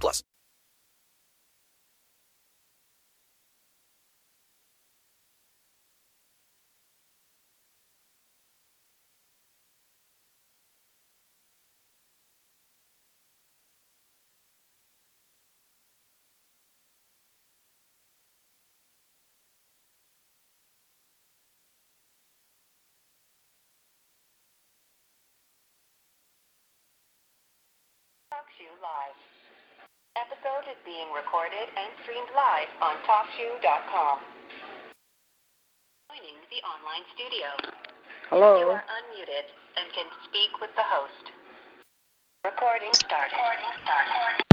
plus. 0.00 0.22
TalkShoe 28.32 28.72
Live. 28.80 29.41
Episode 30.22 30.70
is 30.70 30.78
being 30.86 31.10
recorded 31.10 31.66
and 31.74 31.90
streamed 32.04 32.30
live 32.36 32.70
on 32.78 32.94
TalkShoe.com. 33.02 34.20
Joining 36.06 36.38
the 36.46 36.62
online 36.62 37.02
studio. 37.10 37.50
Hello. 38.30 38.60
You 38.60 38.66
are 38.70 38.84
unmuted 38.86 39.50
and 39.74 39.92
can 39.92 40.06
speak 40.22 40.60
with 40.60 40.70
the 40.76 40.86
host. 40.86 41.32
Recording 42.44 42.94
started. 42.94 43.34
Recording 43.34 43.74
started. 43.82 44.44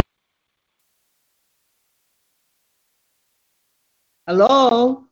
Hello. 4.26 5.09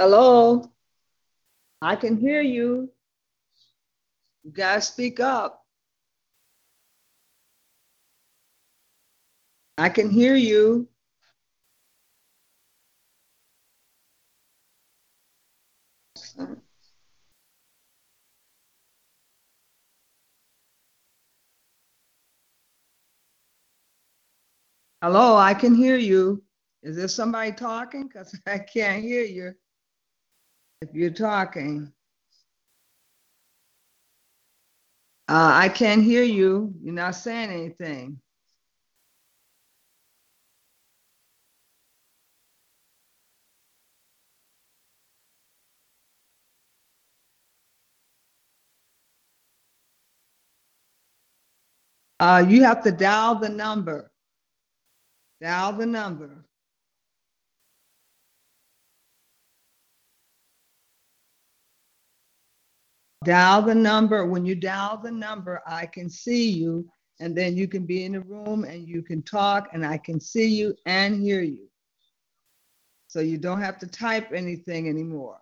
Hello. 0.00 0.64
I 1.82 1.94
can 1.94 2.16
hear 2.16 2.40
you. 2.40 2.90
You 4.44 4.50
guys 4.50 4.88
speak 4.88 5.20
up. 5.20 5.62
I 9.76 9.90
can 9.90 10.08
hear 10.08 10.36
you. 10.36 10.88
Hello, 25.02 25.36
I 25.36 25.52
can 25.52 25.74
hear 25.74 25.98
you. 25.98 26.42
Is 26.82 26.96
there 26.96 27.06
somebody 27.06 27.52
talking? 27.52 28.08
Because 28.08 28.34
I 28.46 28.60
can't 28.60 29.02
hear 29.02 29.24
you 29.24 29.52
if 30.82 30.94
you're 30.94 31.10
talking. 31.10 31.92
Uh, 35.28 35.52
I 35.54 35.68
can't 35.68 36.02
hear 36.02 36.22
you. 36.22 36.74
You're 36.82 36.94
not 36.94 37.14
saying 37.14 37.50
anything. 37.50 38.18
Uh, 52.18 52.44
you 52.46 52.64
have 52.64 52.82
to 52.84 52.90
dial 52.90 53.34
the 53.34 53.48
number. 53.48 54.10
Dial 55.40 55.74
the 55.74 55.86
number. 55.86 56.44
Dial 63.24 63.60
the 63.62 63.74
number. 63.74 64.24
When 64.24 64.46
you 64.46 64.54
dial 64.54 64.96
the 64.96 65.10
number, 65.10 65.60
I 65.66 65.86
can 65.86 66.08
see 66.08 66.50
you, 66.50 66.88
and 67.20 67.36
then 67.36 67.56
you 67.56 67.68
can 67.68 67.84
be 67.84 68.04
in 68.04 68.12
the 68.12 68.20
room 68.20 68.64
and 68.64 68.88
you 68.88 69.02
can 69.02 69.22
talk, 69.22 69.68
and 69.72 69.84
I 69.84 69.98
can 69.98 70.18
see 70.18 70.46
you 70.46 70.74
and 70.86 71.20
hear 71.20 71.42
you. 71.42 71.68
So 73.08 73.20
you 73.20 73.36
don't 73.36 73.60
have 73.60 73.78
to 73.80 73.86
type 73.86 74.32
anything 74.32 74.88
anymore. 74.88 75.38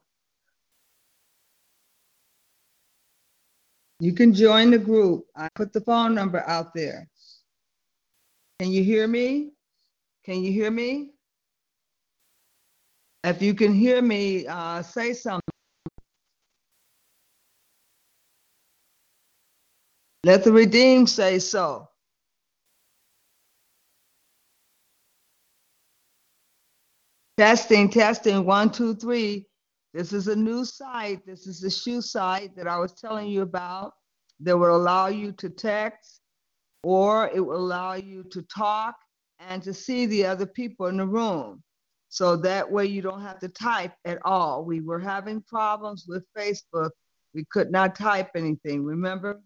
You 4.01 4.13
can 4.13 4.33
join 4.33 4.71
the 4.71 4.79
group. 4.79 5.27
I 5.37 5.49
put 5.55 5.73
the 5.73 5.81
phone 5.81 6.15
number 6.15 6.43
out 6.49 6.75
there. 6.75 7.09
Can 8.59 8.71
you 8.71 8.83
hear 8.83 9.07
me? 9.07 9.51
Can 10.25 10.43
you 10.43 10.53
hear 10.53 10.71
me? 10.71 11.11
If 13.25 13.43
you 13.43 13.55
can 13.55 13.73
hear 13.75 14.01
me, 14.01 14.47
uh, 14.47 14.83
say 14.83 15.13
something. 15.13 15.43
Let 20.25 20.45
the 20.45 20.53
redeemed 20.53 21.09
say 21.09 21.39
so. 21.39 21.89
Testing, 27.39 27.89
testing, 27.89 28.45
one, 28.45 28.71
two, 28.71 28.95
three. 28.97 29.47
This 29.95 30.13
is 30.13 30.27
a 30.27 30.35
new 30.35 30.65
site. 30.65 31.25
This 31.25 31.47
is 31.47 31.61
the 31.61 31.71
shoe 31.71 32.03
site 32.03 32.57
that 32.57 32.67
I 32.67 32.79
was 32.79 32.93
telling 32.95 33.29
you 33.29 33.43
about 33.43 33.93
that 34.41 34.57
will 34.57 34.75
allow 34.75 35.07
you 35.07 35.33
to 35.33 35.49
text 35.49 36.21
or 36.83 37.31
it 37.33 37.41
will 37.41 37.57
allow 37.57 37.95
you 37.95 38.25
to 38.25 38.43
talk 38.43 38.97
and 39.39 39.63
to 39.63 39.73
see 39.73 40.07
the 40.07 40.27
other 40.27 40.47
people 40.47 40.87
in 40.87 40.97
the 40.97 41.07
room. 41.07 41.63
So 42.09 42.37
that 42.37 42.71
way 42.71 42.87
you 42.87 43.03
don't 43.03 43.23
have 43.23 43.39
to 43.41 43.49
type 43.49 43.93
at 44.05 44.19
all. 44.25 44.65
We 44.65 44.81
were 44.81 44.99
having 44.99 45.43
problems 45.43 46.07
with 46.09 46.25
Facebook. 46.37 46.91
We 47.35 47.45
could 47.53 47.71
not 47.71 47.95
type 47.95 48.31
anything, 48.35 48.85
remember? 48.85 49.41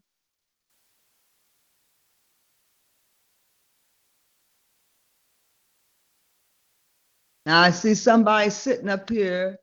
Now 7.47 7.61
I 7.61 7.71
see 7.71 7.95
somebody 7.95 8.51
sitting 8.51 8.89
up 8.89 9.11
here, 9.11 9.59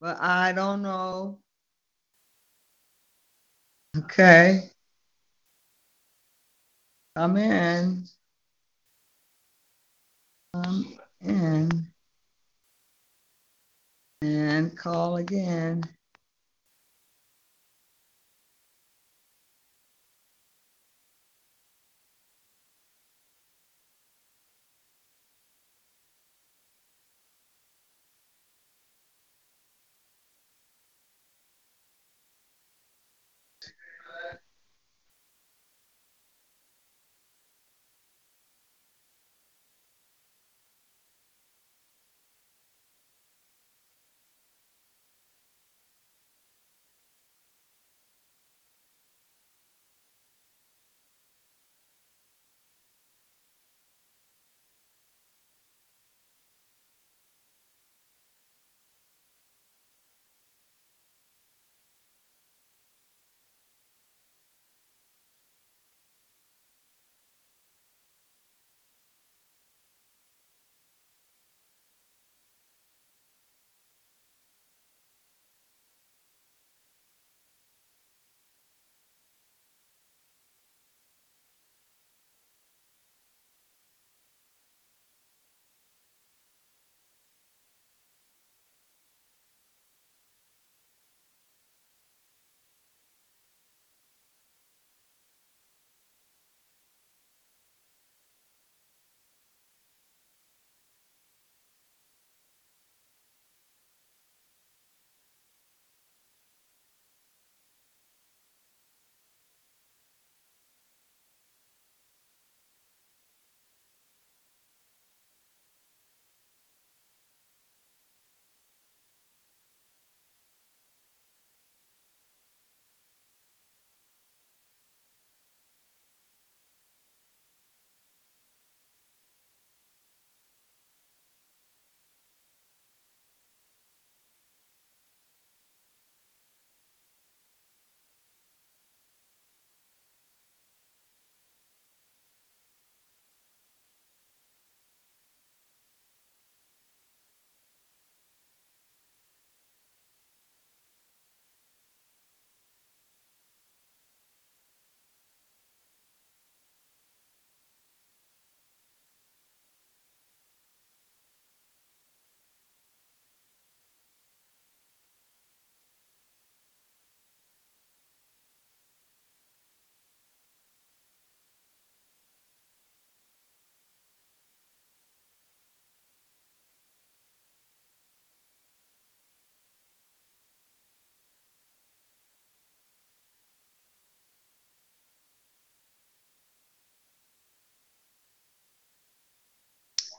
but 0.00 0.20
I 0.20 0.52
don't 0.52 0.82
know. 0.82 1.40
Okay. 3.96 4.70
Come 7.16 7.36
in. 7.36 8.04
Come 10.52 10.98
in. 11.20 11.86
And 14.22 14.76
call 14.76 15.16
again. 15.16 15.82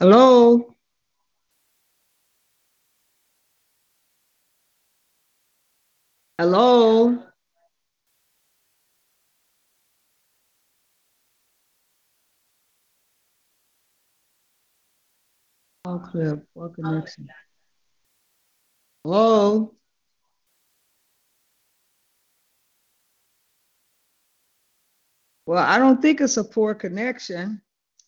Hello? 0.05 0.75
Hello? 6.37 7.23
All 15.85 15.99
clear. 15.99 16.45
Poor 16.53 16.69
connection. 16.69 17.27
Oh, 19.03 19.11
Hello? 19.11 19.75
Well, 25.47 25.63
I 25.63 25.79
don't 25.79 25.99
think 25.99 26.21
it's 26.21 26.37
a 26.37 26.43
poor 26.43 26.75
connection. 26.75 27.63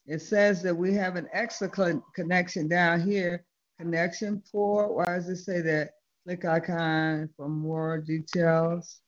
It 0.08 0.22
says 0.22 0.64
that 0.64 0.76
we 0.76 0.94
have 0.94 1.18
an 1.18 1.28
excellent 1.34 2.02
connection 2.16 2.70
down 2.70 3.02
here. 3.02 3.44
Connection 3.78 4.42
poor. 4.52 4.88
Why 4.88 5.06
does 5.06 5.28
it 5.28 5.38
say 5.38 5.62
that? 5.62 5.92
Click 6.26 6.46
icon 6.46 7.30
for 7.38 7.48
more 7.50 8.00
details. 8.00 9.00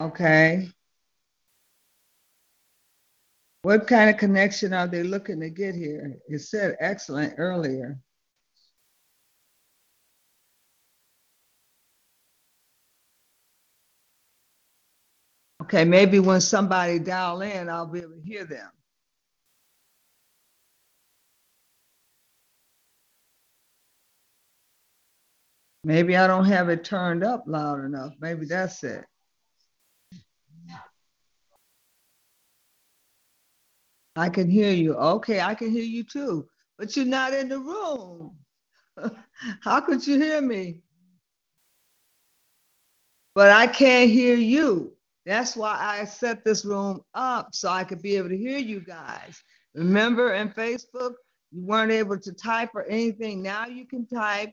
Okay. 0.00 0.68
What 3.62 3.86
kind 3.86 4.10
of 4.10 4.16
connection 4.16 4.72
are 4.72 4.86
they 4.86 5.02
looking 5.02 5.40
to 5.40 5.50
get 5.50 5.74
here? 5.74 6.16
It 6.28 6.40
said 6.40 6.76
excellent 6.80 7.34
earlier. 7.36 7.98
Okay, 15.62 15.84
maybe 15.84 16.18
when 16.18 16.40
somebody 16.40 16.98
dial 16.98 17.42
in, 17.42 17.68
I'll 17.68 17.86
be 17.86 18.00
able 18.00 18.16
to 18.16 18.22
hear 18.22 18.44
them. 18.44 18.70
Maybe 25.82 26.16
I 26.16 26.26
don't 26.26 26.44
have 26.44 26.68
it 26.68 26.84
turned 26.84 27.24
up 27.24 27.44
loud 27.46 27.84
enough. 27.84 28.14
Maybe 28.20 28.46
that's 28.46 28.84
it. 28.84 29.04
I 34.16 34.28
can 34.28 34.50
hear 34.50 34.72
you. 34.72 34.94
Okay, 34.94 35.40
I 35.40 35.54
can 35.54 35.70
hear 35.70 35.84
you 35.84 36.04
too, 36.04 36.46
but 36.78 36.96
you're 36.96 37.06
not 37.06 37.32
in 37.32 37.48
the 37.48 37.58
room. 37.58 38.36
How 39.62 39.80
could 39.80 40.06
you 40.06 40.18
hear 40.18 40.42
me? 40.42 40.82
But 43.34 43.50
I 43.50 43.66
can't 43.66 44.10
hear 44.10 44.36
you. 44.36 44.92
That's 45.24 45.56
why 45.56 45.76
I 45.78 46.04
set 46.04 46.44
this 46.44 46.64
room 46.64 47.02
up 47.14 47.54
so 47.54 47.68
I 47.68 47.84
could 47.84 48.02
be 48.02 48.16
able 48.16 48.30
to 48.30 48.36
hear 48.36 48.58
you 48.58 48.80
guys. 48.80 49.42
Remember 49.74 50.34
in 50.34 50.50
Facebook, 50.50 51.12
you 51.52 51.64
weren't 51.64 51.92
able 51.92 52.18
to 52.18 52.32
type 52.32 52.70
or 52.74 52.84
anything. 52.86 53.42
Now 53.42 53.66
you 53.66 53.86
can 53.86 54.06
type. 54.06 54.52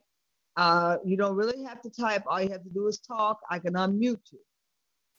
Uh, 0.57 0.97
you 1.05 1.15
don't 1.15 1.35
really 1.35 1.63
have 1.63 1.81
to 1.83 1.89
type. 1.89 2.23
All 2.27 2.41
you 2.41 2.49
have 2.49 2.63
to 2.63 2.69
do 2.69 2.87
is 2.87 2.97
talk. 2.97 3.39
I 3.49 3.59
can 3.59 3.73
unmute 3.73 4.31
you. 4.31 4.39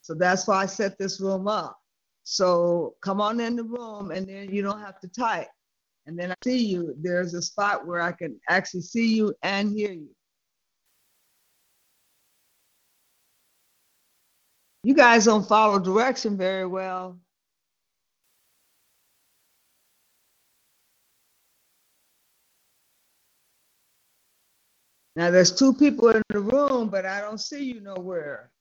So 0.02 0.14
that's 0.14 0.49
why 0.49 0.62
I 0.62 0.66
set 0.66 0.99
this 0.99 1.21
room 1.21 1.47
up. 1.47 1.78
So 2.25 2.97
come 3.02 3.21
on 3.21 3.40
in 3.40 3.57
the 3.57 3.62
room 3.62 4.11
and 4.11 4.28
then 4.28 4.52
you 4.52 4.62
don't 4.62 4.80
have 4.80 5.00
to 5.00 5.09
type. 5.09 5.49
And 6.07 6.18
then 6.18 6.33
I 6.33 6.35
see 6.42 6.66
you. 6.66 6.95
There's 7.00 7.35
a 7.35 7.42
spot 7.42 7.87
where 7.87 8.00
I 8.00 8.12
can 8.12 8.40
actually 8.49 8.83
see 8.83 9.14
you 9.14 9.33
and 9.42 9.71
hear 9.71 9.92
you. 9.92 10.09
You 14.83 14.95
guys 14.95 15.26
don't 15.26 15.47
follow 15.47 15.78
direction 15.78 16.37
very 16.37 16.66
well. 16.66 17.18
Now 25.18 25.32
there's 25.32 25.50
two 25.50 25.75
people 25.75 26.10
in 26.10 26.22
the 26.28 26.38
room, 26.38 26.90
but 26.90 27.04
I 27.04 27.20
don't 27.20 27.40
see 27.40 27.64
you 27.64 27.80
nowhere. 27.80 28.52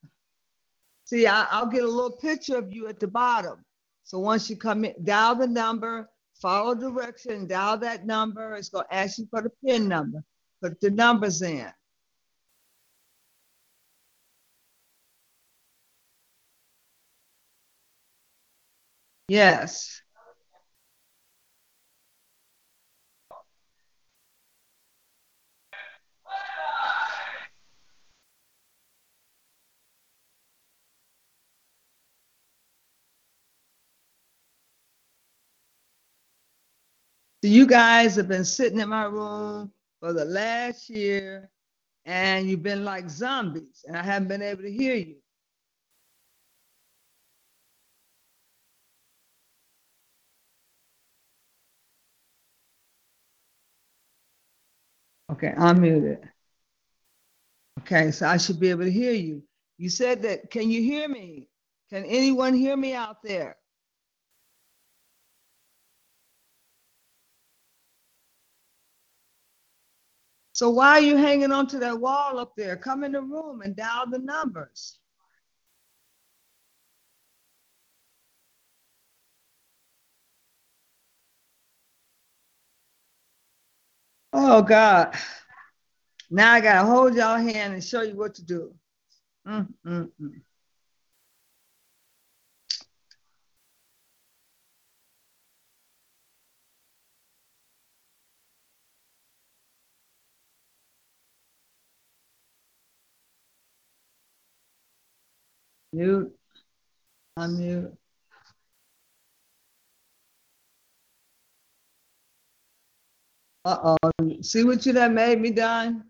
See, 1.05 1.27
I, 1.27 1.61
will 1.61 1.69
get 1.69 1.83
a 1.83 1.87
little 1.87 2.17
picture 2.17 2.57
of 2.57 2.73
you 2.73 2.87
at 2.87 2.99
the 2.99 3.07
bottom. 3.07 3.63
So 4.03 4.17
once 4.17 4.49
you 4.49 4.57
come 4.57 4.83
in, 4.83 4.95
dial 5.03 5.35
the 5.35 5.45
number, 5.45 6.09
follow 6.41 6.73
direction, 6.73 7.45
dial 7.45 7.77
that 7.77 8.07
number. 8.07 8.55
It's 8.55 8.69
going 8.69 8.85
to 8.89 8.95
ask 8.95 9.19
you 9.19 9.27
for 9.29 9.43
the 9.43 9.51
PIN 9.63 9.87
number. 9.87 10.23
Put 10.59 10.81
the 10.81 10.89
numbers 10.89 11.43
in. 11.43 11.71
Yes. 19.27 20.01
So 37.47 37.53
you 37.53 37.65
guys 37.65 38.17
have 38.17 38.27
been 38.27 38.43
sitting 38.43 38.77
in 38.77 38.89
my 38.89 39.05
room 39.05 39.71
for 40.01 40.11
the 40.11 40.25
last 40.25 40.89
year 40.89 41.49
and 42.03 42.49
you've 42.49 42.61
been 42.61 42.83
like 42.83 43.09
zombies 43.09 43.85
and 43.87 43.95
I 43.95 44.03
haven't 44.03 44.27
been 44.27 44.41
able 44.41 44.63
to 44.63 44.69
hear 44.69 44.95
you. 44.95 45.15
Okay, 55.31 55.53
I'm 55.57 55.79
muted. 55.79 56.27
Okay, 57.79 58.11
so 58.11 58.27
I 58.27 58.35
should 58.35 58.59
be 58.59 58.71
able 58.71 58.83
to 58.83 58.91
hear 58.91 59.13
you. 59.13 59.41
You 59.77 59.89
said 59.89 60.21
that, 60.23 60.51
can 60.51 60.69
you 60.69 60.81
hear 60.81 61.07
me? 61.07 61.47
Can 61.89 62.03
anyone 62.03 62.53
hear 62.53 62.75
me 62.75 62.93
out 62.93 63.23
there? 63.23 63.55
So 70.57 70.71
why 70.71 70.93
are 70.93 71.01
you 71.01 71.17
hanging 71.17 71.51
onto 71.51 71.77
that 71.77 71.99
wall 71.99 72.39
up 72.39 72.55
there? 72.57 72.75
Come 72.75 73.03
in 73.03 73.11
the 73.11 73.21
room 73.21 73.61
and 73.61 73.75
dial 73.75 74.09
the 74.09 74.17
numbers. 74.17 74.97
Oh 84.33 84.63
God. 84.63 85.15
Now 86.31 86.53
I 86.53 86.59
gotta 86.61 86.87
hold 86.87 87.13
y'all 87.13 87.37
hand 87.37 87.75
and 87.75 87.83
show 87.83 88.01
you 88.01 88.15
what 88.15 88.33
to 88.33 88.43
do. 88.43 88.73
Mm, 89.47 89.71
mm, 89.85 90.09
mm. 90.19 90.41
Mute. 105.97 106.31
Unmute. 107.39 107.97
Uh-oh. 113.65 113.97
See 114.43 114.63
what 114.63 114.85
you 114.85 114.93
done 114.93 115.15
made 115.15 115.41
me 115.41 115.49
done? 115.49 116.03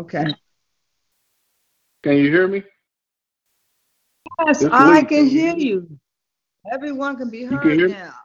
Okay. 0.00 0.24
Can 2.02 2.16
you 2.16 2.30
hear 2.32 2.48
me? 2.48 2.64
Yes, 4.44 4.64
I 4.64 5.04
can 5.04 5.26
hear 5.26 5.56
you. 5.56 6.00
Everyone 6.72 7.16
can 7.16 7.30
be 7.30 7.46
can 7.46 7.56
heard 7.56 7.78
hear 7.78 7.88
me? 7.88 7.94
now. 7.94 8.23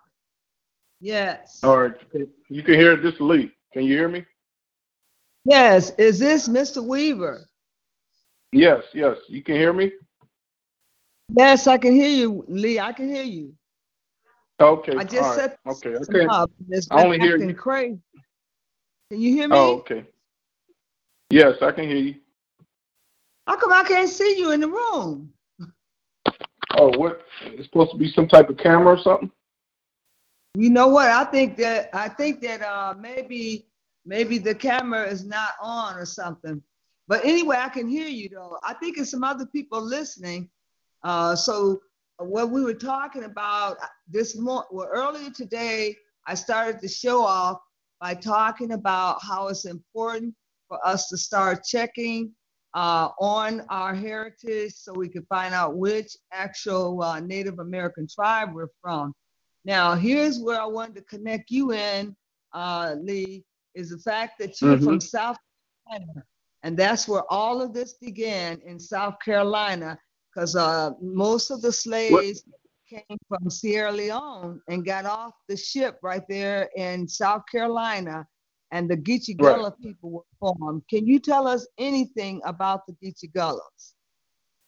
Yes. 1.01 1.59
All 1.63 1.77
right. 1.77 1.93
You 2.49 2.63
can 2.63 2.75
hear 2.75 2.95
this 2.95 3.19
Lee. 3.19 3.51
Can 3.73 3.83
you 3.83 3.97
hear 3.97 4.09
me? 4.09 4.25
Yes. 5.45 5.91
Is 5.97 6.19
this 6.19 6.47
Mr. 6.47 6.83
Weaver? 6.83 7.47
Yes, 8.51 8.83
yes. 8.93 9.17
You 9.27 9.43
can 9.43 9.55
hear 9.55 9.73
me? 9.73 9.91
Yes, 11.37 11.67
I 11.67 11.77
can 11.77 11.93
hear 11.93 12.09
you, 12.09 12.43
Lee. 12.47 12.79
I 12.79 12.91
can 12.91 13.07
hear 13.07 13.23
you. 13.23 13.53
Okay. 14.59 14.95
I 14.97 15.03
just 15.03 15.15
all 15.17 15.29
right. 15.29 15.35
set 15.35 15.59
Okay. 15.67 15.95
Okay. 15.95 16.25
up. 16.25 16.51
It's 16.69 16.87
I 16.91 17.03
only 17.03 17.19
hear 17.19 17.37
you. 17.37 17.53
crazy. 17.53 17.99
Can 19.11 19.21
you 19.21 19.33
hear 19.33 19.47
me? 19.47 19.55
Oh, 19.55 19.77
okay. 19.77 20.05
Yes, 21.29 21.55
I 21.61 21.71
can 21.71 21.85
hear 21.85 21.97
you. 21.97 22.15
How 23.47 23.55
come 23.55 23.71
I 23.71 23.83
can't 23.83 24.09
see 24.09 24.37
you 24.37 24.51
in 24.51 24.59
the 24.59 24.67
room? 24.67 25.31
Oh, 26.77 26.91
what? 26.97 27.21
It's 27.45 27.65
supposed 27.65 27.91
to 27.91 27.97
be 27.97 28.11
some 28.11 28.27
type 28.27 28.49
of 28.49 28.57
camera 28.57 28.95
or 28.95 28.99
something? 28.99 29.31
You 30.55 30.69
know 30.69 30.87
what? 30.87 31.09
I 31.09 31.25
think 31.25 31.57
that 31.57 31.89
I 31.93 32.09
think 32.09 32.41
that 32.41 32.61
uh 32.61 32.95
maybe 32.99 33.67
maybe 34.05 34.37
the 34.37 34.55
camera 34.55 35.05
is 35.07 35.25
not 35.25 35.51
on 35.61 35.95
or 35.95 36.05
something. 36.05 36.61
But 37.07 37.23
anyway, 37.25 37.57
I 37.59 37.69
can 37.69 37.87
hear 37.87 38.07
you 38.07 38.29
though. 38.29 38.57
I 38.63 38.73
think 38.73 38.97
it's 38.97 39.11
some 39.11 39.23
other 39.23 39.45
people 39.45 39.81
listening. 39.81 40.49
Uh, 41.03 41.35
so 41.35 41.81
what 42.17 42.49
we 42.51 42.63
were 42.63 42.73
talking 42.73 43.23
about 43.23 43.77
uh, 43.81 43.87
this 44.07 44.37
morning, 44.37 44.67
well, 44.71 44.87
earlier 44.91 45.29
today, 45.29 45.95
I 46.27 46.35
started 46.35 46.81
the 46.81 46.87
show 46.87 47.23
off 47.23 47.59
by 47.99 48.13
talking 48.13 48.73
about 48.73 49.19
how 49.23 49.47
it's 49.47 49.65
important 49.65 50.35
for 50.67 50.85
us 50.85 51.07
to 51.09 51.17
start 51.17 51.63
checking 51.63 52.31
uh, 52.73 53.09
on 53.19 53.65
our 53.69 53.95
heritage 53.95 54.73
so 54.73 54.93
we 54.93 55.09
can 55.09 55.25
find 55.25 55.53
out 55.53 55.77
which 55.77 56.15
actual 56.31 57.01
uh, 57.01 57.19
Native 57.19 57.59
American 57.59 58.07
tribe 58.07 58.53
we're 58.53 58.67
from. 58.81 59.13
Now, 59.65 59.95
here's 59.95 60.39
where 60.39 60.59
I 60.59 60.65
wanted 60.65 60.95
to 60.95 61.01
connect 61.03 61.51
you 61.51 61.73
in, 61.73 62.15
uh, 62.53 62.95
Lee, 62.99 63.43
is 63.75 63.89
the 63.89 63.97
fact 63.99 64.39
that 64.39 64.61
you're 64.61 64.77
Mhm. 64.77 64.83
from 64.83 64.99
South 65.01 65.37
Carolina. 65.87 66.23
And 66.63 66.77
that's 66.77 67.07
where 67.07 67.23
all 67.31 67.61
of 67.61 67.73
this 67.73 67.93
began 67.93 68.59
in 68.61 68.79
South 68.79 69.15
Carolina, 69.23 69.97
because 70.33 70.55
uh, 70.55 70.91
most 71.01 71.51
of 71.51 71.61
the 71.61 71.71
slaves 71.71 72.43
came 72.89 73.17
from 73.27 73.49
Sierra 73.49 73.91
Leone 73.91 74.61
and 74.67 74.85
got 74.85 75.05
off 75.05 75.33
the 75.47 75.55
ship 75.55 75.99
right 76.01 76.23
there 76.27 76.69
in 76.75 77.07
South 77.07 77.43
Carolina, 77.51 78.27
and 78.71 78.89
the 78.89 78.97
Geechee 78.97 79.37
Gullah 79.37 79.71
people 79.71 80.09
were 80.09 80.23
formed. 80.39 80.83
Can 80.89 81.05
you 81.07 81.19
tell 81.19 81.47
us 81.47 81.67
anything 81.77 82.41
about 82.45 82.85
the 82.87 82.93
Geechee 82.93 83.31
Gullahs? 83.33 83.95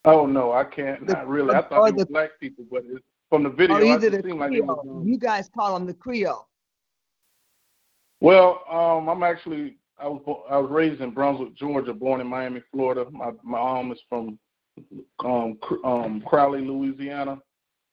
Oh 0.06 0.26
no, 0.26 0.52
I 0.52 0.64
can't. 0.64 1.06
The- 1.06 1.14
Not 1.14 1.28
really. 1.28 1.54
I 1.56 1.62
thought 1.62 1.86
they 1.86 1.92
the- 1.92 1.98
were 1.98 2.06
black 2.06 2.40
people, 2.40 2.66
but 2.72 2.84
it's, 2.86 3.06
from 3.32 3.44
the 3.44 3.50
video, 3.50 3.78
it 3.78 3.88
either 3.88 4.10
the 4.10 4.22
seemed 4.22 4.40
like 4.40 4.52
You 4.52 5.18
guys 5.18 5.50
call 5.50 5.74
them 5.74 5.88
the 5.88 5.94
Creole. 5.94 6.48
Well, 8.20 8.62
um, 8.70 9.08
I'm 9.08 9.24
actually 9.24 9.78
I 9.98 10.08
was 10.08 10.22
I 10.50 10.58
was 10.58 10.70
raised 10.70 11.02
in 11.02 11.12
Brunswick, 11.12 11.56
Georgia, 11.56 11.94
born 11.94 12.20
in 12.20 12.28
Miami, 12.28 12.62
Florida. 12.72 13.06
My 13.10 13.32
my 13.42 13.58
mom 13.58 13.92
is 13.94 14.00
from 14.10 14.38
um 15.24 15.58
um 15.86 16.22
Crowley, 16.28 16.60
Louisiana, 16.60 17.40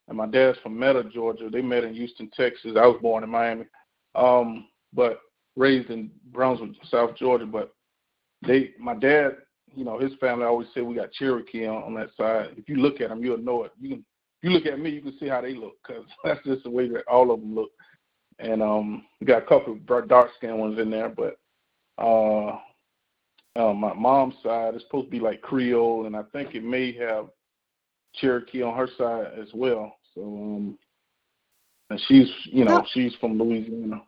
and 0.08 0.16
my 0.16 0.26
dad's 0.26 0.58
from 0.58 0.76
Metter, 0.76 1.04
Georgia. 1.04 1.48
They 1.48 1.62
met 1.62 1.84
in 1.84 1.94
Houston, 1.94 2.28
Texas. 2.34 2.72
I 2.76 2.86
was 2.86 2.98
born 3.00 3.22
in 3.22 3.30
Miami, 3.30 3.66
um, 4.16 4.66
but 4.92 5.20
raised 5.54 5.90
in 5.90 6.10
Brunswick, 6.32 6.72
South 6.90 7.14
Georgia. 7.16 7.46
But 7.46 7.72
they, 8.44 8.70
my 8.76 8.96
dad, 8.96 9.36
you 9.72 9.84
know, 9.84 10.00
his 10.00 10.12
family 10.20 10.46
always 10.46 10.68
said 10.74 10.82
we 10.82 10.96
got 10.96 11.12
Cherokee 11.12 11.66
on, 11.66 11.84
on 11.84 11.94
that 11.94 12.10
side. 12.16 12.54
If 12.56 12.68
you 12.68 12.76
look 12.76 13.00
at 13.00 13.10
them, 13.10 13.22
you'll 13.22 13.38
know 13.38 13.62
it. 13.64 13.72
You 13.80 13.90
can, 13.90 14.04
you 14.42 14.50
look 14.50 14.66
at 14.66 14.78
me, 14.78 14.90
you 14.90 15.02
can 15.02 15.18
see 15.18 15.28
how 15.28 15.40
they 15.40 15.54
look, 15.54 15.76
cause 15.86 16.04
that's 16.24 16.44
just 16.44 16.64
the 16.64 16.70
way 16.70 16.88
that 16.88 17.06
all 17.08 17.30
of 17.30 17.40
them 17.40 17.54
look 17.54 17.70
and 18.38 18.62
um 18.62 19.04
we 19.20 19.26
got 19.26 19.42
a 19.42 19.46
couple 19.46 19.72
of 19.72 20.08
dark 20.08 20.30
skinned 20.36 20.58
ones 20.58 20.78
in 20.78 20.90
there, 20.90 21.08
but 21.08 21.38
uh, 21.98 22.58
uh 23.56 23.72
my 23.72 23.92
mom's 23.94 24.34
side 24.42 24.74
is 24.74 24.82
supposed 24.82 25.06
to 25.06 25.10
be 25.10 25.20
like 25.20 25.42
Creole 25.42 26.06
and 26.06 26.16
I 26.16 26.22
think 26.32 26.54
it 26.54 26.64
may 26.64 26.92
have 26.92 27.26
Cherokee 28.14 28.62
on 28.62 28.76
her 28.76 28.88
side 28.96 29.38
as 29.40 29.48
well. 29.54 29.96
So 30.14 30.22
um 30.22 30.78
and 31.90 32.00
she's 32.06 32.28
you 32.44 32.64
know, 32.64 32.84
she's 32.92 33.14
from 33.20 33.38
Louisiana. 33.38 34.02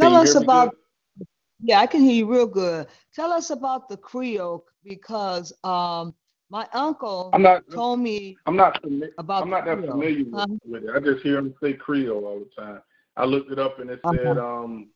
Tell 0.00 0.10
Can 0.10 0.20
us 0.20 0.34
about. 0.34 0.74
Yeah, 1.64 1.78
I 1.78 1.86
can 1.86 2.00
hear 2.00 2.14
you 2.14 2.30
real 2.30 2.46
good. 2.46 2.88
Tell 3.14 3.30
us 3.30 3.50
about 3.50 3.88
the 3.88 3.96
Creole 3.96 4.64
because 4.82 5.52
um, 5.62 6.12
my 6.52 6.68
uncle 6.74 7.30
I'm 7.32 7.42
not 7.42 7.64
told 7.70 7.98
me 8.00 8.36
I'm 8.46 8.56
not 8.56 8.78
about 9.18 9.42
I'm 9.44 9.50
not 9.50 9.64
that 9.64 9.78
Creole. 9.78 9.92
familiar 9.92 10.24
with, 10.24 10.34
Huh? 10.34 10.46
with 10.66 10.84
it. 10.84 10.90
I 10.94 11.00
just 11.00 11.22
hear 11.22 11.38
him 11.38 11.54
say 11.62 11.72
Creole 11.72 12.24
all 12.26 12.40
the 12.40 12.62
time. 12.62 12.80
I 13.16 13.24
looked 13.24 13.50
it 13.50 13.58
up 13.58 13.78
and 13.80 13.90
it 13.90 14.00
said 14.08 14.36
um 14.38 14.88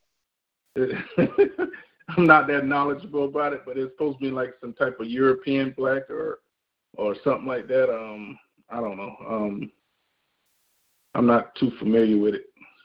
I'm 0.76 2.26
not 2.26 2.46
that 2.48 2.66
knowledgeable 2.66 3.25
about 3.25 3.52
it, 3.54 3.62
but 3.66 3.78
it's 3.78 3.92
supposed 3.92 4.18
to 4.18 4.25
be 4.26 4.30
like 4.30 4.54
some 4.60 4.75
type 4.75 5.00
of 5.00 5.06
European 5.08 5.75
black 5.76 6.10
or 6.10 6.40
or 6.96 7.16
something 7.25 7.46
like 7.46 7.66
that. 7.68 7.90
Um 7.92 8.38
I 8.70 8.80
don't 8.80 8.96
know. 8.98 9.16
Um 9.28 9.72
I'm 11.14 11.26
not 11.26 11.54
too 11.54 11.70
familiar 11.78 12.18
with 12.18 12.34
it. 12.34 12.44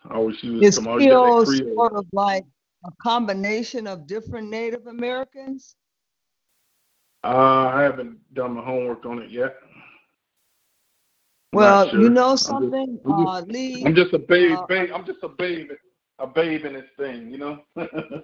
I 0.09 0.15
always 0.15 0.41
use 0.41 0.73
some 0.73 0.87
always 0.87 1.03
get 1.05 1.09
that 1.09 1.17
Creole 1.17 1.45
Creole. 1.45 1.75
sort 1.75 1.93
of 1.93 2.05
like 2.13 2.45
a 2.85 2.91
combination 3.01 3.85
of 3.87 4.07
different 4.07 4.49
Native 4.49 4.87
Americans? 4.87 5.75
Uh, 7.23 7.69
I 7.73 7.83
haven't 7.83 8.17
done 8.33 8.53
my 8.55 8.63
homework 8.63 9.05
on 9.05 9.19
it 9.19 9.29
yet. 9.29 9.55
Well, 11.53 11.89
sure. 11.89 12.01
you 12.01 12.09
know 12.09 12.31
just- 12.31 12.45
something, 12.45 12.99
I'm 13.05 13.27
uh, 13.27 13.41
Lee. 13.41 13.83
I'm 13.85 13.93
just 13.93 14.13
a 14.13 14.19
babe, 14.19 14.57
Uh, 14.57 14.65
babe. 14.65 14.89
I'm 14.93 15.05
just 15.05 15.19
a 15.21 15.27
babe, 15.27 15.69
a 16.19 16.25
babe 16.25 16.65
in 16.65 16.73
this 16.73 16.85
thing, 16.97 17.29
you 17.29 17.37
know. 17.37 17.59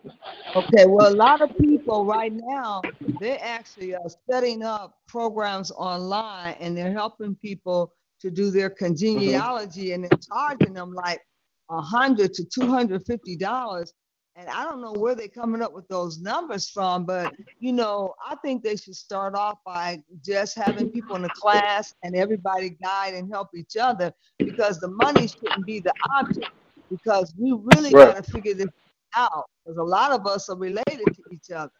Okay, 0.56 0.86
well, 0.88 1.14
a 1.14 1.16
lot 1.16 1.42
of 1.42 1.56
people 1.58 2.06
right 2.06 2.32
now, 2.34 2.82
they 3.20 3.38
actually 3.38 3.94
are 3.94 4.10
setting 4.30 4.64
up 4.64 4.98
programs 5.08 5.70
online 5.72 6.56
and 6.60 6.76
they're 6.76 6.94
helping 6.94 7.36
people 7.36 7.94
to 8.22 8.32
do 8.32 8.50
their 8.50 8.70
congeniality 8.70 9.92
and 9.92 10.04
they're 10.06 10.20
charging 10.32 10.74
them 10.74 10.94
like 10.94 11.22
a 11.70 11.82
hundred 11.82 12.34
to 12.34 12.46
two 12.46 12.68
hundred 12.68 13.06
fifty 13.06 13.36
dollars. 13.36 13.94
And 14.38 14.48
I 14.50 14.66
don't 14.66 14.84
know 14.84 14.94
where 14.94 15.16
they're 15.16 15.28
coming 15.28 15.64
up 15.64 15.74
with 15.74 15.88
those 15.88 16.20
numbers 16.20 16.70
from, 16.70 17.06
but 17.06 17.34
you 17.60 17.74
know, 17.74 18.14
I 18.24 18.36
think 18.36 18.62
they 18.64 18.76
should 18.76 18.96
start 18.96 19.34
off 19.34 19.58
by 19.66 20.04
just 20.24 20.56
having 20.56 20.92
people 20.92 21.16
in 21.16 21.24
the 21.24 21.30
class 21.32 21.96
and 22.04 22.16
everybody 22.16 22.78
guide 22.84 23.16
and 23.16 23.32
help 23.32 23.50
each 23.56 23.76
other 23.82 24.14
because 24.46 24.80
the 24.80 24.90
money 24.90 25.28
shouldn't 25.28 25.66
be 25.66 25.80
the 25.80 25.94
object. 26.20 26.52
Because 26.92 27.34
we 27.36 27.52
really 27.52 27.90
Right. 27.92 28.14
gotta 28.14 28.22
figure 28.22 28.54
this 28.54 28.68
out 29.16 29.46
because 29.66 29.78
a 29.80 29.84
lot 29.84 30.12
of 30.12 30.28
us 30.28 30.50
are 30.50 30.58
related 30.58 31.12
to 31.16 31.24
each 31.32 31.50
other. 31.50 31.72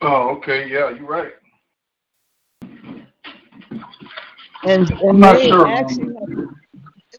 oh, 0.00 0.30
okay, 0.36 0.66
yeah, 0.70 0.88
you're 0.88 1.06
right. 1.06 1.34
And, 4.64 4.90
I'm 5.06 5.20
and 5.20 5.20
not 5.20 5.36
they 5.36 5.50
sure. 5.50 6.39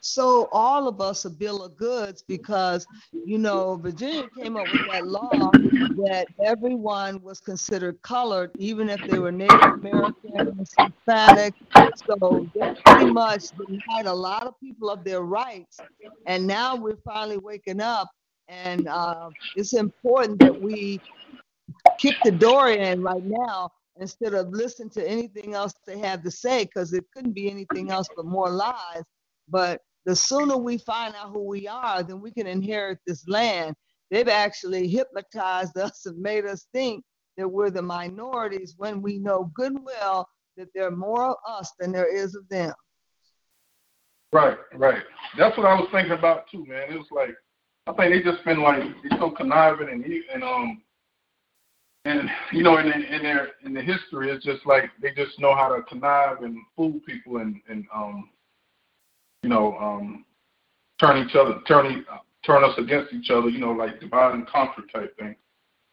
Actually 0.02 0.40
have 0.40 0.48
so 0.48 0.50
all 0.52 0.88
of 0.88 1.02
us 1.02 1.26
a 1.26 1.30
bill 1.30 1.64
of 1.64 1.78
goods 1.78 2.24
because 2.28 2.88
you 3.14 3.38
know 3.38 3.76
Virginia 3.76 4.28
came 4.38 4.58
up 4.58 4.68
with 4.72 4.82
that 4.92 5.08
law 5.08 5.30
that 6.06 6.28
everyone 6.44 7.22
was 7.22 7.40
considered 7.40 8.02
colored, 8.02 8.52
even 8.58 8.90
if 8.90 9.02
they 9.10 9.20
were 9.20 9.32
Native 9.32 9.62
American, 9.62 10.58
Hispanic. 10.60 11.54
So 12.08 12.48
they 12.56 12.76
pretty 12.86 13.12
much 13.12 13.50
denied 13.58 14.08
a 14.08 14.14
lot 14.14 14.48
of 14.48 14.60
people 14.60 14.90
of 14.90 15.04
their 15.04 15.22
rights. 15.22 15.80
And 16.28 16.48
now 16.48 16.76
we're 16.76 16.98
finally 17.06 17.38
waking 17.38 17.82
up, 17.82 18.10
and 18.48 18.88
uh, 18.88 19.30
it's 19.56 19.74
important 19.74 20.40
that 20.40 20.62
we 20.62 21.00
kick 22.00 22.16
the 22.24 22.32
door 22.32 22.72
in 22.72 23.02
right 23.04 23.24
now 23.24 23.72
instead 24.00 24.34
of 24.34 24.50
listening 24.50 24.90
to 24.92 25.08
anything 25.08 25.54
else 25.54 25.74
they 25.86 26.00
have 26.00 26.24
to 26.24 26.32
say 26.32 26.66
because 26.66 26.94
it 26.94 27.06
couldn't 27.16 27.34
be 27.34 27.52
anything 27.52 27.92
else 27.92 28.08
but 28.16 28.26
more 28.26 28.50
lies. 28.50 29.04
But 29.50 29.82
the 30.06 30.16
sooner 30.16 30.58
we 30.58 30.78
find 30.78 31.16
out 31.16 31.32
who 31.32 31.48
we 31.48 31.68
are, 31.68 32.04
then 32.04 32.22
we 32.22 32.32
can 32.32 32.48
inherit 32.48 33.00
this 33.06 33.28
land. 33.28 33.76
They've 34.10 34.28
actually 34.28 34.88
hypnotized 34.88 35.78
us 35.78 36.06
and 36.06 36.18
made 36.18 36.46
us 36.46 36.68
think 36.74 37.04
that 37.38 37.48
we're 37.48 37.70
the 37.70 37.82
minorities 37.82 38.76
when 38.78 39.02
we 39.02 39.20
know 39.20 39.52
good 39.56 39.74
and 39.74 39.86
well 39.86 40.28
that 40.58 40.68
there 40.76 40.88
are 40.88 40.96
more 40.96 41.24
of 41.30 41.36
us 41.48 41.72
than 41.80 41.92
there 41.92 42.14
is 42.14 42.36
of 42.36 42.48
them. 42.50 42.74
Right, 44.34 44.58
right. 44.76 45.04
That's 45.38 45.58
what 45.58 45.66
I 45.66 45.74
was 45.76 45.90
thinking 45.92 46.14
about 46.14 46.50
too, 46.50 46.66
man. 46.66 46.92
It 46.92 46.98
was 46.98 47.08
like 47.12 47.36
I 47.88 47.94
think 47.94 48.14
they 48.14 48.32
just 48.32 48.44
been 48.46 48.62
like 48.62 48.84
they're 49.04 49.20
so 49.20 49.32
conniving 49.32 49.90
and 49.90 50.06
and 50.06 50.44
um 50.44 50.82
and 52.06 52.30
you 52.52 52.64
know 52.64 52.78
in 52.78 52.88
in 52.88 53.24
their 53.24 53.50
in 53.64 53.74
the 53.74 53.82
history 53.82 54.30
it's 54.30 54.46
just 54.46 54.66
like 54.66 54.92
they 55.02 55.12
just 55.12 55.40
know 55.40 55.56
how 55.56 55.76
to 55.76 55.82
connive 55.84 56.44
and 56.44 56.58
fool 56.76 57.00
people 57.06 57.38
and 57.38 57.60
and 57.70 57.86
um 57.94 58.30
you 59.44 59.50
know 59.50 59.78
um 59.78 60.26
turn 61.00 61.18
each 61.26 61.36
other 61.36 61.60
turn 61.68 61.86
e- 61.92 62.06
turn 62.46 62.64
us 62.64 62.78
against 62.78 63.14
each 63.14 63.30
other. 63.30 63.50
You 63.50 63.60
know 63.60 63.72
like 63.72 64.00
divide 64.00 64.34
and 64.36 64.48
conquer 64.48 64.84
type 64.94 65.18
thing. 65.18 65.36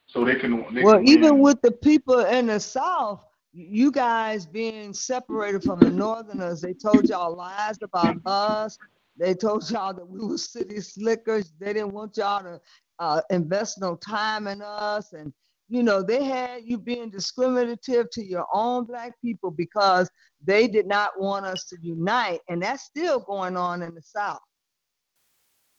So 0.08 0.24
they 0.24 0.36
can. 0.36 0.64
They 0.74 0.84
Well, 0.84 0.98
can 0.98 1.06
even 1.06 1.38
with 1.40 1.60
the 1.62 1.72
people 1.72 2.20
in 2.20 2.46
the 2.46 2.60
South, 2.60 3.24
you 3.52 3.90
guys 3.90 4.46
being 4.46 4.92
separated 4.92 5.62
from 5.62 5.80
the 5.80 5.90
Northerners, 5.90 6.60
they 6.60 6.72
told 6.74 7.08
y'all 7.08 7.36
lies 7.36 7.76
about 7.82 8.16
us. 8.24 8.78
They 9.18 9.34
told 9.34 9.68
y'all 9.70 9.92
that 9.94 10.08
we 10.08 10.24
were 10.24 10.38
city 10.38 10.80
slickers. 10.80 11.52
They 11.58 11.72
didn't 11.72 11.92
want 11.92 12.16
y'all 12.16 12.42
to 12.42 12.60
uh, 13.00 13.20
invest 13.30 13.80
no 13.80 13.96
time 13.96 14.46
in 14.46 14.62
us. 14.62 15.12
And, 15.12 15.32
you 15.68 15.82
know, 15.82 16.02
they 16.02 16.24
had 16.24 16.62
you 16.64 16.78
being 16.78 17.10
discriminative 17.10 18.10
to 18.12 18.24
your 18.24 18.46
own 18.52 18.84
Black 18.84 19.12
people 19.20 19.50
because 19.50 20.10
they 20.42 20.66
did 20.66 20.86
not 20.86 21.20
want 21.20 21.44
us 21.44 21.64
to 21.64 21.76
unite. 21.82 22.40
And 22.48 22.62
that's 22.62 22.84
still 22.84 23.20
going 23.20 23.56
on 23.56 23.82
in 23.82 23.94
the 23.94 24.02
South. 24.02 24.40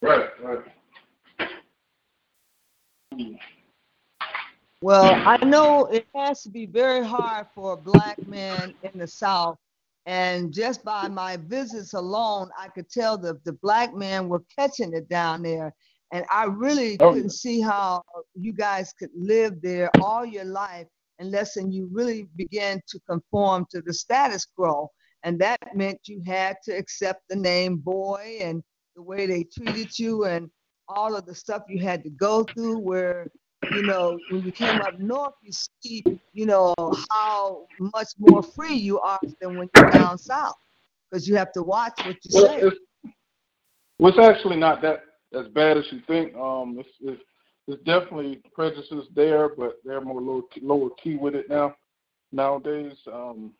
right, 0.02 0.28
right. 0.42 0.64
Well, 4.82 5.20
I 5.26 5.44
know 5.44 5.86
it 5.86 6.06
has 6.14 6.42
to 6.42 6.48
be 6.48 6.64
very 6.64 7.04
hard 7.04 7.48
for 7.54 7.74
a 7.74 7.76
black 7.76 8.18
man 8.26 8.74
in 8.82 8.98
the 8.98 9.06
South. 9.06 9.58
And 10.06 10.54
just 10.54 10.82
by 10.84 11.06
my 11.08 11.36
visits 11.36 11.92
alone, 11.92 12.48
I 12.58 12.68
could 12.68 12.88
tell 12.88 13.18
that 13.18 13.44
the 13.44 13.52
black 13.52 13.94
men 13.94 14.28
were 14.28 14.42
catching 14.56 14.94
it 14.94 15.08
down 15.10 15.42
there. 15.42 15.74
And 16.12 16.24
I 16.30 16.44
really 16.44 16.96
Oh, 17.00 17.12
couldn't 17.12 17.30
see 17.30 17.60
how 17.60 18.02
you 18.34 18.52
guys 18.52 18.92
could 18.98 19.10
live 19.14 19.60
there 19.62 19.90
all 20.00 20.24
your 20.24 20.44
life 20.44 20.86
unless 21.18 21.56
and 21.56 21.72
you 21.72 21.88
really 21.92 22.28
began 22.36 22.80
to 22.88 22.98
conform 23.08 23.66
to 23.70 23.82
the 23.82 23.92
status 23.92 24.46
quo. 24.56 24.88
And 25.22 25.38
that 25.40 25.58
meant 25.74 25.98
you 26.04 26.22
had 26.26 26.56
to 26.64 26.72
accept 26.72 27.22
the 27.28 27.36
name 27.36 27.76
boy 27.76 28.38
and 28.40 28.62
the 28.96 29.02
way 29.02 29.26
they 29.26 29.44
treated 29.44 29.98
you 29.98 30.24
and 30.24 30.50
all 30.88 31.14
of 31.14 31.26
the 31.26 31.34
stuff 31.34 31.62
you 31.68 31.80
had 31.80 32.02
to 32.04 32.10
go 32.10 32.44
through 32.44 32.78
where 32.78 33.26
you 33.72 33.82
know, 33.82 34.18
when 34.30 34.42
you 34.42 34.52
came 34.52 34.80
up 34.80 34.98
north, 34.98 35.34
you 35.42 35.52
see, 35.82 36.02
you 36.32 36.46
know, 36.46 36.74
how 37.10 37.66
much 37.78 38.08
more 38.18 38.42
free 38.42 38.74
you 38.74 38.98
are 39.00 39.20
than 39.40 39.56
when 39.56 39.68
you're 39.76 39.90
down 39.90 40.18
south, 40.18 40.56
because 41.10 41.28
you 41.28 41.36
have 41.36 41.52
to 41.52 41.62
watch 41.62 41.92
what 42.04 42.16
you 42.24 42.30
Well, 42.32 42.46
say. 42.46 42.60
it's, 42.62 42.76
well, 43.98 44.12
it's 44.12 44.18
actually 44.18 44.56
not 44.56 44.82
that 44.82 45.02
as 45.38 45.46
bad 45.48 45.76
as 45.76 45.84
you 45.90 46.00
think. 46.06 46.34
Um, 46.34 46.76
it's, 46.78 46.88
it's 47.00 47.22
there's 47.66 47.80
definitely 47.80 48.40
prejudices 48.52 49.06
there, 49.14 49.48
but 49.48 49.80
they're 49.84 50.00
more 50.00 50.20
low, 50.20 50.42
lower 50.62 50.90
key 51.02 51.16
with 51.16 51.34
it 51.34 51.48
now. 51.48 51.76
Nowadays, 52.32 52.94
um, 53.12 53.52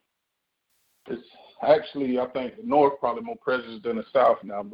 it's 1.06 1.22
actually 1.62 2.18
I 2.18 2.26
think 2.28 2.56
the 2.56 2.62
North 2.64 2.98
probably 2.98 3.22
more 3.22 3.37
prejudiced 3.37 3.85
than 3.85 3.96
the 3.96 4.04
South 4.12 4.38
now, 4.42 4.64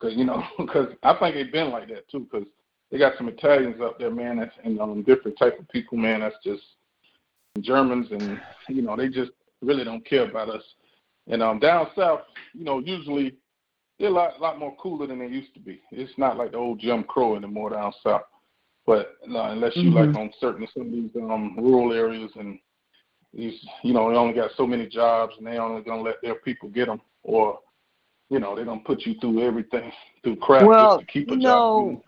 because 0.00 0.16
you 0.16 0.24
know, 0.24 0.42
because 0.58 0.88
I 1.02 1.14
think 1.14 1.34
they've 1.34 1.52
been 1.52 1.70
like 1.70 1.88
that 1.88 2.08
too, 2.08 2.26
because 2.30 2.46
they 2.90 2.98
got 2.98 3.16
some 3.16 3.28
Italians 3.28 3.80
up 3.80 3.98
there, 3.98 4.10
man, 4.10 4.38
that's, 4.38 4.54
and 4.64 4.78
um, 4.80 5.02
different 5.02 5.38
type 5.38 5.58
of 5.58 5.68
people, 5.68 5.96
man. 5.96 6.20
That's 6.20 6.34
just 6.44 6.62
Germans, 7.60 8.08
and 8.10 8.40
you 8.68 8.82
know, 8.82 8.96
they 8.96 9.08
just 9.08 9.30
really 9.60 9.84
don't 9.84 10.04
care 10.04 10.28
about 10.28 10.50
us. 10.50 10.62
And 11.28 11.42
um, 11.42 11.58
down 11.58 11.86
south, 11.96 12.22
you 12.52 12.64
know, 12.64 12.80
usually 12.80 13.36
they're 14.02 14.10
a 14.10 14.14
lot, 14.14 14.40
lot 14.40 14.58
more 14.58 14.74
cooler 14.78 15.06
than 15.06 15.20
they 15.20 15.28
used 15.28 15.54
to 15.54 15.60
be. 15.60 15.80
It's 15.92 16.18
not 16.18 16.36
like 16.36 16.50
the 16.50 16.56
old 16.56 16.80
Jim 16.80 17.04
Crow 17.04 17.36
anymore 17.36 17.70
down 17.70 17.92
south. 18.02 18.22
But 18.84 19.14
uh, 19.30 19.42
unless 19.42 19.76
you 19.76 19.90
mm-hmm. 19.90 20.08
like 20.08 20.16
on 20.16 20.32
certain 20.40 20.66
some 20.74 20.86
of 20.86 20.92
these 20.92 21.10
um, 21.14 21.54
rural 21.56 21.92
areas 21.92 22.32
and 22.34 22.58
these, 23.32 23.64
you 23.84 23.94
know, 23.94 24.10
they 24.10 24.16
only 24.16 24.34
got 24.34 24.50
so 24.56 24.66
many 24.66 24.88
jobs 24.88 25.34
and 25.38 25.46
they 25.46 25.56
only 25.56 25.82
gonna 25.82 26.02
let 26.02 26.16
their 26.20 26.34
people 26.34 26.68
get 26.68 26.86
them, 26.86 27.00
or 27.22 27.60
you 28.28 28.40
know, 28.40 28.56
they're 28.56 28.64
gonna 28.64 28.80
put 28.84 29.02
you 29.02 29.14
through 29.20 29.40
everything 29.40 29.92
through 30.24 30.34
crap 30.36 30.66
well, 30.66 30.98
just 30.98 31.06
to 31.06 31.12
keep 31.12 31.30
a 31.30 31.34
you 31.34 31.42
job. 31.42 31.84
Know, 31.84 32.02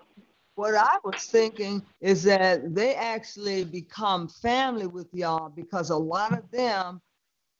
what 0.56 0.74
I 0.74 0.96
was 1.04 1.22
thinking 1.26 1.80
is 2.00 2.24
that 2.24 2.74
they 2.74 2.96
actually 2.96 3.64
become 3.64 4.26
family 4.26 4.88
with 4.88 5.06
y'all 5.12 5.48
because 5.48 5.90
a 5.90 5.96
lot 5.96 6.36
of 6.36 6.50
them, 6.50 7.00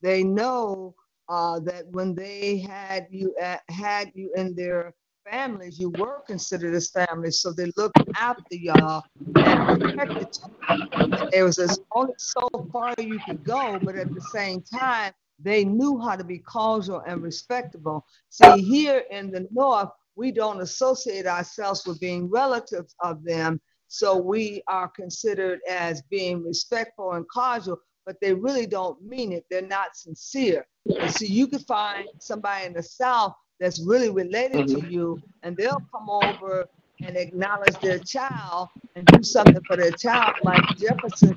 they 0.03 0.25
know 0.25 0.97
uh, 1.29 1.61
that 1.61 1.87
when 1.89 2.15
they 2.15 2.59
had 2.59 3.07
you 3.11 3.35
at, 3.41 3.63
had 3.69 4.13
you 4.15 4.33
in 4.37 4.55
their 4.55 4.95
families, 5.31 5.79
you 5.79 5.91
were 5.91 6.21
considered 6.27 6.75
as 6.75 6.91
family, 6.91 7.31
so 7.31 7.53
they 7.53 7.73
looked 7.77 7.99
after 8.17 8.55
y'all 8.55 9.03
and 9.37 9.81
protected 9.81 10.39
you. 10.71 11.29
It 11.33 11.43
was 11.43 11.59
as 11.59 11.81
only 11.93 12.15
so 12.19 12.49
far 12.73 12.95
you 12.99 13.19
could 13.27 13.43
go, 13.45 13.79
but 13.83 13.97
at 13.97 14.13
the 14.15 14.21
same 14.21 14.63
time, 14.63 15.13
they 15.39 15.65
knew 15.65 15.99
how 15.99 16.17
to 16.17 16.25
be 16.25 16.39
cordial 16.39 17.03
and 17.07 17.23
respectable. 17.23 18.07
See, 18.29 18.63
here 18.63 19.05
in 19.11 19.31
the 19.31 19.49
North, 19.51 19.91
we 20.17 20.31
don't 20.31 20.61
associate 20.61 21.27
ourselves 21.27 21.87
with 21.87 21.99
being 22.01 22.31
relatives 22.31 22.95
of 23.03 23.25
them, 23.25 23.61
so 23.89 24.17
we 24.17 24.63
are 24.69 24.89
considered 24.89 25.61
as 25.69 26.03
being 26.03 26.45
respectful 26.45 27.13
and 27.13 27.27
cordial, 27.29 27.79
but 28.05 28.21
they 28.21 28.33
really 28.33 28.67
don't 28.67 29.03
mean 29.03 29.33
it. 29.33 29.45
They're 29.51 29.63
not 29.63 29.97
sincere. 29.97 30.67
And 31.01 31.11
so 31.11 31.25
you 31.25 31.47
could 31.47 31.63
find 31.63 32.09
somebody 32.19 32.67
in 32.67 32.73
the 32.73 32.83
South 32.83 33.35
that's 33.61 33.81
really 33.81 34.11
related 34.11 34.67
mm-hmm. 34.67 34.81
to 34.81 34.93
you, 34.93 35.23
and 35.43 35.57
they'll 35.57 35.83
come 35.93 36.11
over 36.11 36.67
and 37.01 37.17
acknowledge 37.17 37.79
their 37.81 37.99
child 37.99 38.69
and 38.95 39.07
do 39.07 39.23
something 39.23 39.61
for 39.67 39.77
their 39.77 39.91
child, 39.91 40.35
like 40.43 40.63
Jefferson 40.77 41.35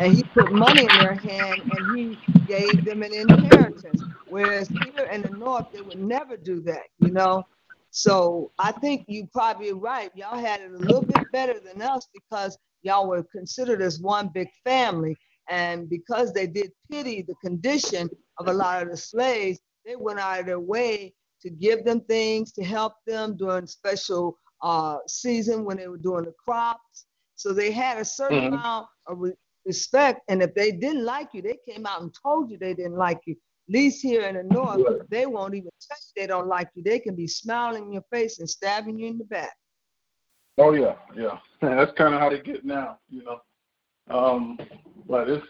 and 0.00 0.16
he 0.16 0.22
put 0.22 0.52
money 0.52 0.82
in 0.82 0.98
their 0.98 1.14
hand 1.14 1.60
and 1.72 1.96
he 1.98 2.18
gave 2.46 2.84
them 2.84 3.02
an 3.02 3.12
inheritance. 3.12 4.02
Whereas 4.28 4.68
here 4.68 5.06
in 5.06 5.22
the 5.22 5.30
North, 5.30 5.66
they 5.72 5.80
would 5.80 5.98
never 5.98 6.36
do 6.36 6.60
that, 6.62 6.84
you 7.00 7.10
know. 7.10 7.46
So 7.90 8.50
I 8.58 8.72
think 8.72 9.04
you 9.08 9.26
probably 9.32 9.72
right. 9.72 10.10
Y'all 10.14 10.38
had 10.38 10.60
it 10.60 10.70
a 10.70 10.76
little 10.76 11.02
bit 11.02 11.24
better 11.32 11.58
than 11.58 11.82
us 11.82 12.06
because 12.12 12.58
y'all 12.82 13.08
were 13.08 13.24
considered 13.24 13.82
as 13.82 14.00
one 14.00 14.28
big 14.28 14.48
family. 14.64 15.16
And 15.48 15.88
because 15.88 16.32
they 16.32 16.46
did 16.46 16.72
pity 16.90 17.22
the 17.22 17.34
condition 17.42 18.08
of 18.38 18.48
a 18.48 18.52
lot 18.52 18.82
of 18.82 18.90
the 18.90 18.96
slaves, 18.96 19.58
they 19.86 19.96
went 19.96 20.18
out 20.18 20.40
of 20.40 20.46
their 20.46 20.60
way 20.60 21.14
to 21.42 21.50
give 21.50 21.84
them 21.84 22.00
things, 22.02 22.52
to 22.52 22.64
help 22.64 22.94
them 23.06 23.36
during 23.36 23.66
special 23.66 24.36
uh, 24.62 24.98
season 25.06 25.64
when 25.64 25.76
they 25.76 25.88
were 25.88 25.98
doing 25.98 26.24
the 26.24 26.34
crops. 26.44 27.06
So 27.36 27.52
they 27.52 27.70
had 27.70 27.98
a 27.98 28.04
certain 28.04 28.38
mm-hmm. 28.38 28.54
amount 28.54 28.86
of 29.06 29.18
re- 29.18 29.32
respect. 29.64 30.22
And 30.28 30.42
if 30.42 30.54
they 30.54 30.72
didn't 30.72 31.04
like 31.04 31.28
you, 31.32 31.42
they 31.42 31.58
came 31.68 31.86
out 31.86 32.02
and 32.02 32.14
told 32.22 32.50
you 32.50 32.58
they 32.58 32.74
didn't 32.74 32.96
like 32.96 33.20
you. 33.26 33.34
At 33.68 33.74
least 33.74 34.02
here 34.02 34.22
in 34.22 34.34
the 34.34 34.42
north, 34.42 34.80
they 35.10 35.26
won't 35.26 35.54
even 35.54 35.70
tell 35.80 35.98
you 35.98 36.22
they 36.22 36.26
don't 36.26 36.48
like 36.48 36.70
you. 36.74 36.82
They 36.82 36.98
can 36.98 37.14
be 37.14 37.28
smiling 37.28 37.84
in 37.84 37.92
your 37.92 38.04
face 38.10 38.38
and 38.38 38.48
stabbing 38.48 38.98
you 38.98 39.08
in 39.08 39.18
the 39.18 39.24
back. 39.24 39.54
Oh 40.58 40.72
yeah, 40.72 40.96
yeah. 41.16 41.38
That's 41.62 41.92
kind 41.96 42.14
of 42.14 42.20
how 42.20 42.30
they 42.30 42.40
get 42.40 42.64
now, 42.64 42.98
you 43.08 43.22
know. 43.24 43.40
Um, 44.10 44.58
but 45.08 45.28
it's 45.28 45.46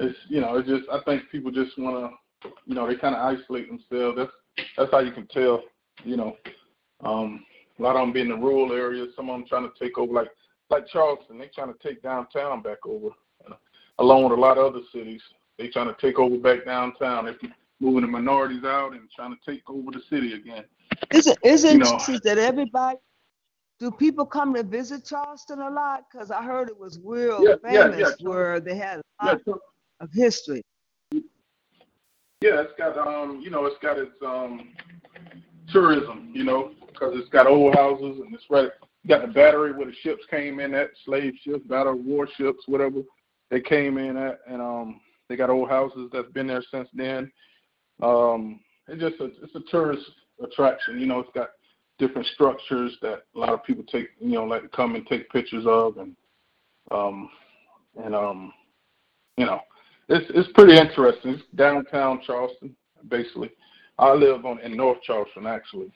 it's 0.00 0.18
you 0.28 0.40
know 0.40 0.56
it's 0.56 0.68
just 0.68 0.84
I 0.90 1.00
think 1.04 1.30
people 1.30 1.50
just 1.50 1.78
want 1.78 2.12
to 2.42 2.50
you 2.66 2.74
know 2.74 2.86
they 2.86 2.96
kind 2.96 3.14
of 3.14 3.22
isolate 3.22 3.68
themselves. 3.68 4.18
That's 4.18 4.66
that's 4.76 4.90
how 4.90 5.00
you 5.00 5.12
can 5.12 5.26
tell, 5.28 5.62
you 6.04 6.16
know. 6.16 6.36
Um, 7.04 7.44
a 7.78 7.82
lot 7.82 7.96
of 7.96 8.02
them 8.02 8.12
be 8.12 8.22
in 8.22 8.28
the 8.28 8.36
rural 8.36 8.72
areas. 8.72 9.08
Some 9.14 9.28
of 9.28 9.38
them 9.38 9.46
trying 9.48 9.70
to 9.70 9.78
take 9.78 9.98
over, 9.98 10.12
like 10.12 10.28
like 10.70 10.86
Charleston. 10.88 11.38
They 11.38 11.50
trying 11.54 11.72
to 11.72 11.78
take 11.86 12.02
downtown 12.02 12.62
back 12.62 12.78
over, 12.84 13.10
along 13.98 14.24
with 14.24 14.32
a 14.32 14.40
lot 14.40 14.58
of 14.58 14.74
other 14.74 14.84
cities. 14.92 15.20
They 15.58 15.68
trying 15.68 15.88
to 15.88 15.96
take 16.00 16.18
over 16.18 16.36
back 16.36 16.64
downtown. 16.64 17.26
They're 17.26 17.36
moving 17.80 18.02
the 18.02 18.08
minorities 18.08 18.64
out 18.64 18.92
and 18.92 19.08
trying 19.14 19.36
to 19.36 19.50
take 19.50 19.68
over 19.68 19.90
the 19.92 20.02
city 20.10 20.32
again. 20.32 20.64
Is 21.12 21.26
it 21.26 21.38
is 21.44 21.64
it 21.64 21.74
you 21.74 21.78
know, 21.78 21.98
that 22.24 22.38
everybody 22.38 22.96
do 23.78 23.90
people 23.90 24.24
come 24.24 24.54
to 24.54 24.62
visit 24.62 25.04
Charleston 25.04 25.60
a 25.60 25.70
lot? 25.70 26.04
Because 26.10 26.30
I 26.30 26.42
heard 26.42 26.68
it 26.68 26.78
was 26.78 26.98
real 27.04 27.42
yeah, 27.42 27.56
famous 27.62 27.98
yeah, 27.98 28.08
yeah. 28.18 28.28
where 28.28 28.60
they 28.60 28.76
had 28.76 29.00
a 29.20 29.26
lot 29.26 29.40
of 30.00 30.10
history. 30.12 30.62
Yeah, 31.12 32.60
it's 32.60 32.72
got 32.78 32.96
um, 32.98 33.40
you 33.42 33.50
know, 33.50 33.66
it's 33.66 33.78
got 33.82 33.98
its 33.98 34.12
um 34.24 34.72
tourism, 35.68 36.30
you 36.32 36.44
know, 36.44 36.72
because 36.86 37.14
it's 37.16 37.28
got 37.28 37.46
old 37.46 37.74
houses 37.74 38.20
and 38.20 38.34
it's 38.34 38.44
right. 38.50 38.70
You 39.02 39.08
got 39.08 39.26
the 39.26 39.32
battery 39.32 39.72
where 39.72 39.86
the 39.86 39.94
ships 40.02 40.24
came 40.30 40.58
in 40.60 40.74
at, 40.74 40.90
slave 41.04 41.34
ships, 41.42 41.64
battle 41.66 41.94
warships, 41.94 42.64
whatever 42.66 43.02
they 43.50 43.60
came 43.60 43.98
in 43.98 44.16
at, 44.16 44.40
and 44.48 44.60
um, 44.60 45.00
they 45.28 45.36
got 45.36 45.50
old 45.50 45.68
houses 45.68 46.10
that's 46.12 46.30
been 46.32 46.46
there 46.46 46.64
since 46.70 46.88
then. 46.92 47.30
Um, 48.02 48.60
it's 48.88 49.00
just 49.00 49.20
a 49.20 49.26
it's 49.42 49.54
a 49.54 49.70
tourist 49.70 50.04
attraction, 50.42 51.00
you 51.00 51.06
know. 51.06 51.20
It's 51.20 51.30
got 51.34 51.50
different 51.98 52.26
structures 52.28 52.96
that 53.02 53.22
a 53.34 53.38
lot 53.38 53.50
of 53.50 53.64
people 53.64 53.84
take, 53.84 54.08
you 54.20 54.32
know, 54.32 54.44
like 54.44 54.62
to 54.62 54.68
come 54.68 54.94
and 54.94 55.06
take 55.06 55.30
pictures 55.30 55.64
of, 55.66 55.96
and 55.98 56.16
um, 56.90 57.30
and 58.02 58.14
um, 58.14 58.52
you 59.36 59.46
know, 59.46 59.60
it's 60.08 60.26
it's 60.30 60.50
pretty 60.52 60.76
interesting. 60.76 61.34
It's 61.34 61.42
downtown 61.54 62.20
Charleston, 62.26 62.76
basically. 63.08 63.50
I 63.98 64.12
live 64.12 64.44
on 64.44 64.60
in 64.60 64.76
North 64.76 65.00
Charleston, 65.02 65.46
actually. 65.46 65.90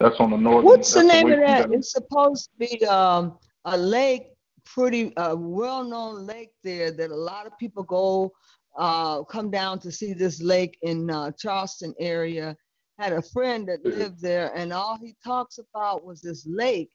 That's 0.00 0.16
on 0.20 0.30
the 0.30 0.36
north. 0.36 0.64
What's 0.64 0.92
the 0.92 1.02
name 1.02 1.32
of 1.32 1.40
that? 1.40 1.72
It's 1.72 1.92
supposed 1.92 2.50
to 2.50 2.66
be 2.66 2.86
um, 2.86 3.38
a 3.64 3.76
lake, 3.76 4.28
pretty 4.64 5.16
uh, 5.16 5.34
well-known 5.34 6.26
lake 6.26 6.50
there 6.62 6.92
that 6.92 7.10
a 7.10 7.16
lot 7.16 7.46
of 7.46 7.58
people 7.58 7.82
go 7.82 8.32
uh, 8.76 9.24
come 9.24 9.50
down 9.50 9.80
to 9.80 9.90
see 9.90 10.12
this 10.12 10.40
lake 10.40 10.78
in 10.82 11.10
uh, 11.10 11.32
Charleston 11.32 11.94
area. 11.98 12.56
Had 12.98 13.12
a 13.12 13.22
friend 13.22 13.68
that 13.68 13.84
lived 13.84 14.20
there, 14.20 14.52
and 14.54 14.72
all 14.72 14.98
he 14.98 15.14
talks 15.24 15.58
about 15.58 16.04
was 16.04 16.20
this 16.20 16.46
lake. 16.48 16.90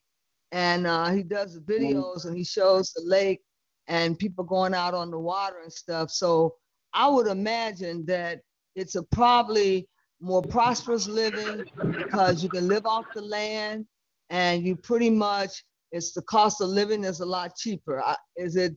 And 0.52 0.86
uh, 0.86 1.10
he 1.10 1.22
does 1.22 1.58
videos 1.60 2.26
and 2.26 2.36
he 2.36 2.44
shows 2.44 2.92
the 2.92 3.02
lake 3.04 3.40
and 3.88 4.18
people 4.18 4.44
going 4.44 4.74
out 4.74 4.94
on 4.94 5.10
the 5.10 5.18
water 5.18 5.56
and 5.62 5.72
stuff. 5.72 6.10
So 6.10 6.54
I 6.92 7.08
would 7.08 7.26
imagine 7.26 8.06
that 8.06 8.40
it's 8.76 8.94
a 8.94 9.02
probably 9.02 9.88
more 10.20 10.42
prosperous 10.42 11.08
living 11.08 11.64
because 11.90 12.42
you 12.42 12.48
can 12.48 12.68
live 12.68 12.86
off 12.86 13.06
the 13.14 13.20
land 13.22 13.86
and 14.30 14.64
you 14.64 14.76
pretty 14.76 15.10
much 15.10 15.64
it's 15.92 16.12
the 16.12 16.22
cost 16.22 16.60
of 16.60 16.68
living 16.68 17.04
is 17.04 17.20
a 17.20 17.26
lot 17.26 17.56
cheaper. 17.56 18.02
Is 18.36 18.56
it 18.56 18.76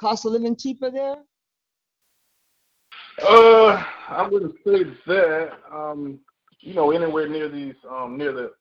cost 0.00 0.26
of 0.26 0.32
living 0.32 0.56
cheaper 0.56 0.90
there? 0.90 1.16
Uh, 3.22 3.84
I 4.08 4.28
wouldn't 4.30 4.56
say 4.66 4.84
that. 5.06 5.52
Um, 5.72 6.20
you 6.62 6.74
know, 6.74 6.92
anywhere 6.92 7.28
near 7.28 7.48
these, 7.48 7.74
um, 7.90 8.16
near 8.16 8.32
the 8.32 8.52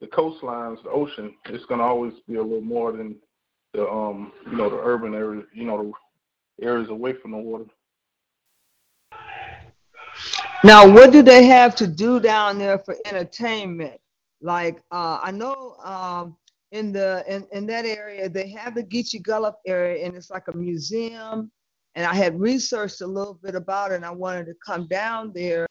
the 0.00 0.06
coastlines, 0.06 0.82
the 0.82 0.88
ocean, 0.90 1.34
it's 1.46 1.66
gonna 1.66 1.82
always 1.82 2.14
be 2.26 2.36
a 2.36 2.42
little 2.42 2.62
more 2.62 2.90
than 2.90 3.16
the 3.74 3.88
um 3.88 4.32
you 4.46 4.56
know 4.56 4.68
the 4.68 4.80
urban 4.82 5.14
area 5.14 5.42
you 5.54 5.64
know 5.64 5.94
the 6.58 6.66
areas 6.66 6.88
away 6.88 7.12
from 7.12 7.32
the 7.32 7.36
water. 7.36 7.66
Now, 10.62 10.90
what 10.90 11.12
do 11.12 11.22
they 11.22 11.44
have 11.44 11.74
to 11.76 11.86
do 11.86 12.20
down 12.20 12.58
there 12.58 12.78
for 12.78 12.96
entertainment? 13.06 14.00
Like 14.42 14.82
uh, 14.90 15.20
I 15.22 15.30
know 15.30 15.76
um, 15.84 16.36
in 16.72 16.92
the 16.92 17.24
in, 17.28 17.46
in 17.52 17.66
that 17.66 17.84
area 17.84 18.28
they 18.28 18.48
have 18.50 18.74
the 18.74 18.82
Geechee 18.82 19.22
Gullah 19.22 19.54
area 19.66 20.04
and 20.04 20.16
it's 20.16 20.30
like 20.30 20.48
a 20.48 20.56
museum. 20.56 21.50
And 21.94 22.06
I 22.06 22.14
had 22.14 22.38
researched 22.38 23.00
a 23.00 23.06
little 23.06 23.34
bit 23.42 23.54
about 23.54 23.92
it 23.92 23.96
and 23.96 24.04
I 24.04 24.10
wanted 24.10 24.46
to 24.46 24.54
come 24.64 24.86
down 24.86 25.32
there. 25.34 25.66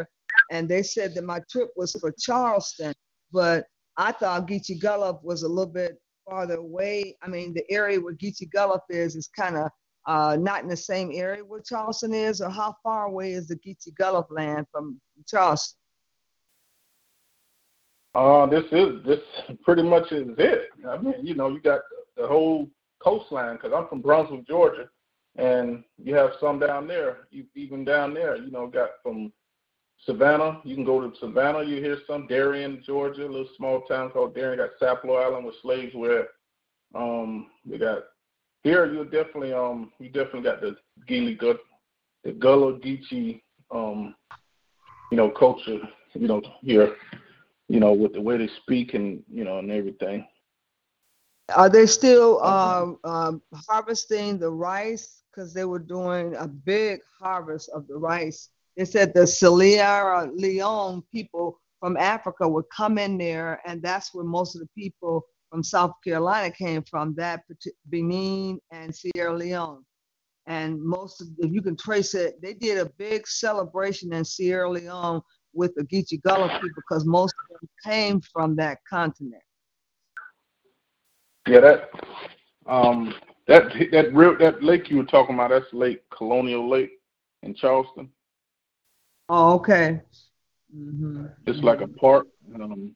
And 0.49 0.67
they 0.67 0.83
said 0.83 1.13
that 1.15 1.23
my 1.23 1.41
trip 1.49 1.69
was 1.75 1.93
for 1.93 2.13
Charleston, 2.19 2.93
but 3.31 3.65
I 3.97 4.11
thought 4.11 4.47
Geechee 4.47 4.81
Gullah 4.81 5.19
was 5.23 5.43
a 5.43 5.47
little 5.47 5.71
bit 5.71 5.99
farther 6.27 6.55
away. 6.55 7.15
I 7.21 7.27
mean, 7.27 7.53
the 7.53 7.69
area 7.69 7.99
where 7.99 8.13
Geechee 8.15 8.51
Gullah 8.51 8.81
is 8.89 9.15
is 9.15 9.29
kind 9.35 9.57
of 9.57 9.69
uh, 10.07 10.37
not 10.39 10.63
in 10.63 10.69
the 10.69 10.77
same 10.77 11.11
area 11.13 11.43
where 11.43 11.61
Charleston 11.61 12.13
is, 12.13 12.41
or 12.41 12.49
how 12.49 12.75
far 12.81 13.05
away 13.05 13.33
is 13.33 13.47
the 13.47 13.55
Geechee 13.57 13.95
Gullah 13.97 14.25
land 14.29 14.65
from 14.71 14.99
Charleston? 15.27 15.77
Uh, 18.15 18.47
this 18.47 18.63
is 18.71 19.03
this 19.05 19.19
pretty 19.63 19.83
much 19.83 20.11
is 20.11 20.29
it. 20.37 20.69
I 20.87 20.97
mean, 20.97 21.13
you 21.21 21.35
know, 21.35 21.49
you 21.49 21.61
got 21.61 21.81
the 22.17 22.27
whole 22.27 22.67
coastline 22.99 23.55
because 23.55 23.71
I'm 23.75 23.87
from 23.87 24.01
Brunswick, 24.01 24.47
Georgia, 24.47 24.89
and 25.35 25.83
you 25.97 26.15
have 26.15 26.31
some 26.39 26.59
down 26.59 26.87
there. 26.87 27.27
You, 27.29 27.45
even 27.55 27.85
down 27.85 28.13
there, 28.13 28.35
you 28.35 28.49
know, 28.49 28.67
got 28.67 28.89
from 29.03 29.31
Savannah. 30.05 30.61
You 30.63 30.75
can 30.75 30.85
go 30.85 31.01
to 31.01 31.15
Savannah. 31.19 31.63
You 31.63 31.77
hear 31.77 31.97
some 32.07 32.27
Darien, 32.27 32.81
Georgia, 32.85 33.25
a 33.25 33.27
little 33.27 33.49
small 33.57 33.81
town 33.81 34.11
called 34.11 34.35
Darien. 34.35 34.59
Got 34.59 34.79
Sapelo 34.81 35.23
Island 35.23 35.45
with 35.45 35.55
slaves 35.61 35.93
were. 35.93 36.27
Um, 36.95 37.47
we 37.65 37.77
got 37.77 38.03
here. 38.63 38.91
You 38.91 39.03
definitely 39.03 39.53
um, 39.53 39.91
you 39.99 40.09
definitely 40.09 40.41
got 40.41 40.61
the 40.61 40.75
Gili 41.07 41.35
Gut, 41.35 41.59
the 42.23 42.31
Gullah 42.31 42.79
Geechee, 42.79 43.41
um, 43.71 44.15
you 45.11 45.17
know, 45.17 45.29
culture. 45.29 45.79
You 46.13 46.27
know, 46.27 46.41
here 46.61 46.95
you 47.69 47.79
know, 47.79 47.93
with 47.93 48.13
the 48.13 48.21
way 48.21 48.35
they 48.35 48.49
speak 48.63 48.95
and 48.95 49.23
you 49.31 49.45
know 49.45 49.59
and 49.59 49.71
everything. 49.71 50.27
Are 51.55 51.69
they 51.69 51.85
still 51.85 52.43
um, 52.43 52.99
um, 53.03 53.41
harvesting 53.67 54.37
the 54.37 54.49
rice? 54.49 55.21
Because 55.31 55.53
they 55.53 55.65
were 55.65 55.79
doing 55.79 56.35
a 56.35 56.47
big 56.47 56.99
harvest 57.19 57.69
of 57.69 57.87
the 57.87 57.95
rice. 57.95 58.49
They 58.79 58.85
said 58.85 59.13
the 59.13 59.27
Sierra 59.27 60.31
Leone 60.33 61.03
people 61.13 61.59
from 61.81 61.97
Africa 61.97 62.47
would 62.47 62.63
come 62.73 62.97
in 62.97 63.17
there, 63.17 63.59
and 63.65 63.83
that's 63.83 64.13
where 64.13 64.23
most 64.23 64.55
of 64.55 64.61
the 64.61 64.69
people 64.73 65.25
from 65.51 65.63
South 65.63 65.91
Carolina 66.01 66.49
came 66.49 66.81
from. 66.83 67.13
That 67.15 67.41
Benin 67.89 68.57
and 68.71 68.95
Sierra 68.95 69.35
Leone, 69.35 69.83
and 70.47 70.81
most 70.81 71.19
of 71.19 71.27
if 71.39 71.51
you 71.51 71.61
can 71.61 71.75
trace 71.75 72.13
it, 72.13 72.41
they 72.41 72.53
did 72.53 72.77
a 72.77 72.89
big 72.97 73.27
celebration 73.27 74.13
in 74.13 74.23
Sierra 74.23 74.71
Leone 74.71 75.19
with 75.53 75.75
the 75.75 75.83
Geechee 75.83 76.21
Gullah 76.23 76.47
people 76.47 76.69
because 76.77 77.05
most 77.05 77.33
of 77.51 77.59
them 77.59 77.69
came 77.83 78.21
from 78.21 78.55
that 78.55 78.77
continent. 78.89 79.43
Yeah, 81.49 81.59
that 81.59 81.89
um 82.65 83.13
that 83.45 83.73
that 83.91 84.13
real 84.13 84.37
that 84.37 84.63
lake 84.63 84.89
you 84.89 84.95
were 84.95 85.03
talking 85.03 85.35
about, 85.35 85.49
that's 85.49 85.73
Lake 85.73 86.01
Colonial 86.11 86.69
Lake 86.69 86.91
in 87.43 87.53
Charleston. 87.53 88.09
Oh, 89.29 89.53
okay. 89.53 90.01
Mm-hmm. 90.75 91.25
It's 91.45 91.63
like 91.63 91.81
a 91.81 91.87
park. 91.87 92.27
Um, 92.55 92.95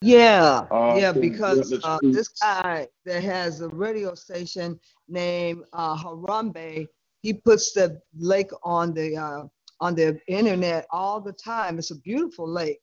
yeah, 0.00 0.66
uh, 0.72 0.96
yeah, 0.98 1.12
because 1.12 1.72
uh, 1.84 1.98
this 2.02 2.28
guy 2.28 2.88
that 3.04 3.22
has 3.22 3.60
a 3.60 3.68
radio 3.68 4.14
station 4.14 4.80
named 5.08 5.62
uh, 5.72 5.96
Harambe, 5.96 6.88
he 7.22 7.32
puts 7.32 7.72
the 7.72 8.00
lake 8.18 8.50
on 8.64 8.94
the 8.94 9.16
uh, 9.16 9.44
on 9.80 9.94
the 9.94 10.18
internet 10.26 10.86
all 10.90 11.20
the 11.20 11.32
time. 11.32 11.78
It's 11.78 11.92
a 11.92 11.98
beautiful 12.00 12.48
lake. 12.48 12.80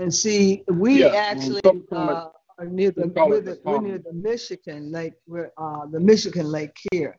And 0.00 0.14
see, 0.14 0.62
we 0.68 1.00
yeah, 1.00 1.14
actually 1.14 1.62
uh, 1.90 2.28
are 2.58 2.66
near 2.66 2.90
the, 2.90 3.06
we're, 3.06 3.40
the, 3.40 3.58
we're 3.64 3.80
near 3.80 3.98
the 3.98 4.12
Michigan 4.12 4.92
Lake, 4.92 5.14
we're 5.26 5.52
uh, 5.56 5.86
the 5.86 6.00
Michigan 6.00 6.46
Lake 6.46 6.76
here. 6.92 7.18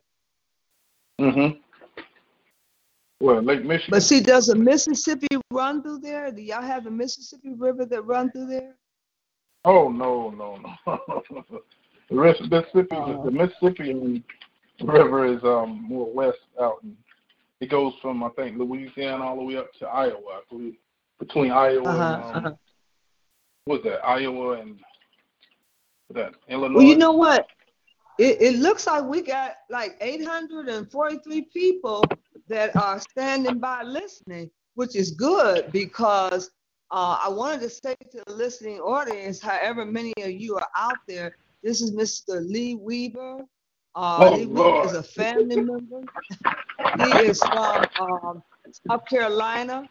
Mm-hmm. 1.19 1.59
Well, 3.21 3.41
Lake 3.41 3.63
Michigan. 3.63 3.91
But 3.91 4.03
see, 4.03 4.19
does 4.19 4.47
the 4.47 4.55
Mississippi 4.55 5.27
run 5.51 5.81
through 5.81 5.99
there? 5.99 6.31
Do 6.31 6.41
y'all 6.41 6.61
have 6.61 6.85
a 6.85 6.91
Mississippi 6.91 7.53
River 7.53 7.85
that 7.85 8.01
run 8.01 8.31
through 8.31 8.47
there? 8.47 8.75
Oh 9.63 9.89
no, 9.89 10.29
no, 10.29 10.57
no. 10.57 10.99
the 12.09 12.15
rest 12.15 12.41
of 12.41 12.51
Mississippi, 12.51 12.95
uh, 12.95 13.23
the 13.23 13.31
Mississippi 13.31 14.23
river 14.83 15.25
is 15.25 15.41
um 15.43 15.85
more 15.87 16.11
west 16.11 16.37
out 16.61 16.83
and 16.83 16.95
it 17.61 17.69
goes 17.69 17.93
from 18.01 18.23
I 18.23 18.29
think 18.29 18.57
Louisiana 18.57 19.23
all 19.23 19.37
the 19.37 19.43
way 19.43 19.57
up 19.57 19.71
to 19.79 19.87
Iowa, 19.87 20.19
I 20.29 20.41
believe. 20.49 20.75
Between 21.19 21.51
Iowa 21.51 21.87
uh-huh, 21.87 22.27
and 22.27 22.37
um, 22.37 22.45
uh-huh. 22.45 22.55
what's 23.63 23.83
that, 23.85 24.05
Iowa 24.05 24.59
and 24.59 24.77
that 26.13 26.33
Illinois. 26.49 26.77
Well 26.77 26.83
you 26.83 26.97
know 26.97 27.13
what? 27.13 27.47
It, 28.17 28.41
it 28.41 28.59
looks 28.59 28.87
like 28.87 29.03
we 29.03 29.21
got 29.21 29.55
like 29.69 29.97
843 29.99 31.41
people 31.53 32.03
that 32.47 32.75
are 32.75 32.99
standing 32.99 33.59
by 33.59 33.83
listening, 33.83 34.49
which 34.75 34.95
is 34.95 35.11
good 35.11 35.71
because 35.71 36.51
uh, 36.91 37.17
I 37.21 37.29
wanted 37.29 37.61
to 37.61 37.69
say 37.69 37.95
to 38.11 38.23
the 38.25 38.33
listening 38.33 38.79
audience, 38.79 39.41
however 39.41 39.85
many 39.85 40.13
of 40.19 40.31
you 40.31 40.55
are 40.55 40.67
out 40.77 40.97
there, 41.07 41.35
this 41.63 41.81
is 41.81 41.91
Mr. 41.91 42.47
Lee 42.47 42.75
Weaver. 42.75 43.39
Uh, 43.95 44.17
oh, 44.21 44.35
he 44.35 44.45
Lord. 44.45 44.85
is 44.85 44.93
a 44.93 45.03
family 45.03 45.55
member. 45.57 46.01
he 46.97 47.09
is 47.23 47.41
from 47.41 47.85
um, 47.99 48.43
South 48.87 49.05
Carolina, 49.07 49.89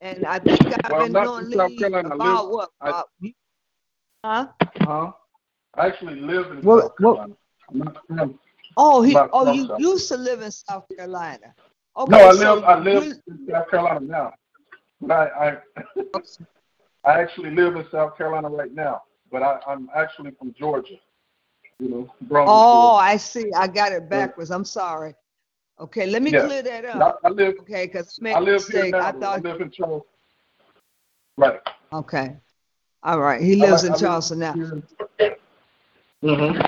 and 0.00 0.24
I 0.24 0.38
think 0.38 0.60
I've 0.84 0.90
well, 0.92 1.04
been 1.04 1.12
knowing 1.12 1.50
Lee 1.50 1.84
about 1.84 2.18
live, 2.18 2.48
what? 2.48 2.70
I, 2.80 3.02
huh? 4.24 4.48
Huh? 4.78 5.12
I 5.74 5.86
actually 5.86 6.20
live 6.20 6.50
in 6.52 6.62
what, 6.62 6.82
South 6.82 6.96
Carolina. 6.96 7.28
What? 7.28 7.39
Oh, 8.76 9.02
he. 9.02 9.16
Oh, 9.16 9.52
you 9.52 9.74
used 9.78 10.08
to 10.08 10.16
live 10.16 10.42
in 10.42 10.50
South 10.50 10.86
Carolina. 10.96 11.54
Okay, 11.96 12.10
no, 12.10 12.28
I 12.28 12.32
so 12.32 12.54
live. 12.54 12.64
I 12.64 12.78
live 12.78 13.04
you, 13.04 13.14
in 13.26 13.48
South 13.50 13.68
Carolina 13.68 14.00
now, 14.00 14.32
but 15.00 15.10
I, 15.10 15.26
I, 15.26 15.56
I 17.04 17.20
actually 17.20 17.50
live 17.50 17.76
in 17.76 17.84
South 17.90 18.16
Carolina 18.16 18.48
right 18.48 18.72
now. 18.72 19.02
But 19.30 19.42
I, 19.42 19.58
I'm 19.66 19.88
actually 19.94 20.32
from 20.32 20.54
Georgia 20.58 20.96
you 21.80 21.88
know, 21.88 22.14
Oh, 22.30 22.94
I 22.94 23.16
see. 23.16 23.50
I 23.56 23.66
got 23.66 23.92
it 23.92 24.08
backwards. 24.08 24.50
I'm 24.50 24.64
sorry. 24.64 25.14
Okay, 25.80 26.06
let 26.06 26.22
me 26.22 26.30
yeah. 26.30 26.44
clear 26.44 26.62
that 26.62 26.84
up. 26.84 27.20
I, 27.24 27.28
I 27.28 27.30
live. 27.30 27.54
Okay, 27.60 27.86
because 27.86 28.18
I 28.20 28.22
made 28.22 28.36
a 28.36 28.40
mistake. 28.40 28.94
I 28.94 29.12
thought. 29.12 29.38
I 29.38 29.40
live 29.40 29.60
in 29.62 29.70
Charleston. 29.70 30.02
Right. 31.38 31.60
Okay. 31.92 32.36
All 33.02 33.18
right. 33.18 33.40
He 33.40 33.56
lives 33.56 33.84
in 33.84 33.94
Charleston 33.94 34.40
now. 34.40 34.54
Mm-hmm. 36.22 36.60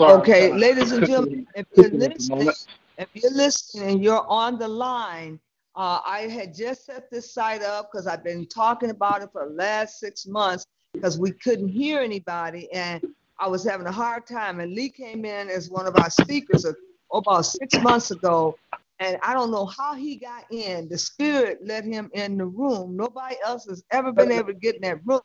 Okay, 0.00 0.52
ladies 0.52 0.92
and 0.92 1.04
gentlemen, 1.04 1.44
if 1.56 1.66
you're 1.74 1.90
listening, 1.90 2.52
if 2.98 3.08
you're 3.14 3.32
listening 3.32 3.90
and 3.90 4.04
you're 4.04 4.24
on 4.28 4.56
the 4.56 4.68
line, 4.68 5.40
uh, 5.74 5.98
I 6.06 6.28
had 6.28 6.54
just 6.54 6.86
set 6.86 7.10
this 7.10 7.34
site 7.34 7.62
up 7.62 7.90
because 7.90 8.06
I've 8.06 8.22
been 8.22 8.46
talking 8.46 8.90
about 8.90 9.22
it 9.22 9.30
for 9.32 9.48
the 9.48 9.54
last 9.54 9.98
six 9.98 10.24
months 10.24 10.64
because 10.92 11.18
we 11.18 11.32
couldn't 11.32 11.66
hear 11.66 12.00
anybody 12.00 12.72
and 12.72 13.02
I 13.40 13.48
was 13.48 13.64
having 13.64 13.88
a 13.88 13.92
hard 13.92 14.24
time. 14.24 14.60
And 14.60 14.72
Lee 14.72 14.88
came 14.88 15.24
in 15.24 15.48
as 15.48 15.68
one 15.68 15.88
of 15.88 15.96
our 15.96 16.10
speakers 16.10 16.64
about 17.12 17.42
six 17.42 17.74
months 17.80 18.12
ago. 18.12 18.56
And 19.00 19.18
I 19.24 19.34
don't 19.34 19.50
know 19.50 19.66
how 19.66 19.94
he 19.94 20.14
got 20.14 20.44
in. 20.52 20.88
The 20.88 20.98
spirit 20.98 21.58
let 21.64 21.84
him 21.84 22.08
in 22.14 22.38
the 22.38 22.46
room. 22.46 22.96
Nobody 22.96 23.34
else 23.44 23.66
has 23.66 23.82
ever 23.90 24.12
been 24.12 24.30
able 24.30 24.48
to 24.48 24.54
get 24.54 24.76
in 24.76 24.82
that 24.82 25.00
room. 25.04 25.22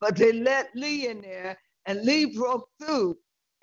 But 0.00 0.16
they 0.16 0.32
let 0.32 0.70
Lee 0.74 1.06
in 1.06 1.20
there 1.20 1.56
and 1.86 2.02
Lee 2.04 2.36
broke 2.36 2.68
through. 2.82 3.16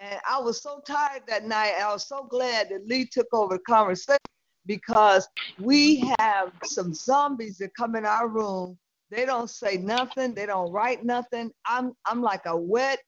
And 0.06 0.22
I 0.30 0.40
was 0.40 0.64
so 0.64 0.82
tired 0.88 1.24
that 1.28 1.46
night. 1.46 1.76
I 1.82 1.94
was 1.94 2.08
so 2.10 2.26
glad 2.26 2.70
that 2.72 2.88
Lee 2.88 3.08
took 3.12 3.28
over 3.34 3.56
the 3.58 3.64
conversation 3.68 4.20
because 4.68 5.28
we 5.60 6.14
have 6.20 6.54
some 6.66 6.94
zombies 6.94 7.58
that 7.60 7.72
come 7.78 7.96
in 7.98 8.06
our 8.06 8.30
room 8.30 8.78
they 9.12 9.26
don't 9.26 9.50
say 9.50 9.78
nothing. 9.78 10.36
They 10.36 10.48
don't 10.48 10.72
write 10.74 11.06
nothing. 11.06 11.52
I'm 11.66 11.94
I'm 12.06 12.22
like 12.22 12.44
a 12.46 12.58
wet, 12.58 13.00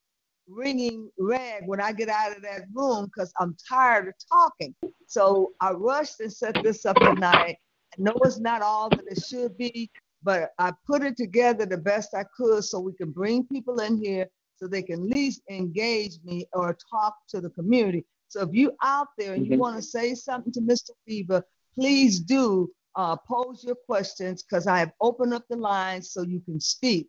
wringing 0.47 1.11
rag 1.19 1.63
when 1.67 1.81
I 1.81 1.93
get 1.93 2.09
out 2.09 2.35
of 2.37 2.43
that 2.43 2.63
room 2.73 3.07
because 3.07 3.33
I'm 3.39 3.57
tired 3.69 4.09
of 4.09 4.15
talking. 4.31 4.75
So 5.07 5.53
I 5.61 5.71
rushed 5.71 6.21
and 6.21 6.33
set 6.33 6.63
this 6.63 6.85
up 6.87 6.97
tonight. 6.97 7.57
I 7.93 7.95
know 8.01 8.15
it's 8.23 8.39
not 8.39 8.63
all 8.63 8.89
that 8.89 9.05
it 9.09 9.23
should 9.25 9.57
be, 9.57 9.91
but 10.23 10.51
I 10.59 10.73
put 10.87 11.03
it 11.03 11.17
together 11.17 11.67
the 11.67 11.77
best 11.77 12.15
I 12.15 12.25
could 12.37 12.63
so 12.63 12.79
we 12.79 12.93
can 12.93 13.11
bring 13.11 13.45
people 13.47 13.81
in 13.81 14.01
here 14.01 14.27
so 14.57 14.67
they 14.67 14.81
can 14.81 15.03
at 15.03 15.15
least 15.15 15.41
engage 15.49 16.17
me 16.23 16.45
or 16.53 16.77
talk 16.91 17.15
to 17.29 17.39
the 17.39 17.49
community. 17.51 18.05
So 18.27 18.41
if 18.41 18.49
you 18.51 18.73
out 18.83 19.07
there 19.17 19.33
and 19.33 19.45
you 19.45 19.53
mm-hmm. 19.53 19.61
want 19.61 19.75
to 19.77 19.81
say 19.81 20.13
something 20.15 20.51
to 20.53 20.61
Mr. 20.61 20.89
Weaver, 21.07 21.43
please 21.75 22.19
do 22.19 22.69
uh, 22.95 23.15
pose 23.15 23.63
your 23.63 23.75
questions 23.75 24.43
because 24.43 24.67
I 24.67 24.79
have 24.79 24.91
opened 24.99 25.33
up 25.33 25.43
the 25.49 25.55
lines 25.55 26.11
so 26.11 26.23
you 26.23 26.41
can 26.41 26.59
speak. 26.59 27.07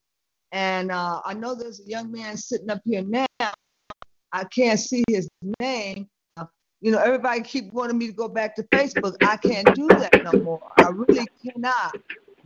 And 0.52 0.92
uh, 0.92 1.20
I 1.24 1.34
know 1.34 1.54
there's 1.54 1.80
a 1.80 1.88
young 1.88 2.12
man 2.12 2.36
sitting 2.36 2.70
up 2.70 2.82
here 2.84 3.02
now. 3.02 3.26
I 4.32 4.44
can't 4.44 4.78
see 4.78 5.02
his 5.08 5.28
name. 5.58 6.08
Uh, 6.36 6.44
you 6.80 6.90
know, 6.90 6.98
everybody 6.98 7.40
keep 7.40 7.72
wanting 7.72 7.98
me 7.98 8.08
to 8.08 8.12
go 8.12 8.28
back 8.28 8.54
to 8.56 8.62
Facebook. 8.64 9.16
I 9.22 9.38
can't 9.38 9.74
do 9.74 9.88
that 9.88 10.22
no 10.22 10.40
more. 10.40 10.60
I 10.76 10.90
really 10.90 11.26
cannot 11.42 11.96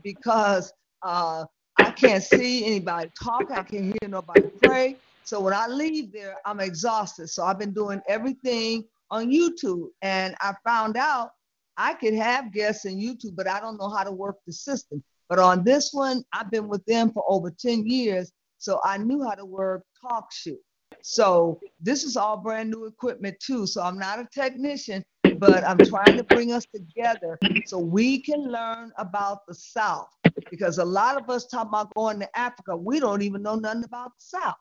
because 0.03 0.73
uh, 1.03 1.45
I 1.79 1.91
can't 1.91 2.23
see 2.23 2.65
anybody 2.65 3.11
talk. 3.23 3.51
I 3.51 3.63
can't 3.63 3.85
hear 3.85 4.09
nobody 4.09 4.49
pray. 4.63 4.97
So 5.25 5.41
when 5.41 5.55
I 5.55 5.67
leave 5.67 6.13
there, 6.13 6.37
I'm 6.45 6.61
exhausted. 6.61 7.29
So 7.29 7.45
I've 7.45 7.59
been 7.59 7.73
doing 7.73 8.01
everything 8.09 8.85
on 9.11 9.31
YouTube, 9.31 9.89
and 10.01 10.35
I 10.41 10.55
found 10.65 10.97
out 10.97 11.33
I 11.77 11.95
could 11.95 12.15
have 12.15 12.53
guests 12.53 12.85
in 12.85 12.97
YouTube, 12.97 13.37
but 13.37 13.49
I 13.49 13.61
don't 13.61 13.79
know 13.79 13.91
how 13.91 14.05
to 14.05 14.13
work 14.13 14.37
the 14.47 14.53
system. 14.53 15.03
But 15.29 15.39
on 15.39 15.65
this 15.65 15.93
one, 15.93 16.25
I've 16.33 16.51
been 16.51 16.69
with 16.69 16.85
them 16.87 17.11
for 17.13 17.25
over 17.27 17.51
10 17.51 17.87
years, 17.87 18.33
so 18.59 18.81
I 18.85 18.99
knew 18.99 19.23
how 19.23 19.35
to 19.35 19.45
work 19.45 19.85
TalkShoe. 20.05 20.59
So 21.03 21.61
this 21.81 22.05
is 22.05 22.17
all 22.17 22.37
brand 22.37 22.71
new 22.71 22.85
equipment 22.85 23.39
too. 23.41 23.67
So 23.67 23.83
I'm 23.83 23.99
not 23.99 24.19
a 24.19 24.29
technician, 24.33 25.05
but 25.39 25.65
I'm 25.65 25.79
trying 25.79 26.17
to 26.17 26.25
bring 26.25 26.53
us 26.53 26.67
together 26.75 27.39
so 27.67 27.79
we 27.79 28.21
can 28.21 28.53
learn 28.53 28.93
about 28.99 29.47
the 29.47 29.55
South. 29.55 30.09
Because 30.53 30.77
a 30.77 30.85
lot 30.85 31.17
of 31.17 31.31
us 31.31 31.47
talk 31.47 31.67
about 31.67 31.95
going 31.95 32.21
to 32.21 32.39
Africa, 32.39 32.77
we 32.77 33.01
don't 33.01 33.23
even 33.23 33.43
know 33.43 33.55
nothing 33.55 33.85
about 33.85 34.13
the 34.19 34.21
South. 34.39 34.55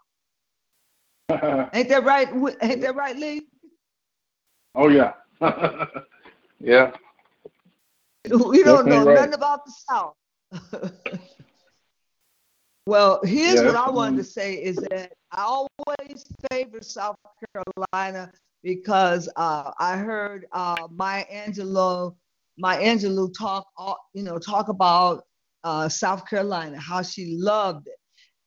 Ain't 1.73 1.89
that 1.89 2.05
right? 2.05 2.29
Ain't 2.61 2.79
that 2.79 2.95
right, 2.95 3.17
Lee? 3.17 3.41
oh 4.73 4.87
yeah. 4.87 5.11
yeah. 6.61 6.91
We 8.23 8.63
don't 8.63 8.87
know 8.87 9.03
right. 9.03 9.15
nothing 9.15 9.33
about 9.33 9.65
the 9.65 9.73
South. 9.89 10.13
well, 12.85 13.19
here's 13.25 13.59
Yeah, 13.59 13.65
what 13.65 13.75
I 13.75 13.89
wanted 13.89 14.15
to 14.15 14.23
say 14.23 14.53
is 14.53 14.77
that 14.91 15.11
I 15.33 15.41
always 15.41 16.23
favor 16.49 16.79
South 16.81 17.17
Carolina 17.53 18.31
because 18.63 19.27
uh, 19.35 19.71
I 19.77 19.97
heard 19.97 20.45
uh, 20.53 20.87
Maya 20.89 21.25
Angelou, 21.33 22.15
Maya 22.57 22.79
Angelou 22.79 23.33
talk, 23.37 23.67
you 24.13 24.23
know, 24.23 24.39
talk 24.39 24.69
about 24.69 25.25
uh, 25.63 25.89
South 25.89 26.27
Carolina, 26.27 26.79
how 26.79 27.01
she 27.01 27.35
loved 27.37 27.87
it, 27.87 27.97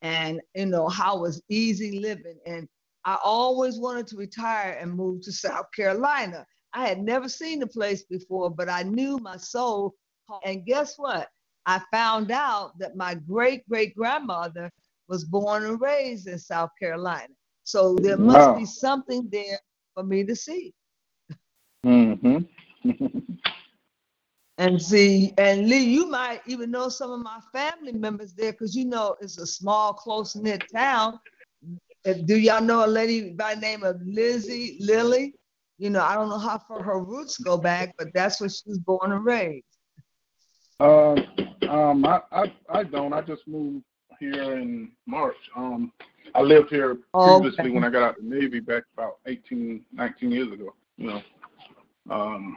and 0.02 0.40
you 0.54 0.66
know 0.66 0.88
how 0.88 1.16
it 1.18 1.22
was 1.22 1.42
easy 1.48 1.98
living. 2.00 2.38
And 2.46 2.68
I 3.04 3.18
always 3.24 3.78
wanted 3.78 4.06
to 4.08 4.16
retire 4.16 4.76
and 4.80 4.92
move 4.92 5.22
to 5.22 5.32
South 5.32 5.66
Carolina. 5.74 6.46
I 6.74 6.86
had 6.86 7.00
never 7.02 7.28
seen 7.28 7.60
the 7.60 7.66
place 7.66 8.04
before, 8.04 8.50
but 8.50 8.68
I 8.68 8.82
knew 8.82 9.18
my 9.18 9.36
soul. 9.36 9.94
And 10.44 10.64
guess 10.66 10.94
what? 10.98 11.28
I 11.66 11.80
found 11.92 12.30
out 12.30 12.78
that 12.78 12.96
my 12.96 13.14
great 13.14 13.66
great 13.68 13.94
grandmother 13.94 14.70
was 15.08 15.24
born 15.24 15.64
and 15.64 15.80
raised 15.80 16.26
in 16.28 16.38
South 16.38 16.70
Carolina. 16.80 17.32
So 17.64 17.96
there 17.96 18.18
must 18.18 18.52
Wow. 18.52 18.54
be 18.54 18.64
something 18.66 19.28
there 19.30 19.58
for 19.94 20.04
me 20.04 20.24
to 20.24 20.34
see. 20.36 20.72
hmm 21.84 22.38
And 24.58 24.80
see, 24.80 25.32
and 25.36 25.68
Lee, 25.68 25.82
you 25.82 26.06
might 26.06 26.40
even 26.46 26.70
know 26.70 26.88
some 26.88 27.10
of 27.10 27.20
my 27.20 27.40
family 27.52 27.92
members 27.92 28.34
there 28.34 28.52
because 28.52 28.76
you 28.76 28.84
know 28.84 29.16
it's 29.20 29.38
a 29.38 29.46
small, 29.46 29.92
close 29.92 30.36
knit 30.36 30.62
town. 30.72 31.18
Uh, 32.06 32.12
Do 32.24 32.36
y'all 32.36 32.62
know 32.62 32.84
a 32.84 32.86
lady 32.86 33.30
by 33.30 33.56
the 33.56 33.60
name 33.60 33.82
of 33.82 34.00
Lizzie 34.04 34.76
Lily? 34.80 35.34
You 35.78 35.90
know, 35.90 36.02
I 36.02 36.14
don't 36.14 36.28
know 36.28 36.38
how 36.38 36.58
far 36.58 36.82
her 36.82 37.00
roots 37.00 37.36
go 37.38 37.56
back, 37.56 37.94
but 37.98 38.08
that's 38.14 38.40
where 38.40 38.48
she 38.48 38.62
was 38.66 38.78
born 38.78 39.10
and 39.10 39.24
raised. 39.24 39.64
Um, 40.78 41.26
um, 41.68 42.04
I, 42.04 42.20
I, 42.30 42.52
I 42.68 42.82
don't. 42.84 43.12
I 43.12 43.22
just 43.22 43.48
moved 43.48 43.84
here 44.20 44.56
in 44.56 44.92
March. 45.06 45.36
Um, 45.56 45.92
I 46.34 46.42
lived 46.42 46.70
here 46.70 46.98
previously 47.12 47.64
okay. 47.64 47.70
when 47.70 47.84
I 47.84 47.90
got 47.90 48.02
out 48.02 48.18
of 48.18 48.24
the 48.28 48.36
Navy 48.36 48.60
back 48.60 48.84
about 48.96 49.18
18, 49.26 49.84
19 49.92 50.30
years 50.30 50.52
ago. 50.52 50.74
You 50.96 51.08
know. 51.08 51.22
Um, 52.10 52.56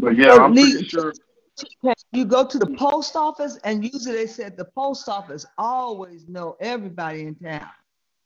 but 0.00 0.16
yeah, 0.16 0.34
I'm 0.34 0.52
pretty 0.54 0.84
sure. 0.86 1.12
You 2.12 2.24
go 2.26 2.46
to 2.46 2.58
the 2.58 2.66
post 2.76 3.16
office, 3.16 3.58
and 3.64 3.82
usually 3.82 4.14
they 4.14 4.26
said 4.26 4.56
the 4.56 4.66
post 4.66 5.08
office 5.08 5.46
always 5.56 6.28
know 6.28 6.56
everybody 6.60 7.22
in 7.22 7.34
town. 7.34 7.70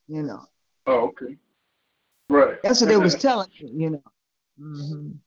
You 0.08 0.22
know, 0.24 0.46
Oh, 0.86 1.08
okay. 1.08 1.36
Right. 2.28 2.60
that's 2.62 2.80
what 2.80 2.88
they 2.88 2.96
was 2.96 3.14
telling 3.28 3.48
me. 3.60 3.70
You 3.72 3.90
know. 3.90 4.02
Mhm. 4.60 5.18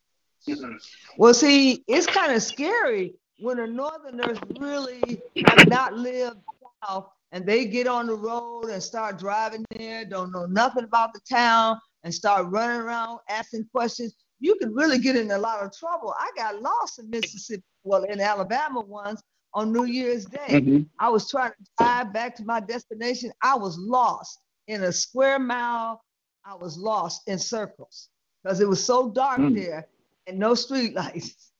Well, 1.17 1.33
see, 1.33 1.83
it's 1.87 2.05
kind 2.07 2.33
of 2.33 2.43
scary 2.43 3.15
when 3.39 3.57
the 3.57 3.67
Northerners 3.67 4.37
really 4.59 5.21
have 5.45 5.67
not 5.69 5.93
lived 5.93 6.37
south 6.85 7.07
and 7.31 7.45
they 7.45 7.65
get 7.65 7.87
on 7.87 8.07
the 8.07 8.15
road 8.15 8.65
and 8.65 8.83
start 8.83 9.17
driving 9.17 9.65
there, 9.75 10.05
don't 10.05 10.31
know 10.31 10.45
nothing 10.45 10.83
about 10.83 11.13
the 11.13 11.21
town, 11.29 11.79
and 12.03 12.13
start 12.13 12.47
running 12.49 12.81
around 12.81 13.19
asking 13.29 13.65
questions. 13.71 14.15
You 14.43 14.55
can 14.55 14.73
really 14.75 14.97
get 14.99 15.15
in 15.15 15.31
a 15.31 15.37
lot 15.37 15.63
of 15.63 15.71
trouble. 15.73 16.13
I 16.19 16.29
got 16.35 16.61
lost 16.61 16.99
in 16.99 17.09
Mississippi, 17.09 17.63
well, 17.85 18.03
in 18.03 18.19
Alabama 18.19 18.81
once 18.81 19.21
on 19.53 19.71
New 19.71 19.85
Year's 19.85 20.25
Day. 20.25 20.47
Mhm. 20.49 20.89
I 20.99 21.07
was 21.07 21.29
trying 21.31 21.51
to 21.51 21.63
drive 21.77 22.11
back 22.11 22.35
to 22.35 22.43
my 22.43 22.59
destination. 22.59 23.31
I 23.41 23.55
was 23.55 23.77
lost 23.77 24.39
in 24.67 24.83
a 24.83 24.91
square 24.91 25.39
mile. 25.39 26.03
I 26.43 26.55
was 26.55 26.77
lost 26.77 27.25
in 27.29 27.39
circles 27.39 28.09
because 28.43 28.59
it 28.59 28.67
was 28.67 28.83
so 28.83 29.09
dark 29.11 29.39
Mm. 29.39 29.55
there 29.55 29.87
and 30.27 30.37
no 30.37 30.55
street 30.55 30.93
lights. 30.93 31.53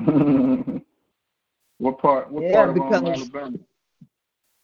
what 1.78 1.98
part? 1.98 2.28
What 2.32 2.42
Yeah, 2.42 2.52
part 2.54 2.68
of 2.70 2.74
because- 2.74 3.02
Alabama? 3.32 3.58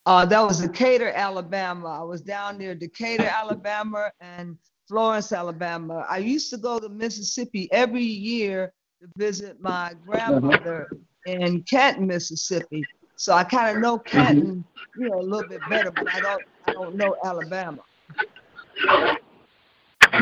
Uh, 0.04 0.24
that 0.24 0.40
was 0.40 0.60
Decatur, 0.60 1.10
Alabama. 1.10 2.00
I 2.00 2.02
was 2.02 2.22
down 2.22 2.58
near 2.58 2.74
Decatur, 2.74 3.26
Alabama, 3.26 4.10
and 4.20 4.58
Florence, 4.88 5.32
Alabama. 5.32 6.06
I 6.08 6.18
used 6.18 6.48
to 6.50 6.56
go 6.56 6.78
to 6.78 6.88
Mississippi 6.88 7.68
every 7.72 8.02
year 8.02 8.72
to 9.02 9.08
visit 9.16 9.60
my 9.60 9.92
grandmother 10.06 10.88
in 11.26 11.62
Canton, 11.64 12.06
Mississippi. 12.06 12.82
So 13.16 13.34
I 13.34 13.44
kind 13.44 13.76
of 13.76 13.82
know 13.82 13.98
Canton, 13.98 14.64
you 14.96 15.10
know, 15.10 15.20
a 15.20 15.22
little 15.22 15.48
bit 15.48 15.60
better, 15.68 15.90
but 15.90 16.08
I 16.12 16.20
don't, 16.20 16.42
I 16.66 16.72
don't 16.72 16.96
know 16.96 17.16
Alabama. 17.22 17.82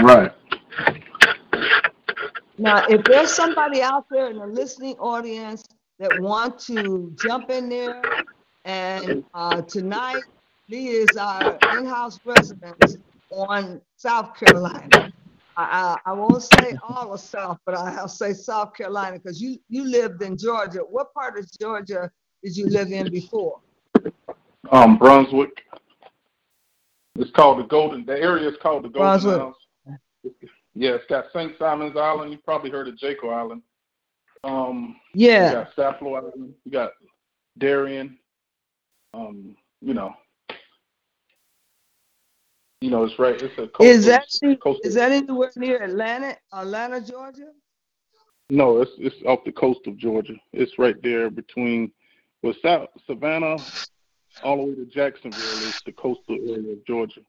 Right. 0.01 0.33
Now, 2.59 2.87
if 2.89 3.05
there's 3.05 3.33
somebody 3.33 3.83
out 3.83 4.07
there 4.11 4.31
in 4.31 4.39
the 4.39 4.47
listening 4.47 4.97
audience 4.97 5.65
that 5.99 6.21
want 6.21 6.59
to 6.61 7.15
jump 7.23 7.51
in 7.51 7.69
there, 7.69 8.03
and 8.65 9.25
uh, 9.33 9.63
tonight 9.63 10.23
Lee 10.69 10.89
is 10.89 11.17
our 11.17 11.57
in-house 11.77 12.19
resident 12.25 12.97
on 13.31 13.81
South 13.97 14.35
Carolina. 14.35 15.13
I, 15.57 15.97
I, 16.07 16.11
I 16.11 16.13
won't 16.13 16.43
say 16.43 16.77
all 16.87 17.15
of 17.15 17.21
South, 17.21 17.59
but 17.65 17.75
I'll 17.75 18.09
say 18.09 18.33
South 18.33 18.75
Carolina 18.75 19.19
because 19.19 19.41
you 19.41 19.59
you 19.69 19.85
lived 19.85 20.23
in 20.23 20.37
Georgia. 20.37 20.81
What 20.81 21.13
part 21.15 21.39
of 21.39 21.49
Georgia 21.61 22.11
did 22.43 22.57
you 22.57 22.69
live 22.69 22.93
in 22.93 23.11
before? 23.11 23.61
Um, 24.71 24.99
Brunswick. 24.99 25.63
It's 27.19 27.31
called 27.31 27.59
the 27.59 27.65
Golden. 27.65 28.05
The 28.05 28.21
area 28.21 28.49
is 28.49 28.57
called 28.61 28.85
the 28.85 28.89
Golden 28.89 29.21
Brunswick. 29.23 29.41
Isles. 29.41 29.57
Yeah, 30.75 30.91
it's 30.91 31.07
got 31.07 31.27
St. 31.33 31.53
Simon's 31.59 31.97
Island. 31.97 32.33
You 32.33 32.39
probably 32.39 32.71
heard 32.71 32.89
of 32.89 32.99
Jekyll 32.99 33.31
Island. 33.31 33.63
Um, 34.45 34.97
yeah. 35.15 35.47
you 35.47 35.53
got 35.53 35.77
Sapelo 35.77 36.19
Island. 36.19 36.55
You 36.65 36.71
got 36.71 36.91
Darien. 37.57 38.19
Um, 39.15 39.57
you 39.81 39.95
know, 39.95 40.15
you 42.81 42.91
know, 42.91 43.05
it's 43.05 43.19
right. 43.19 43.35
It's 43.43 43.55
a 43.59 43.69
coastal, 43.69 43.87
Is 43.87 44.07
that 44.07 44.27
coastal. 44.61 44.81
is 44.85 44.95
that 44.95 45.13
anywhere 45.13 45.51
near 45.57 45.83
Atlanta, 45.83 46.37
Atlanta, 46.53 47.01
Georgia? 47.01 47.51
No, 48.51 48.81
it's 48.81 48.93
it's 48.99 49.17
off 49.27 49.41
the 49.45 49.53
coast 49.53 49.81
of 49.87 49.97
Georgia. 49.97 50.35
It's 50.53 50.79
right 50.79 51.01
there 51.03 51.31
between 51.31 51.91
well, 52.43 52.55
South 52.63 52.89
Savannah, 53.07 53.59
all 54.43 54.57
the 54.59 54.63
way 54.65 54.75
to 54.77 54.87
Jacksonville 54.87 55.63
is 55.69 55.75
the 55.85 55.93
coastal 55.93 56.37
area 56.37 56.73
of 56.73 56.85
Georgia. 56.87 57.23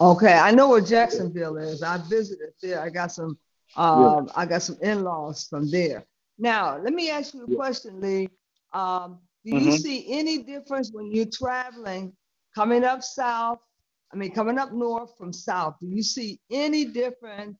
Okay, 0.00 0.34
I 0.34 0.50
know 0.50 0.68
where 0.70 0.80
Jacksonville 0.80 1.56
is. 1.58 1.82
I 1.82 1.98
visited 2.08 2.52
there. 2.60 2.80
I 2.80 2.90
got 2.90 3.12
some 3.12 3.38
um 3.76 4.30
I 4.36 4.44
got 4.46 4.62
some 4.62 4.76
in-laws 4.82 5.46
from 5.48 5.70
there. 5.70 6.04
Now, 6.38 6.76
let 6.78 6.92
me 6.92 7.10
ask 7.10 7.34
you 7.34 7.44
a 7.44 7.48
Yeah. 7.48 7.56
question, 7.56 8.00
Lee. 8.00 8.28
Um, 8.72 9.20
do 9.44 9.52
you 9.52 9.70
Mhm. 9.70 9.72
see 9.72 10.12
any 10.12 10.42
difference 10.42 10.90
when 10.92 11.12
you're 11.12 11.26
traveling 11.26 12.16
coming 12.54 12.84
up 12.84 13.02
south? 13.02 13.60
I 14.12 14.16
mean, 14.16 14.32
coming 14.32 14.58
up 14.58 14.72
north 14.72 15.16
from 15.16 15.32
south, 15.32 15.76
do 15.80 15.86
you 15.86 16.02
see 16.02 16.38
any 16.50 16.84
difference 16.84 17.56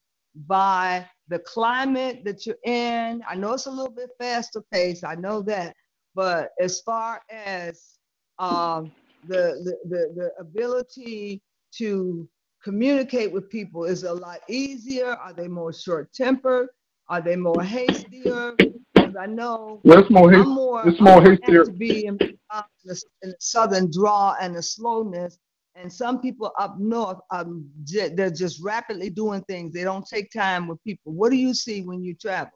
by 0.47 1.07
the 1.29 1.39
climate 1.41 2.23
that 2.25 2.45
you're 2.47 2.57
in? 2.65 3.23
I 3.29 3.35
know 3.35 3.55
it's 3.55 3.67
a 3.67 3.71
little 3.71 3.93
bit 3.93 4.11
faster 4.19 4.63
paced, 4.73 5.05
I 5.05 5.15
know 5.15 5.41
that, 5.43 5.75
but 6.15 6.51
as 6.61 6.81
far 6.83 7.23
as 7.31 7.99
um, 8.39 8.93
the, 9.29 9.55
the, 9.65 9.77
the, 9.89 10.13
the 10.15 10.31
ability 10.41 11.41
to 11.79 12.29
communicate 12.63 13.33
with 13.33 13.49
people 13.51 13.85
is 13.85 14.05
a 14.05 14.13
lot 14.13 14.41
easier? 14.49 15.15
Are 15.15 15.33
they 15.33 15.49
more 15.49 15.73
short 15.73 16.13
tempered? 16.13 16.69
Are 17.09 17.21
they 17.21 17.37
more 17.37 17.63
hastier? 17.63 18.55
Because 18.95 19.17
I 19.19 19.27
know 19.27 19.81
Well, 19.85 20.01
it's 20.01 20.11
more 20.11 20.29
I'm 20.33 20.35
hasty. 20.41 20.51
more, 20.55 20.89
it's 20.89 21.01
more 21.01 21.21
hastier. 21.23 21.65
to 21.65 21.73
be 21.73 22.07
in, 22.07 22.17
in 22.21 22.37
the 22.85 23.35
southern 23.41 23.91
draw 23.91 24.37
and 24.41 24.55
the 24.55 24.63
slowness. 24.63 25.39
And 25.75 25.93
some 25.93 26.21
people 26.21 26.53
up 26.59 26.79
north, 26.79 27.19
um, 27.31 27.69
they're 27.87 28.31
just 28.31 28.63
rapidly 28.63 29.09
doing 29.09 29.43
things. 29.43 29.73
They 29.73 29.85
don't 29.85 30.07
take 30.07 30.31
time 30.31 30.69
with 30.69 30.83
people. 30.85 31.13
What 31.13 31.31
do 31.31 31.37
you 31.37 31.55
see 31.55 31.83
when 31.83 32.05
you're 32.05 32.17
traveling? 32.21 32.53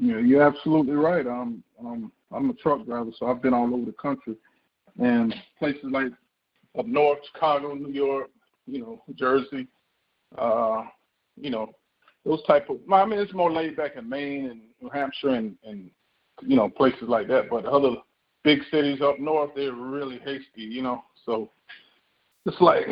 Yeah, 0.00 0.18
you're 0.18 0.42
absolutely 0.42 0.94
right. 0.94 1.26
Um, 1.26 1.62
um, 1.80 2.12
I'm 2.30 2.50
a 2.50 2.54
truck 2.54 2.86
driver, 2.86 3.10
so 3.18 3.26
I've 3.26 3.42
been 3.42 3.54
all 3.54 3.74
over 3.74 3.84
the 3.84 3.92
country, 3.92 4.36
and 5.00 5.34
places 5.58 5.86
like 5.90 6.12
up 6.78 6.86
north, 6.86 7.18
Chicago, 7.32 7.74
New 7.74 7.92
York, 7.92 8.30
you 8.66 8.80
know, 8.80 9.02
Jersey, 9.16 9.66
uh, 10.36 10.84
you 11.36 11.50
know, 11.50 11.72
those 12.24 12.42
type 12.44 12.68
of. 12.70 12.78
I 12.92 13.04
mean, 13.06 13.18
it's 13.18 13.32
more 13.34 13.50
laid 13.50 13.76
back 13.76 13.96
in 13.96 14.08
Maine 14.08 14.46
and 14.46 14.60
New 14.80 14.90
Hampshire 14.90 15.30
and 15.30 15.56
and 15.64 15.90
you 16.42 16.54
know 16.56 16.68
places 16.68 17.08
like 17.08 17.26
that. 17.28 17.50
But 17.50 17.64
other 17.64 17.96
big 18.44 18.60
cities 18.70 19.00
up 19.00 19.18
north, 19.18 19.50
they're 19.56 19.72
really 19.72 20.18
hasty, 20.18 20.62
you 20.62 20.82
know. 20.82 21.02
So 21.24 21.50
it's 22.48 22.60
like, 22.60 22.86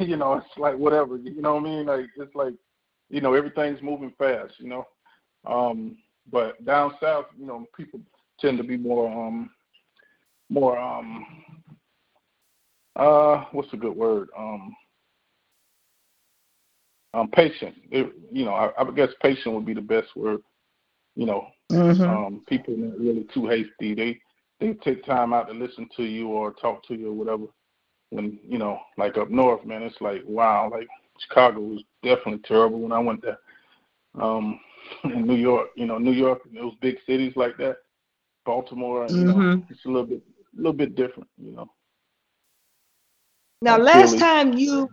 you 0.00 0.16
know, 0.16 0.34
it's 0.34 0.46
like 0.58 0.76
whatever, 0.76 1.16
you 1.18 1.40
know 1.42 1.54
what 1.54 1.60
I 1.60 1.64
mean? 1.64 1.86
Like 1.86 2.06
it's 2.16 2.34
like 2.34 2.54
you 3.10 3.20
know 3.20 3.34
everything's 3.34 3.82
moving 3.82 4.12
fast. 4.18 4.54
You 4.58 4.68
know, 4.68 4.86
um, 5.46 5.98
but 6.30 6.64
down 6.64 6.92
south, 7.00 7.26
you 7.38 7.46
know, 7.46 7.66
people 7.76 8.00
tend 8.40 8.58
to 8.58 8.64
be 8.64 8.76
more 8.76 9.10
um, 9.10 9.50
more 10.48 10.78
um, 10.78 11.26
uh, 12.96 13.44
what's 13.52 13.72
a 13.72 13.76
good 13.76 13.94
word? 13.94 14.28
Um, 14.36 14.74
um, 17.12 17.30
patient. 17.30 17.74
It, 17.90 18.12
you 18.32 18.44
know, 18.44 18.54
I, 18.54 18.70
I 18.80 18.90
guess 18.90 19.10
patient 19.22 19.54
would 19.54 19.66
be 19.66 19.74
the 19.74 19.80
best 19.80 20.08
word. 20.16 20.40
You 21.14 21.26
know, 21.26 21.46
Mhm. 21.70 22.08
um, 22.08 22.42
people 22.48 22.74
are 22.74 22.78
not 22.78 22.98
really 22.98 23.26
too 23.34 23.46
hasty. 23.46 23.94
They 23.94 24.20
they 24.60 24.74
take 24.74 25.04
time 25.04 25.32
out 25.32 25.48
to 25.48 25.52
listen 25.52 25.88
to 25.96 26.04
you 26.04 26.28
or 26.28 26.52
talk 26.52 26.84
to 26.86 26.94
you 26.94 27.10
or 27.10 27.14
whatever. 27.14 27.46
When 28.10 28.38
you 28.48 28.58
know, 28.58 28.78
like 28.96 29.16
up 29.18 29.30
north, 29.30 29.64
man, 29.64 29.82
it's 29.82 30.00
like 30.00 30.22
wow. 30.26 30.68
Like 30.70 30.88
Chicago 31.18 31.60
was 31.60 31.82
definitely 32.02 32.40
terrible 32.46 32.80
when 32.80 32.92
I 32.92 32.98
went 32.98 33.22
there. 33.22 33.38
Um, 34.20 34.60
in 35.04 35.26
New 35.26 35.36
York, 35.36 35.68
you 35.76 35.86
know, 35.86 35.98
New 35.98 36.12
York, 36.12 36.40
and 36.46 36.56
those 36.56 36.74
big 36.80 36.96
cities 37.06 37.32
like 37.36 37.56
that, 37.58 37.78
Baltimore, 38.44 39.10
you 39.12 39.24
know, 39.24 39.44
Mhm. 39.44 39.68
it's 39.68 39.84
a 39.84 39.88
little 39.88 40.06
bit, 40.06 40.22
a 40.54 40.56
little 40.56 40.72
bit 40.72 40.94
different, 40.96 41.28
you 41.38 41.52
know. 41.52 41.70
Now, 43.62 43.78
last 43.78 44.18
really. 44.18 44.18
time 44.18 44.54
you, 44.54 44.90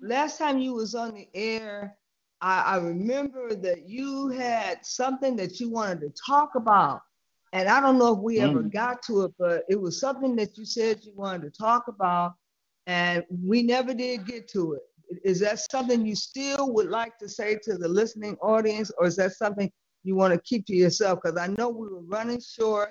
last 0.00 0.38
time 0.38 0.58
you 0.58 0.74
was 0.74 0.94
on 0.94 1.14
the 1.14 1.28
air, 1.34 1.96
I, 2.40 2.62
I 2.62 2.76
remember 2.78 3.54
that 3.54 3.88
you 3.88 4.28
had 4.28 4.84
something 4.84 5.36
that 5.36 5.60
you 5.60 5.70
wanted 5.70 6.00
to 6.00 6.22
talk 6.26 6.54
about, 6.56 7.02
and 7.52 7.68
I 7.68 7.80
don't 7.80 7.98
know 7.98 8.14
if 8.14 8.20
we 8.20 8.40
ever 8.40 8.62
Mm. 8.62 8.72
got 8.72 9.02
to 9.04 9.22
it, 9.24 9.32
but 9.38 9.64
it 9.68 9.80
was 9.80 10.00
something 10.00 10.36
that 10.36 10.56
you 10.58 10.64
said 10.64 11.04
you 11.04 11.12
wanted 11.16 11.52
to 11.52 11.58
talk 11.58 11.88
about, 11.88 12.34
and 12.90 13.24
we 13.30 13.62
never 13.62 13.94
did 13.94 14.26
get 14.26 14.48
to 14.48 14.74
it. 14.74 14.82
Is 15.24 15.40
that 15.40 15.58
something 15.70 16.04
you 16.04 16.16
still 16.16 16.72
would 16.74 16.88
like 16.88 17.18
to 17.18 17.28
say 17.28 17.58
to 17.64 17.76
the 17.76 17.88
listening 17.88 18.36
audience, 18.42 18.90
or 18.98 19.06
is 19.06 19.16
that 19.16 19.32
something 19.32 19.70
you 20.02 20.16
want 20.16 20.34
to 20.34 20.40
keep 20.40 20.66
to 20.66 20.74
yourself? 20.74 21.20
Because 21.22 21.38
I 21.38 21.48
know 21.58 21.68
we 21.68 21.88
were 21.88 22.02
running 22.02 22.40
short, 22.40 22.90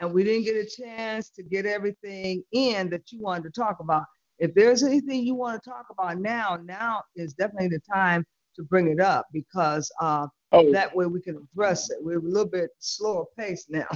and 0.00 0.12
we 0.12 0.24
didn't 0.24 0.44
get 0.44 0.56
a 0.56 0.66
chance 0.66 1.30
to 1.30 1.42
get 1.42 1.66
everything 1.66 2.42
in 2.52 2.90
that 2.90 3.12
you 3.12 3.20
wanted 3.20 3.44
to 3.44 3.60
talk 3.60 3.80
about 3.80 4.04
if 4.38 4.54
there's 4.54 4.82
anything 4.82 5.24
you 5.24 5.34
want 5.34 5.62
to 5.62 5.70
talk 5.70 5.86
about 5.90 6.18
now, 6.18 6.58
now 6.62 7.02
is 7.14 7.32
definitely 7.34 7.68
the 7.68 7.80
time 7.92 8.24
to 8.54 8.62
bring 8.64 8.88
it 8.88 9.00
up 9.00 9.26
because 9.32 9.90
uh, 10.00 10.26
Oh, 10.52 10.72
that 10.72 10.94
way 10.94 11.06
we 11.06 11.20
can 11.20 11.36
address 11.36 11.90
it. 11.90 11.98
We're 12.00 12.18
a 12.18 12.22
little 12.22 12.48
bit 12.48 12.70
slower 12.78 13.24
paced 13.36 13.70
now. 13.70 13.88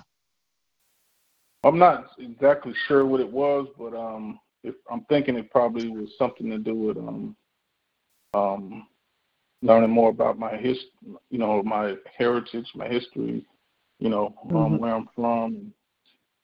I'm 1.62 1.78
not 1.78 2.10
exactly 2.18 2.74
sure 2.88 3.04
what 3.06 3.20
it 3.20 3.30
was, 3.30 3.68
but 3.78 3.94
um, 3.94 4.38
if 4.62 4.74
I'm 4.90 5.04
thinking 5.04 5.36
it 5.36 5.50
probably 5.50 5.88
was 5.88 6.08
something 6.18 6.50
to 6.50 6.58
do 6.58 6.74
with 6.74 6.96
um, 6.96 7.36
um, 8.34 8.86
learning 9.62 9.90
more 9.90 10.10
about 10.10 10.38
my 10.38 10.56
his, 10.56 10.78
you 11.30 11.38
know, 11.38 11.62
my 11.62 11.94
heritage, 12.16 12.66
my 12.74 12.88
history, 12.88 13.44
you 13.98 14.08
know, 14.08 14.34
um, 14.54 14.78
Mhm. 14.78 14.78
where 14.78 14.94
I'm 14.94 15.08
from, 15.14 15.54
and 15.56 15.72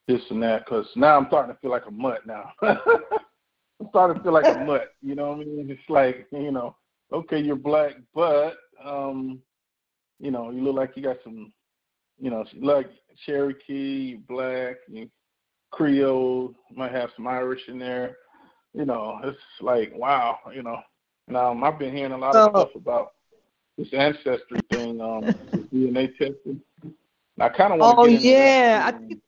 this 0.06 0.22
and 0.30 0.42
that. 0.42 0.64
Because 0.64 0.86
now 0.96 1.16
I'm 1.16 1.26
starting 1.28 1.54
to 1.54 1.60
feel 1.60 1.70
like 1.70 1.86
a 1.86 1.90
mutt 1.90 2.26
now. 2.26 2.52
I'm 2.62 3.88
starting 3.90 4.16
to 4.16 4.22
feel 4.22 4.32
like 4.32 4.48
a 4.48 4.54
mutt. 4.54 4.94
You 5.02 5.14
know 5.14 5.30
what 5.30 5.40
I 5.40 5.44
mean? 5.44 5.70
It's 5.70 5.88
like, 5.88 6.26
you 6.32 6.50
know, 6.52 6.76
okay, 7.12 7.38
you're 7.40 7.56
black, 7.56 7.94
but 8.14 8.54
um, 8.84 9.40
you 10.18 10.30
know, 10.30 10.50
you 10.50 10.62
look 10.62 10.76
like 10.76 10.96
you 10.96 11.02
got 11.02 11.16
some, 11.22 11.52
you 12.20 12.30
know, 12.30 12.44
like 12.60 12.88
Cherokee, 13.24 14.12
you 14.12 14.18
black, 14.28 14.76
you 14.88 15.08
Creole, 15.76 16.54
might 16.74 16.92
have 16.92 17.10
some 17.14 17.26
Irish 17.26 17.68
in 17.68 17.78
there. 17.78 18.16
You 18.72 18.86
know, 18.86 19.20
it's 19.24 19.38
like 19.60 19.92
wow, 19.94 20.38
you 20.54 20.62
know. 20.62 20.80
Now 21.28 21.52
I've 21.62 21.78
been 21.78 21.94
hearing 21.94 22.12
a 22.12 22.18
lot 22.18 22.36
of 22.36 22.50
stuff 22.50 22.74
about 22.74 23.12
this 23.76 23.92
ancestry 23.92 24.60
thing, 24.70 25.00
um, 25.00 25.28
DNA 25.74 26.16
testing. 26.16 26.62
I 27.38 27.48
kind 27.50 27.74
of 27.74 27.80
want 27.80 27.98
Oh 27.98 28.06
yeah, 28.06 28.82
I 28.86 28.92
think 28.92 29.20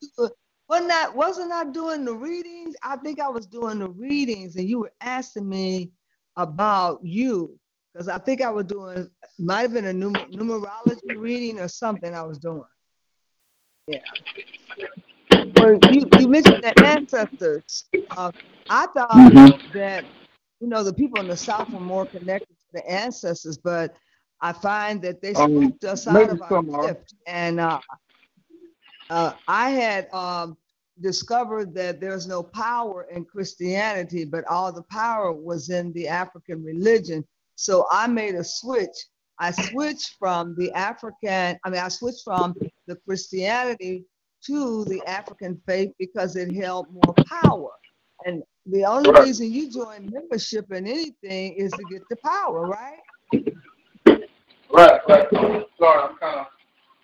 wasn't 0.69 0.93
I 0.93 1.09
wasn't 1.11 1.53
I 1.53 1.65
doing 1.65 2.05
the 2.05 2.15
readings? 2.15 2.77
I 2.83 2.97
think 2.97 3.21
I 3.21 3.29
was 3.29 3.47
doing 3.47 3.79
the 3.81 3.91
readings, 3.91 4.57
and 4.57 4.69
you 4.69 4.79
were 4.81 4.93
asking 5.03 5.49
me 5.49 5.91
about 6.37 7.05
you 7.05 7.59
because 7.93 8.09
I 8.09 8.19
think 8.19 8.41
I 8.41 8.51
was 8.51 8.65
doing 8.65 9.11
might 9.39 9.63
have 9.63 9.73
been 9.75 9.87
a 9.87 9.93
numer- 9.93 10.33
numerology 10.33 11.17
reading 11.17 11.61
or 11.61 11.69
something 11.69 12.15
I 12.15 12.23
was 12.23 12.39
doing. 12.39 12.65
Yeah. 13.87 13.99
You 15.61 16.11
you 16.17 16.29
mentioned 16.29 16.63
the 16.63 16.75
ancestors. 16.85 17.85
Uh, 18.17 18.33
I 18.69 18.87
thought 18.89 19.35
Mhm. 19.35 19.61
that 19.75 20.07
you 20.61 20.69
know 20.69 20.83
the 20.85 20.93
people 20.95 21.21
in 21.21 21.29
the 21.29 21.37
South 21.37 21.73
were 21.73 21.81
more 21.81 22.07
connected 22.07 22.55
to 22.55 22.67
the 22.75 22.91
ancestors, 22.91 23.59
but 23.59 23.97
I 24.41 24.53
find 24.53 25.03
that 25.03 25.21
they 25.23 25.35
Um, 25.35 25.75
spooked 25.75 25.85
us 25.85 26.07
out 26.07 26.31
of 26.31 26.43
our 26.43 26.61
gift. 26.61 27.15
And 27.27 27.61
uh, 27.61 27.81
uh, 29.11 29.35
I 29.49 29.71
had 29.71 30.13
um, 30.15 30.57
discovered 31.01 31.75
that 31.75 32.01
there's 32.01 32.27
no 32.27 32.43
power 32.43 33.07
in 33.11 33.25
Christianity, 33.25 34.25
but 34.25 34.45
all 34.47 34.73
the 34.73 34.83
power 34.85 35.33
was 35.33 35.71
in 35.71 35.93
the 35.93 36.09
African 36.09 36.63
religion. 36.65 37.27
So 37.57 37.87
I 37.91 38.07
made 38.07 38.35
a 38.35 38.45
switch. 38.45 38.97
I 39.39 39.51
switched 39.53 40.17
from 40.19 40.55
the 40.57 40.73
African, 40.73 41.59
I 41.65 41.71
mean, 41.71 41.81
I 41.81 41.89
switched 41.89 42.25
from 42.25 42.57
the 42.87 42.97
Christianity 42.97 44.05
to 44.47 44.85
the 44.85 45.03
African 45.07 45.61
faith 45.67 45.93
because 45.99 46.37
it 46.37 46.53
held 46.55 46.87
more 46.93 47.15
power. 47.27 47.71
And 48.25 48.43
the 48.67 48.85
only 48.85 49.11
Right. 49.11 49.25
reason 49.25 49.51
you 49.51 49.71
join 49.71 50.09
membership 50.13 50.71
in 50.73 50.87
anything 50.87 51.55
is 51.55 51.73
to 51.73 51.85
get 51.91 52.09
the 52.09 52.17
power, 52.17 52.67
right? 52.67 52.99
Right, 54.71 55.01
right. 55.09 55.27
Sorry, 55.31 55.65
I'm 55.81 56.17
kind 56.19 56.41
of 56.41 56.47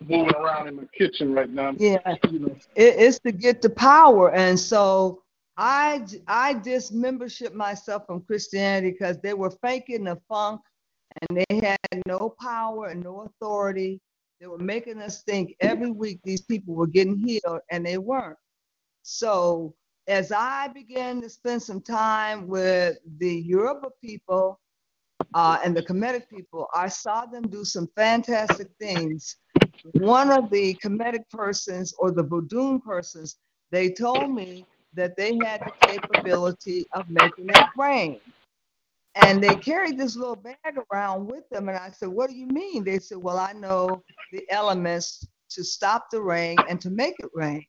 moving 0.07 0.35
around 0.35 0.68
in 0.68 0.76
the 0.76 0.87
kitchen 0.97 1.32
right 1.32 1.49
now. 1.51 1.72
Yeah. 1.78 1.99
You 2.30 2.39
know. 2.41 2.57
it, 2.76 2.95
it's 2.99 3.18
to 3.20 3.32
get 3.32 3.62
the 3.62 3.70
power 3.70 4.32
and 4.32 4.59
so 4.59 5.22
i 5.57 6.01
j- 6.01 6.20
i 6.26 6.53
dismembership 6.53 7.55
myself 7.55 8.05
from 8.07 8.20
christianity 8.22 8.91
because 8.91 9.18
they 9.22 9.32
were 9.35 9.53
faking 9.62 10.05
the 10.05 10.20
funk 10.28 10.61
and 11.22 11.39
they 11.49 11.61
had 11.61 11.78
no 12.07 12.35
power 12.41 12.89
and 12.89 13.03
no 13.05 13.20
authority 13.22 14.01
they 14.41 14.47
were 14.47 14.59
making 14.59 15.01
us 15.01 15.22
think 15.22 15.55
every 15.61 15.91
week 15.91 16.20
these 16.24 16.43
people 16.43 16.74
were 16.74 16.87
getting 16.87 17.16
healed 17.16 17.61
and 17.70 17.85
they 17.85 17.99
weren't 17.99 18.39
so 19.03 19.74
as 20.09 20.32
i 20.32 20.68
began 20.68 21.20
to 21.20 21.28
spend 21.28 21.62
some 21.62 21.80
time 21.80 22.47
with 22.47 22.99
the 23.18 23.35
yoruba 23.41 23.89
people 24.03 24.61
uh, 25.32 25.59
and 25.64 25.76
the 25.76 25.82
Kemetic 25.82 26.28
people, 26.28 26.68
I 26.74 26.89
saw 26.89 27.24
them 27.24 27.45
do 27.49 27.64
some 27.64 27.89
fantastic 27.97 28.68
things 28.80 29.37
one 29.93 30.30
of 30.30 30.51
the 30.51 30.74
Kemetic 30.82 31.28
persons 31.30 31.95
or 31.99 32.11
the 32.11 32.24
Vodun 32.24 32.82
persons, 32.82 33.37
they 33.70 33.91
told 33.91 34.32
me 34.32 34.66
that 34.95 35.16
they 35.16 35.37
had 35.37 35.61
the 35.61 35.72
capability 35.87 36.87
of 36.93 37.09
making 37.11 37.51
it 37.51 37.66
rain. 37.76 38.20
And 39.16 39.42
they 39.42 39.54
carried 39.54 39.98
this 39.98 40.16
little 40.16 40.36
bag 40.36 40.76
around 40.92 41.26
with 41.26 41.48
them. 41.50 41.68
And 41.68 41.78
I 41.78 41.90
said, 41.90 42.08
What 42.08 42.30
do 42.30 42.36
you 42.36 42.46
mean? 42.48 42.84
They 42.84 42.98
said, 42.98 43.18
Well, 43.18 43.38
I 43.38 43.52
know 43.52 44.02
the 44.32 44.44
elements 44.50 45.26
to 45.50 45.64
stop 45.64 46.10
the 46.10 46.20
rain 46.20 46.56
and 46.68 46.80
to 46.80 46.90
make 46.90 47.14
it 47.20 47.30
rain. 47.34 47.64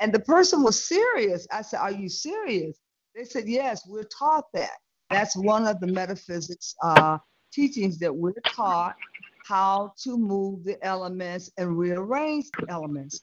And 0.00 0.12
the 0.12 0.20
person 0.20 0.62
was 0.62 0.82
serious. 0.82 1.46
I 1.50 1.62
said, 1.62 1.80
Are 1.80 1.92
you 1.92 2.08
serious? 2.08 2.78
They 3.14 3.24
said, 3.24 3.48
Yes, 3.48 3.86
we're 3.88 4.04
taught 4.04 4.52
that. 4.52 4.78
That's 5.10 5.36
one 5.36 5.66
of 5.66 5.80
the 5.80 5.86
metaphysics 5.86 6.74
uh, 6.82 7.18
teachings 7.52 7.98
that 8.00 8.14
we're 8.14 8.34
taught 8.46 8.96
how 9.46 9.92
to 10.02 10.16
move 10.18 10.64
the 10.64 10.82
elements 10.84 11.50
and 11.58 11.78
rearrange 11.78 12.46
the 12.58 12.70
elements. 12.70 13.20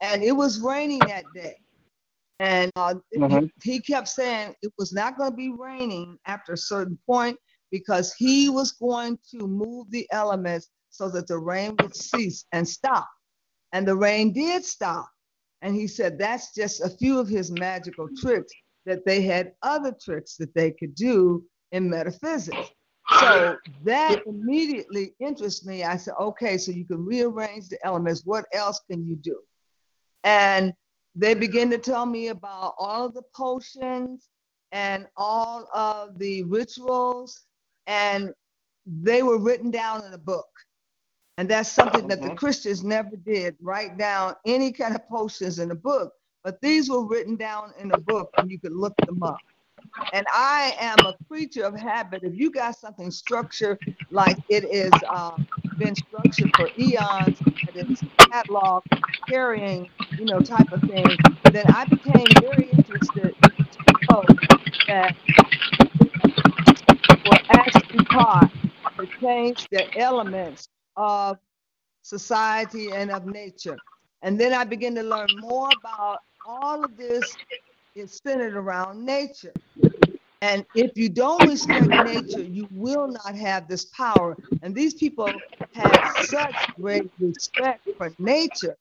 And 0.00 0.22
it 0.22 0.32
was 0.32 0.60
raining 0.60 1.00
that 1.00 1.24
day. 1.34 1.56
And 2.40 2.70
uh, 2.76 2.96
he- 3.12 3.18
Mhm. 3.20 3.50
he, 3.62 3.80
kept 3.80 4.08
saying 4.08 4.54
it 4.62 4.72
was 4.78 4.92
not 4.92 5.16
going 5.16 5.30
to 5.30 5.36
be 5.36 5.50
raining 5.50 6.18
after 6.26 6.52
a 6.52 6.58
certain 6.58 6.98
point 7.06 7.38
because 7.70 8.12
he 8.14 8.48
was 8.48 8.72
going 8.72 9.18
to 9.30 9.46
move 9.46 9.90
the 9.90 10.06
elements 10.10 10.70
so 10.90 11.08
that 11.10 11.26
the 11.26 11.38
rain 11.38 11.76
would 11.80 11.94
cease 11.94 12.44
and 12.52 12.68
stop. 12.68 13.08
And 13.72 13.86
the 13.86 13.96
rain 13.96 14.32
did 14.32 14.64
stop. 14.64 15.08
And 15.62 15.74
he 15.74 15.86
said 15.86 16.18
that's 16.18 16.52
just 16.54 16.80
a 16.80 16.90
few 16.90 17.18
of 17.18 17.28
his 17.28 17.50
magical 17.50 18.08
tricks, 18.16 18.52
that 18.84 19.04
they 19.04 19.22
had 19.22 19.54
other 19.62 19.92
tricks 19.92 20.36
that 20.36 20.54
they 20.54 20.70
could 20.72 20.94
do 20.94 21.44
in 21.72 21.88
metaphysics. 21.88 22.68
So 23.20 23.56
that 23.84 24.22
immediately 24.26 25.14
interests 25.20 25.64
me. 25.66 25.84
I 25.84 25.96
said, 25.96 26.14
okay, 26.20 26.58
so 26.58 26.70
you 26.72 26.84
can 26.84 27.04
rearrange 27.04 27.68
the 27.68 27.78
elements. 27.84 28.22
What 28.24 28.44
else 28.52 28.80
can 28.90 29.06
you 29.06 29.16
do? 29.16 29.40
And 30.22 30.72
they 31.16 31.34
begin 31.34 31.70
to 31.70 31.78
tell 31.78 32.06
me 32.06 32.28
about 32.28 32.74
all 32.78 33.06
of 33.06 33.14
the 33.14 33.22
potions 33.34 34.28
and 34.72 35.08
all 35.16 35.68
of 35.74 36.18
the 36.18 36.44
rituals, 36.44 37.44
and 37.86 38.32
they 38.86 39.22
were 39.22 39.38
written 39.38 39.70
down 39.70 40.04
in 40.04 40.12
a 40.14 40.18
book. 40.18 40.48
And 41.38 41.48
that's 41.50 41.70
something 41.70 42.06
that 42.08 42.22
the 42.22 42.30
Mhm. 42.30 42.32
Christians 42.32 42.84
never 42.84 43.16
did 43.16 43.56
write 43.60 43.98
down 43.98 44.34
any 44.46 44.72
kind 44.72 44.94
of 44.96 45.08
potions 45.08 45.58
in 45.60 45.70
a 45.72 45.76
book. 45.76 46.12
But 46.44 46.60
these 46.62 46.90
were 46.90 47.06
written 47.06 47.36
down 47.36 47.72
in 47.80 47.92
a 47.92 47.98
book, 47.98 48.30
and 48.38 48.50
you 48.50 48.60
could 48.60 48.72
look 48.74 48.96
them 49.06 49.22
up. 49.22 49.40
and 50.12 50.26
I 50.32 50.74
am 50.80 51.06
a 51.06 51.14
creature 51.28 51.64
of 51.64 51.76
habit. 51.78 52.24
If 52.24 52.34
you 52.34 52.50
got 52.50 52.76
something 52.78 53.10
structured 53.10 53.78
like 54.10 54.38
it 54.48 54.64
is 54.64 55.04
um, 55.10 55.48
been 55.78 55.94
structured 55.94 56.50
for 56.56 56.68
eons, 56.78 57.40
and 57.40 57.58
it's 57.74 58.02
catalog 58.18 58.84
carrying, 59.28 59.88
you 60.18 60.24
know, 60.24 60.40
type 60.40 60.70
of 60.72 60.80
thing, 60.82 61.06
then 61.54 61.64
I 61.68 61.84
became 61.84 62.26
very 62.40 62.68
interested 62.70 63.34
to 63.40 63.92
know 64.10 64.24
that 64.88 65.16
were 67.24 67.38
actually 67.50 68.04
taught 68.06 68.50
to 68.98 69.06
change 69.20 69.68
the 69.70 69.96
elements 69.98 70.68
of 70.96 71.38
society 72.02 72.90
and 72.92 73.10
of 73.12 73.26
nature. 73.26 73.78
And 74.22 74.38
then 74.38 74.52
I 74.52 74.64
began 74.64 74.94
to 74.96 75.02
learn 75.02 75.28
more 75.38 75.68
about 75.80 76.18
all 76.44 76.84
of 76.84 76.96
this 76.96 77.36
is 77.94 78.20
centered 78.24 78.56
around 78.56 79.04
nature. 79.04 79.52
And 80.44 80.66
if 80.74 80.90
you 80.94 81.08
don't 81.08 81.48
respect 81.48 81.88
nature, 81.88 82.42
you 82.42 82.68
will 82.70 83.08
not 83.08 83.34
have 83.34 83.66
this 83.66 83.86
power. 83.86 84.36
And 84.60 84.74
these 84.74 84.92
people 84.92 85.32
had 85.72 85.90
such 86.24 86.54
great 86.74 87.10
respect 87.18 87.88
for 87.96 88.12
nature 88.18 88.76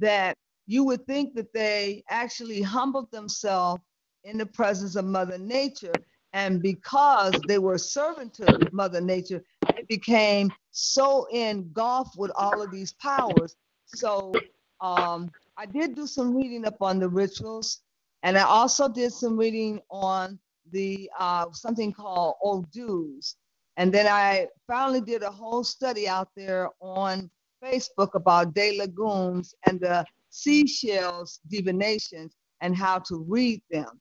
that 0.00 0.36
you 0.66 0.82
would 0.82 1.06
think 1.06 1.36
that 1.36 1.52
they 1.52 2.02
actually 2.10 2.62
humbled 2.62 3.12
themselves 3.12 3.80
in 4.24 4.36
the 4.38 4.46
presence 4.46 4.96
of 4.96 5.04
Mother 5.04 5.38
Nature. 5.38 5.92
And 6.32 6.60
because 6.60 7.32
they 7.46 7.60
were 7.60 7.78
servant 7.78 8.34
to 8.34 8.68
Mother 8.72 9.00
Nature, 9.00 9.44
they 9.76 9.84
became 9.88 10.52
so 10.72 11.26
engulfed 11.26 12.18
with 12.18 12.32
all 12.34 12.60
of 12.60 12.72
these 12.72 12.92
powers. 12.94 13.54
So 13.86 14.32
um, 14.80 15.30
I 15.56 15.66
did 15.66 15.94
do 15.94 16.08
some 16.08 16.34
reading 16.34 16.66
up 16.66 16.82
on 16.82 16.98
the 16.98 17.08
rituals, 17.08 17.82
and 18.24 18.36
I 18.36 18.42
also 18.42 18.88
did 18.88 19.12
some 19.12 19.36
reading 19.36 19.80
on 19.90 20.40
the 20.70 21.10
uh, 21.18 21.46
something 21.52 21.92
called 21.92 22.34
Odus. 22.44 23.36
And 23.76 23.92
then 23.92 24.06
I 24.06 24.48
finally 24.66 25.00
did 25.00 25.22
a 25.22 25.30
whole 25.30 25.64
study 25.64 26.08
out 26.08 26.28
there 26.36 26.70
on 26.80 27.30
Facebook 27.62 28.14
about 28.14 28.54
Dilogguns 28.54 29.54
and 29.66 29.80
the 29.80 30.04
seashells 30.30 31.40
divinations 31.48 32.34
and 32.60 32.76
how 32.76 32.98
to 32.98 33.24
read 33.28 33.62
them. 33.70 34.00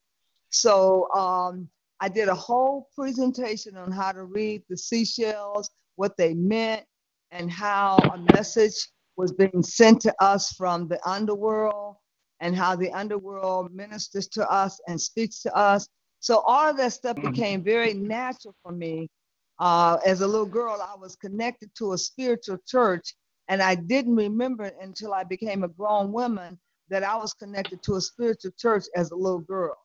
So 0.49 1.11
um, 1.11 1.67
I 1.99 2.09
did 2.09 2.27
a 2.27 2.35
whole 2.35 2.89
presentation 2.95 3.77
on 3.77 3.91
how 3.91 4.11
to 4.11 4.23
read 4.25 4.63
the 4.69 4.77
seashells, 4.77 5.69
what 5.95 6.17
they 6.17 6.33
meant, 6.33 6.83
and 7.31 7.51
how 7.51 7.97
a 7.97 8.33
message 8.33 8.75
was 9.15 9.31
being 9.31 9.63
sent 9.63 10.01
to 10.01 10.13
us 10.19 10.51
from 10.53 10.87
the 10.87 10.99
underworld, 11.09 11.95
and 12.39 12.55
how 12.55 12.75
the 12.75 12.91
underworld 12.91 13.73
ministers 13.73 14.27
to 14.27 14.47
us 14.51 14.79
and 14.87 14.99
speaks 14.99 15.41
to 15.41 15.55
us. 15.55 15.87
So 16.23 16.39
all 16.47 16.69
of 16.69 16.77
that 16.77 16.93
stuff 16.93 17.17
became 17.17 17.61
very 17.63 17.93
natural 17.93 18.55
for 18.63 18.71
me. 18.71 19.09
Uh, 19.59 19.97
as 20.05 20.21
a 20.21 20.27
little 20.27 20.45
girl, 20.45 20.81
I 20.81 20.95
was 20.95 21.17
connected 21.17 21.69
to 21.75 21.91
a 21.91 21.97
spiritual 21.97 22.59
church, 22.65 23.13
and 23.49 23.61
I 23.61 23.75
didn't 23.75 24.15
remember 24.15 24.71
until 24.81 25.13
I 25.13 25.25
became 25.25 25.65
a 25.65 25.67
grown 25.67 26.13
woman 26.13 26.57
that 26.87 27.03
I 27.03 27.17
was 27.17 27.33
connected 27.33 27.83
to 27.83 27.95
a 27.95 28.01
spiritual 28.01 28.51
church 28.57 28.85
as 28.95 29.11
a 29.11 29.15
little 29.17 29.41
girl. 29.41 29.75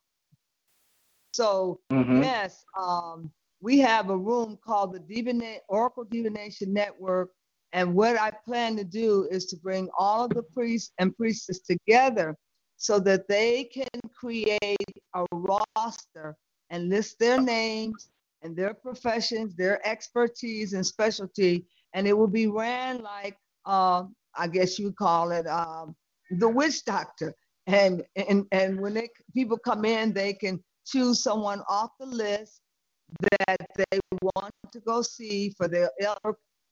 So 1.32 1.80
Mhm. 1.90 2.22
yes, 2.22 2.64
um, 2.78 3.32
we 3.60 3.80
have 3.80 4.10
a 4.10 4.16
room 4.16 4.56
called 4.64 4.92
the 4.92 5.00
Divina- 5.00 5.58
Oracle 5.68 6.04
Divination 6.04 6.72
Network, 6.72 7.32
and 7.72 7.96
what 7.96 8.16
I 8.16 8.30
plan 8.30 8.76
to 8.76 8.84
do 8.84 9.26
is 9.32 9.46
to 9.46 9.56
bring 9.56 9.88
all 9.98 10.24
of 10.24 10.30
the 10.30 10.44
priests 10.44 10.92
and 11.00 11.16
priestesses 11.16 11.62
together 11.62 12.36
so 12.76 13.00
that 13.00 13.26
they 13.26 13.64
can 13.64 14.00
create 14.16 14.78
a 15.14 15.24
roster 15.32 16.36
and 16.70 16.88
list 16.88 17.18
their 17.18 17.40
names 17.40 18.10
and 18.42 18.56
their 18.56 18.74
professions, 18.74 19.54
their 19.54 19.86
expertise 19.86 20.72
and 20.72 20.86
specialty, 20.86 21.66
and 21.94 22.06
it 22.06 22.16
will 22.16 22.28
be 22.28 22.46
ran 22.46 23.02
like 23.02 23.36
uh, 23.66 24.04
I 24.36 24.46
guess 24.46 24.78
you 24.78 24.92
call 24.92 25.32
it 25.32 25.46
um, 25.46 25.94
the 26.30 26.48
witch 26.48 26.84
doctor. 26.84 27.34
And 27.66 28.02
and 28.16 28.46
and 28.50 28.80
when 28.80 28.94
they 28.94 29.10
people 29.34 29.58
come 29.58 29.84
in, 29.84 30.12
they 30.12 30.32
can 30.32 30.62
choose 30.86 31.22
someone 31.22 31.62
off 31.68 31.90
the 32.00 32.06
list 32.06 32.62
that 33.20 33.58
they 33.76 34.00
want 34.22 34.54
to 34.72 34.80
go 34.80 35.02
see 35.02 35.50
for 35.50 35.68
their 35.68 35.90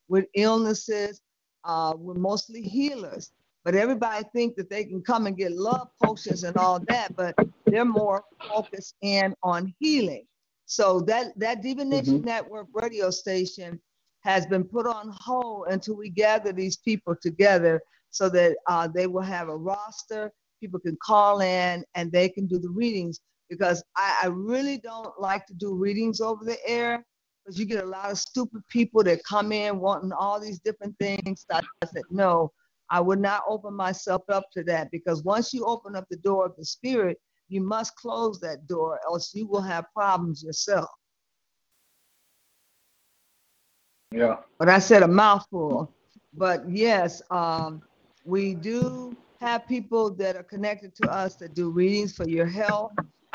with 0.09 0.26
illnesses. 0.34 1.20
Uh, 1.64 1.95
we're 1.99 2.14
mostly 2.14 2.62
healers, 2.62 3.32
but 3.66 3.74
everybody 3.74 4.24
think 4.32 4.54
that 4.54 4.70
they 4.70 4.84
can 4.84 5.02
come 5.02 5.26
and 5.26 5.36
get 5.36 5.50
love 5.50 5.88
potions 6.00 6.44
and 6.44 6.56
all 6.56 6.78
that, 6.86 7.16
but 7.16 7.34
they're 7.66 7.84
more 7.84 8.22
focused 8.48 8.94
in 9.02 9.34
on 9.42 9.74
healing. 9.80 10.24
So 10.66 11.00
that 11.00 11.36
that 11.36 11.62
Divination 11.62 12.22
Network 12.22 12.68
radio 12.72 13.10
station 13.10 13.80
has 14.20 14.46
been 14.46 14.62
put 14.62 14.86
on 14.86 15.12
hold 15.18 15.66
until 15.68 15.96
we 15.96 16.10
gather 16.10 16.52
these 16.52 16.76
people 16.76 17.16
together 17.20 17.80
so 18.12 18.28
that 18.28 18.56
uh, 18.68 18.86
they 18.86 19.08
will 19.08 19.22
have 19.22 19.48
a 19.48 19.56
roster. 19.56 20.30
People 20.60 20.78
can 20.78 20.96
call 21.02 21.40
in 21.40 21.84
and 21.96 22.12
they 22.12 22.28
can 22.28 22.46
do 22.46 22.60
the 22.60 22.70
readings 22.70 23.18
because 23.50 23.82
I, 23.96 24.20
I 24.22 24.26
really 24.28 24.78
don't 24.78 25.20
like 25.20 25.44
to 25.46 25.54
do 25.54 25.74
readings 25.74 26.20
over 26.20 26.44
the 26.44 26.58
air 26.68 27.04
because 27.44 27.58
you 27.58 27.66
get 27.66 27.82
a 27.82 27.88
lot 27.88 28.12
of 28.12 28.18
stupid 28.18 28.62
people 28.68 29.02
that 29.02 29.24
come 29.24 29.50
in 29.50 29.80
wanting 29.80 30.12
all 30.12 30.38
these 30.38 30.60
different 30.60 30.96
things. 31.00 31.44
That 31.48 31.64
I 31.82 31.86
said, 31.86 32.04
no, 32.10 32.52
I 32.91 33.01
would 33.01 33.20
not 33.20 33.43
open 33.49 33.74
myself 33.74 34.22
up 34.28 34.45
to 34.53 34.62
that 34.64 34.91
because 34.91 35.24
once 35.24 35.53
you 35.53 35.64
open 35.64 35.97
up 35.97 36.07
the 36.11 36.16
door 36.18 36.47
of 36.47 36.57
the 36.57 36.64
spirit, 36.64 37.18
you 37.49 37.61
must 37.61 37.95
close 37.97 38.41
that 38.41 38.66
door, 38.66 39.01
else 39.07 39.34
you 39.34 39.47
will 39.47 39.61
have 39.62 39.84
problems 39.95 40.43
yourself. 40.43 40.89
Yeah. 44.12 44.37
But 44.59 44.68
I 44.68 44.78
said 44.78 45.03
a 45.03 45.09
mouthful. 45.09 45.93
But 46.34 46.68
yes, 46.68 47.22
um, 47.30 47.82
we 48.24 48.55
do 48.55 49.16
have 49.41 49.66
people 49.66 50.11
that 50.14 50.37
are 50.37 50.43
connected 50.43 50.95
to 50.97 51.07
us 51.07 51.37
that 51.37 51.55
do 51.55 51.70
readings 51.70 52.14
for 52.14 52.28
your 52.28 52.47
health. 52.47 52.93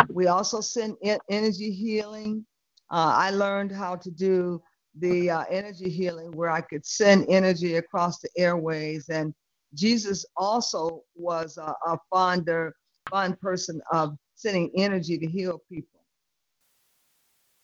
We 0.10 0.28
also 0.28 0.62
send 0.62 0.98
en- 1.04 1.20
energy 1.30 1.72
healing. 1.72 2.46
Uh, 2.92 3.14
I 3.16 3.32
learned 3.32 3.72
how 3.72 3.96
to 3.96 4.12
do 4.12 4.62
the 5.00 5.30
uh, 5.30 5.44
energy 5.50 5.90
healing 5.90 6.32
where 6.32 6.50
I 6.50 6.62
could 6.62 6.86
send 6.86 7.26
energy 7.30 7.76
across 7.76 8.20
the 8.20 8.30
airways. 8.38 9.10
And 9.10 9.34
Jesus 9.74 10.26
also 10.36 11.04
was 11.16 11.58
a, 11.58 11.74
a 11.88 11.98
fonder, 12.10 12.76
fond 13.10 13.40
person 13.40 13.82
of 13.92 14.18
sending 14.36 14.72
energy 14.76 15.18
to 15.18 15.28
heal 15.28 15.62
people. 15.70 16.00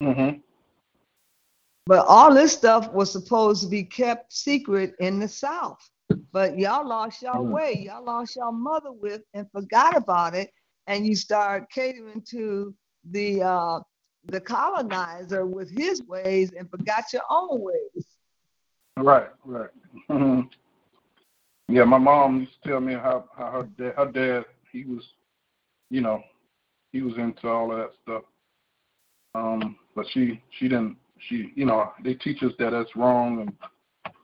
Mhm. 0.02 0.42
But 1.86 2.06
all 2.06 2.34
this 2.34 2.52
stuff 2.52 2.92
was 2.92 3.12
supposed 3.12 3.64
to 3.64 3.70
be 3.70 3.84
kept 3.84 4.34
secret 4.34 4.94
in 5.00 5.20
the 5.20 5.28
South. 5.28 5.80
But 6.32 6.58
y'all 6.60 6.88
lost 6.88 7.22
y'all 7.22 7.46
Mm. 7.46 7.52
way. 7.52 7.74
Y'all 7.86 8.04
lost 8.04 8.36
y'all 8.36 8.52
mother 8.52 8.92
with 8.92 9.24
and 9.34 9.50
forgot 9.52 9.96
about 9.96 10.36
it. 10.36 10.52
And 10.88 11.06
you 11.06 11.16
start 11.16 11.70
catering 11.70 12.22
to 12.30 12.74
the 13.12 13.42
uh, 13.44 13.80
the 14.26 14.42
colonizer 14.42 15.46
with 15.46 15.70
his 15.70 16.02
ways 16.04 16.52
and 16.58 16.70
forgot 16.70 17.06
your 17.14 17.24
own 17.30 17.62
ways. 17.62 18.18
Right, 18.98 19.30
right. 19.46 19.70
Mhm. 20.10 20.50
Yeah, 21.70 21.84
my 21.84 21.98
mom 21.98 22.40
used 22.42 22.64
to 22.64 22.70
tell 22.70 22.80
me 22.80 22.94
how, 22.94 23.26
how 23.36 23.52
her 23.52 23.64
dad, 23.78 23.94
her 23.98 24.12
dad, 24.12 24.46
he 24.72 24.86
was, 24.86 25.04
you 25.90 26.02
know, 26.02 26.22
he 26.94 27.02
was 27.02 27.18
into 27.18 27.48
all 27.48 27.72
of 27.72 27.78
that 27.80 27.92
stuff. 28.02 28.24
Um, 29.36 29.76
but 29.96 30.08
she, 30.10 30.42
she 30.58 30.70
didn't, 30.70 30.98
she, 31.20 31.52
you 31.56 31.66
know, 31.66 31.92
they 32.04 32.14
teach 32.14 32.42
us 32.44 32.54
that 32.60 32.72
that's 32.72 32.96
wrong 32.96 33.42
and 33.42 33.54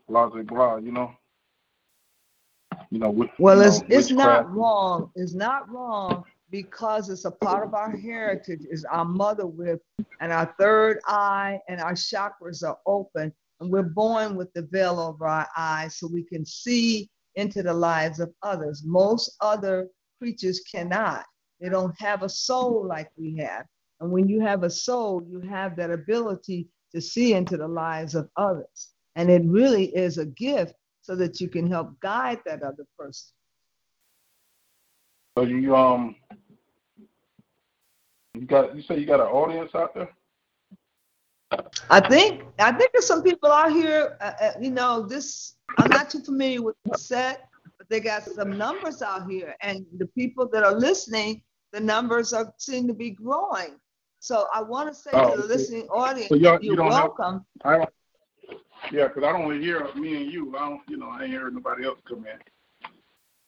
blah 0.07 0.29
blah 0.29 0.41
blah. 0.43 0.77
You 0.77 0.91
know. 0.91 1.11
You 2.89 2.99
know. 2.99 3.09
With, 3.09 3.29
Well, 3.39 3.57
you 3.57 3.63
it's 3.63 3.81
know, 3.81 3.87
it's 3.89 4.11
not 4.11 4.53
wrong. 4.53 5.11
It's 5.15 5.33
not 5.33 5.69
wrong 5.69 6.23
because 6.49 7.09
it's 7.09 7.25
a 7.25 7.31
part 7.31 7.67
of 7.67 7.73
our 7.73 7.91
heritage. 7.95 8.61
Is 8.69 8.85
our 8.85 9.05
mother 9.05 9.47
with 9.47 9.81
and 10.21 10.31
our 10.31 10.53
third 10.59 10.99
eye 11.07 11.59
and 11.67 11.81
our 11.81 11.93
chakras 11.93 12.63
are 12.63 12.77
open, 12.85 13.33
and 13.59 13.71
we're 13.71 13.83
born 13.83 14.35
with 14.35 14.53
the 14.53 14.61
veil 14.61 14.99
over 14.99 15.27
our 15.27 15.47
eyes 15.57 15.97
so 15.97 16.07
we 16.07 16.23
can 16.23 16.45
see 16.45 17.09
into 17.35 17.63
the 17.63 17.73
lives 17.73 18.19
of 18.19 18.33
others. 18.41 18.83
Most 18.85 19.35
other 19.41 19.89
creatures 20.19 20.61
cannot. 20.61 21.25
They 21.59 21.69
don't 21.69 21.99
have 21.99 22.23
a 22.23 22.29
soul 22.29 22.85
like 22.87 23.09
we 23.17 23.37
have. 23.37 23.65
And 23.99 24.11
when 24.11 24.27
you 24.27 24.41
have 24.41 24.63
a 24.63 24.69
soul, 24.69 25.23
you 25.27 25.39
have 25.41 25.75
that 25.77 25.91
ability 25.91 26.67
to 26.93 27.01
see 27.01 27.33
into 27.33 27.57
the 27.57 27.67
lives 27.67 28.15
of 28.15 28.29
others. 28.37 28.89
And 29.15 29.29
it 29.29 29.43
really 29.45 29.85
is 29.95 30.17
a 30.17 30.25
gift 30.25 30.75
so 31.01 31.15
that 31.15 31.39
you 31.39 31.47
can 31.47 31.69
help 31.69 31.99
guide 31.99 32.39
that 32.45 32.63
other 32.63 32.85
person. 32.97 33.29
So 35.37 35.43
you 35.43 35.75
um, 35.75 36.15
you 38.33 38.45
got, 38.45 38.75
you 38.75 38.81
say 38.81 38.99
you 38.99 39.05
got 39.05 39.19
an 39.19 39.27
audience 39.27 39.71
out 39.75 39.93
there. 39.95 40.09
I 41.89 41.99
think 41.99 42.43
I 42.59 42.71
think 42.71 42.91
there's 42.93 43.05
some 43.05 43.23
people 43.23 43.51
out 43.51 43.71
here. 43.71 44.17
Uh, 44.21 44.33
uh, 44.41 44.51
you 44.59 44.71
know, 44.71 45.05
this 45.05 45.55
I'm 45.77 45.89
not 45.89 46.09
too 46.09 46.19
familiar 46.19 46.61
with 46.61 46.75
the 46.85 46.97
set, 46.97 47.49
but 47.77 47.89
they 47.89 47.99
got 47.99 48.23
some 48.23 48.57
numbers 48.57 49.01
out 49.01 49.29
here, 49.29 49.55
and 49.61 49.85
the 49.97 50.05
people 50.07 50.47
that 50.49 50.63
are 50.63 50.75
listening, 50.75 51.41
the 51.71 51.79
numbers 51.79 52.33
are 52.33 52.53
seem 52.57 52.87
to 52.87 52.93
be 52.93 53.11
growing. 53.11 53.79
So 54.19 54.47
I 54.53 54.61
want 54.61 54.87
to 54.89 54.95
say 54.95 55.11
Oh, 55.13 55.31
to 55.31 55.37
the 55.37 55.41
oh, 55.41 55.45
okay. 55.45 55.47
listening 55.47 55.87
audience, 55.89 56.29
So 56.29 56.35
y'all- 56.35 56.59
you 56.61 56.67
you're 56.67 56.75
don't 56.77 56.91
have- 56.91 57.03
welcome. 57.17 57.45
I 57.63 57.77
don't. 57.77 57.89
Yeah, 58.91 59.07
because 59.07 59.23
I 59.23 59.31
don't 59.31 59.59
hear 59.59 59.87
me 59.95 60.23
and 60.23 60.31
you. 60.31 60.55
I 60.55 60.69
don't, 60.69 60.81
you 60.87 60.97
know, 60.97 61.09
I 61.09 61.23
ain't 61.23 61.33
heard 61.33 61.53
nobody 61.53 61.85
else 61.85 61.99
come 62.05 62.25
in. 62.25 62.39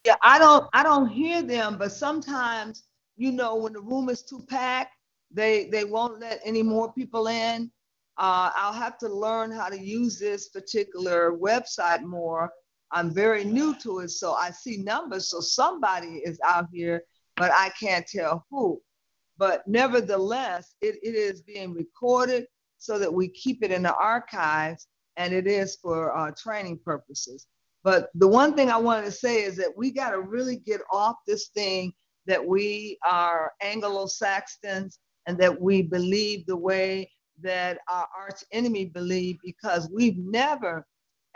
Yeah, 0.05 0.15
I 0.21 0.39
don't 0.39 0.67
I 0.73 0.84
don't 0.84 1.07
hear 1.07 1.41
them, 1.41 1.78
but 1.78 1.91
sometimes, 1.91 2.86
you 3.17 3.32
know, 3.32 3.55
when 3.55 3.73
the 3.73 3.82
room 3.82 4.09
is 4.09 4.23
too 4.23 4.43
packed, 4.47 4.93
they 5.32 5.65
they 5.69 5.84
won't 5.84 6.19
let 6.19 6.39
any 6.43 6.63
more 6.63 6.91
people 6.93 7.28
in. 7.28 7.71
Uh, 8.18 8.49
I'll 8.55 8.74
have 8.74 8.97
to 8.99 9.09
learn 9.09 9.51
how 9.51 9.68
to 9.70 9.80
use 9.80 10.18
this 10.18 10.49
particular 10.49 11.34
website 11.34 12.03
more. 12.03 12.49
I'm 12.91 13.13
very 13.13 13.43
new 13.43 13.76
to 13.80 13.99
it, 13.99 14.09
so 14.09 14.34
I 14.34 14.51
see 14.51 14.78
numbers. 14.78 15.30
So 15.30 15.41
somebody 15.41 16.22
is 16.24 16.39
out 16.43 16.68
here, 16.72 17.03
but 17.36 17.51
I 17.51 17.70
can't 17.80 18.07
tell 18.07 18.45
who. 18.49 18.82
But 19.38 19.68
nevertheless, 19.68 20.76
it, 20.82 20.95
it 21.03 21.16
is 21.16 21.41
being 21.41 21.74
recorded 21.74 22.47
so 22.78 22.97
that 22.99 23.13
we 23.13 23.28
keep 23.28 23.63
it 23.63 23.72
in 23.72 23.84
the 23.84 23.95
archives, 23.95 24.88
and 25.18 25.34
it 25.34 25.47
is 25.47 25.78
for 25.82 26.16
uh, 26.18 26.32
training 26.41 26.80
purposes. 26.86 27.47
But 27.84 28.09
the 28.16 28.28
one 28.28 28.55
thing 28.55 28.70
I 28.70 28.78
wanted 28.78 29.05
to 29.05 29.11
say 29.11 29.43
is 29.43 29.57
that 29.57 29.74
we 29.76 29.91
got 29.91 30.11
to 30.11 30.22
really 30.22 30.55
get 30.55 30.82
off 30.91 31.18
this 31.28 31.49
thing 31.49 31.93
that 32.28 32.43
we 32.43 32.97
are 33.05 33.51
Anglo-Saxons 33.61 34.99
and 35.28 35.38
that 35.38 35.59
we 35.61 35.82
believe 35.82 36.45
the 36.45 36.57
way 36.57 37.11
that 37.41 37.79
our 37.89 38.07
arch 38.17 38.43
enemy 38.51 38.86
believed 38.86 39.39
because 39.43 39.89
we've 39.93 40.17
never, 40.17 40.86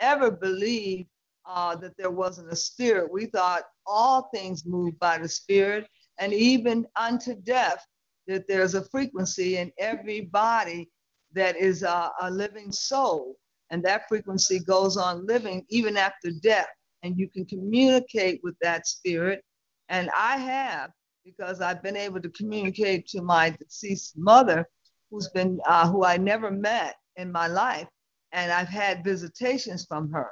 ever 0.00 0.30
believed 0.30 1.08
uh, 1.46 1.74
that 1.76 1.96
there 1.96 2.10
wasn't 2.10 2.52
a 2.52 2.56
spirit. 2.56 3.12
We 3.12 3.26
thought 3.26 3.64
all 3.86 4.30
things 4.32 4.66
moved 4.66 4.98
by 4.98 5.18
the 5.18 5.28
spirit 5.28 5.86
and 6.18 6.32
even 6.32 6.86
unto 6.96 7.34
death 7.34 7.84
that 8.26 8.46
there's 8.46 8.74
a 8.74 8.84
frequency 8.84 9.56
in 9.56 9.72
every 9.78 10.22
body 10.22 10.88
that 11.32 11.56
is 11.56 11.82
a 11.82 12.10
living 12.30 12.72
soul. 12.72 13.36
And 13.70 13.82
that 13.84 14.08
frequency 14.08 14.58
goes 14.60 14.96
on 14.96 15.26
living 15.26 15.64
even 15.68 15.96
after 15.96 16.30
death. 16.42 16.68
And 17.02 17.16
you 17.18 17.28
can 17.28 17.46
communicate 17.46 18.40
with 18.42 18.54
that 18.60 18.86
spirit. 18.86 19.42
And 19.88 20.10
i 20.16 20.36
have 20.36 20.90
because 21.24 21.60
i've 21.60 21.82
been 21.82 21.96
able 21.96 22.20
to 22.20 22.30
communicate 22.30 23.06
to 23.06 23.20
my 23.22 23.50
deceased 23.50 24.16
mother 24.16 24.66
who's 25.10 25.28
been 25.28 25.60
uh, 25.66 25.88
who 25.90 26.04
i 26.04 26.16
never 26.16 26.50
met 26.50 26.96
in 27.16 27.30
my 27.30 27.46
life 27.46 27.88
and 28.32 28.52
i've 28.52 28.68
had 28.68 29.04
visitations 29.04 29.84
from 29.86 30.10
her. 30.10 30.30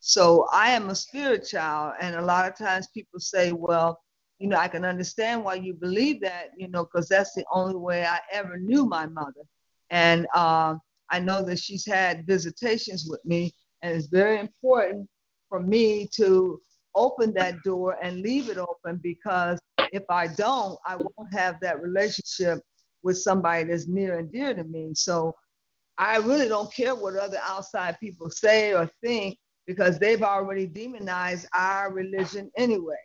So 0.00 0.46
i 0.52 0.70
am 0.70 0.90
a 0.90 0.94
spirit 0.94 1.46
child 1.48 1.94
and 2.00 2.16
a 2.16 2.22
lot 2.22 2.48
of 2.48 2.56
times 2.56 2.88
people 2.94 3.20
say 3.20 3.52
well 3.52 4.00
you 4.38 4.48
know 4.48 4.56
i 4.56 4.68
can 4.68 4.84
understand 4.84 5.44
why 5.44 5.54
you 5.54 5.74
believe 5.74 6.20
that 6.20 6.50
you 6.56 6.68
know 6.68 6.84
because 6.84 7.08
that's 7.08 7.34
the 7.34 7.44
only 7.52 7.76
way 7.76 8.04
i 8.04 8.20
ever 8.32 8.58
knew 8.58 8.86
my 8.86 9.06
mother. 9.06 9.44
And 9.90 10.26
um, 10.34 10.80
I 11.10 11.18
know 11.18 11.42
that 11.44 11.58
she's 11.58 11.86
had 11.86 12.26
visitations 12.26 13.06
with 13.08 13.24
me, 13.24 13.54
and 13.82 13.96
it's 13.96 14.08
very 14.08 14.38
important 14.38 15.08
for 15.48 15.60
me 15.60 16.08
to 16.16 16.60
open 16.94 17.32
that 17.34 17.62
door 17.62 17.96
and 18.02 18.20
leave 18.20 18.50
it 18.50 18.58
open 18.58 19.00
because 19.02 19.58
if 19.92 20.02
I 20.10 20.26
don't, 20.26 20.78
I 20.86 20.96
won't 20.96 21.32
have 21.32 21.58
that 21.60 21.80
relationship 21.80 22.58
with 23.08 23.16
somebody 23.16 23.64
that's 23.64 23.88
near 23.88 24.18
and 24.18 24.30
dear 24.30 24.52
to 24.52 24.64
me. 24.64 24.90
So 24.94 25.34
I 25.96 26.18
really 26.18 26.46
don't 26.46 26.72
care 26.72 26.94
what 26.94 27.16
other 27.16 27.38
outside 27.42 27.98
people 27.98 28.28
say 28.28 28.74
or 28.74 28.88
think 29.02 29.38
because 29.66 29.98
they've 29.98 30.22
already 30.22 30.66
demonized 30.66 31.46
our 31.54 31.90
religion 31.90 32.50
anyway. 32.54 33.02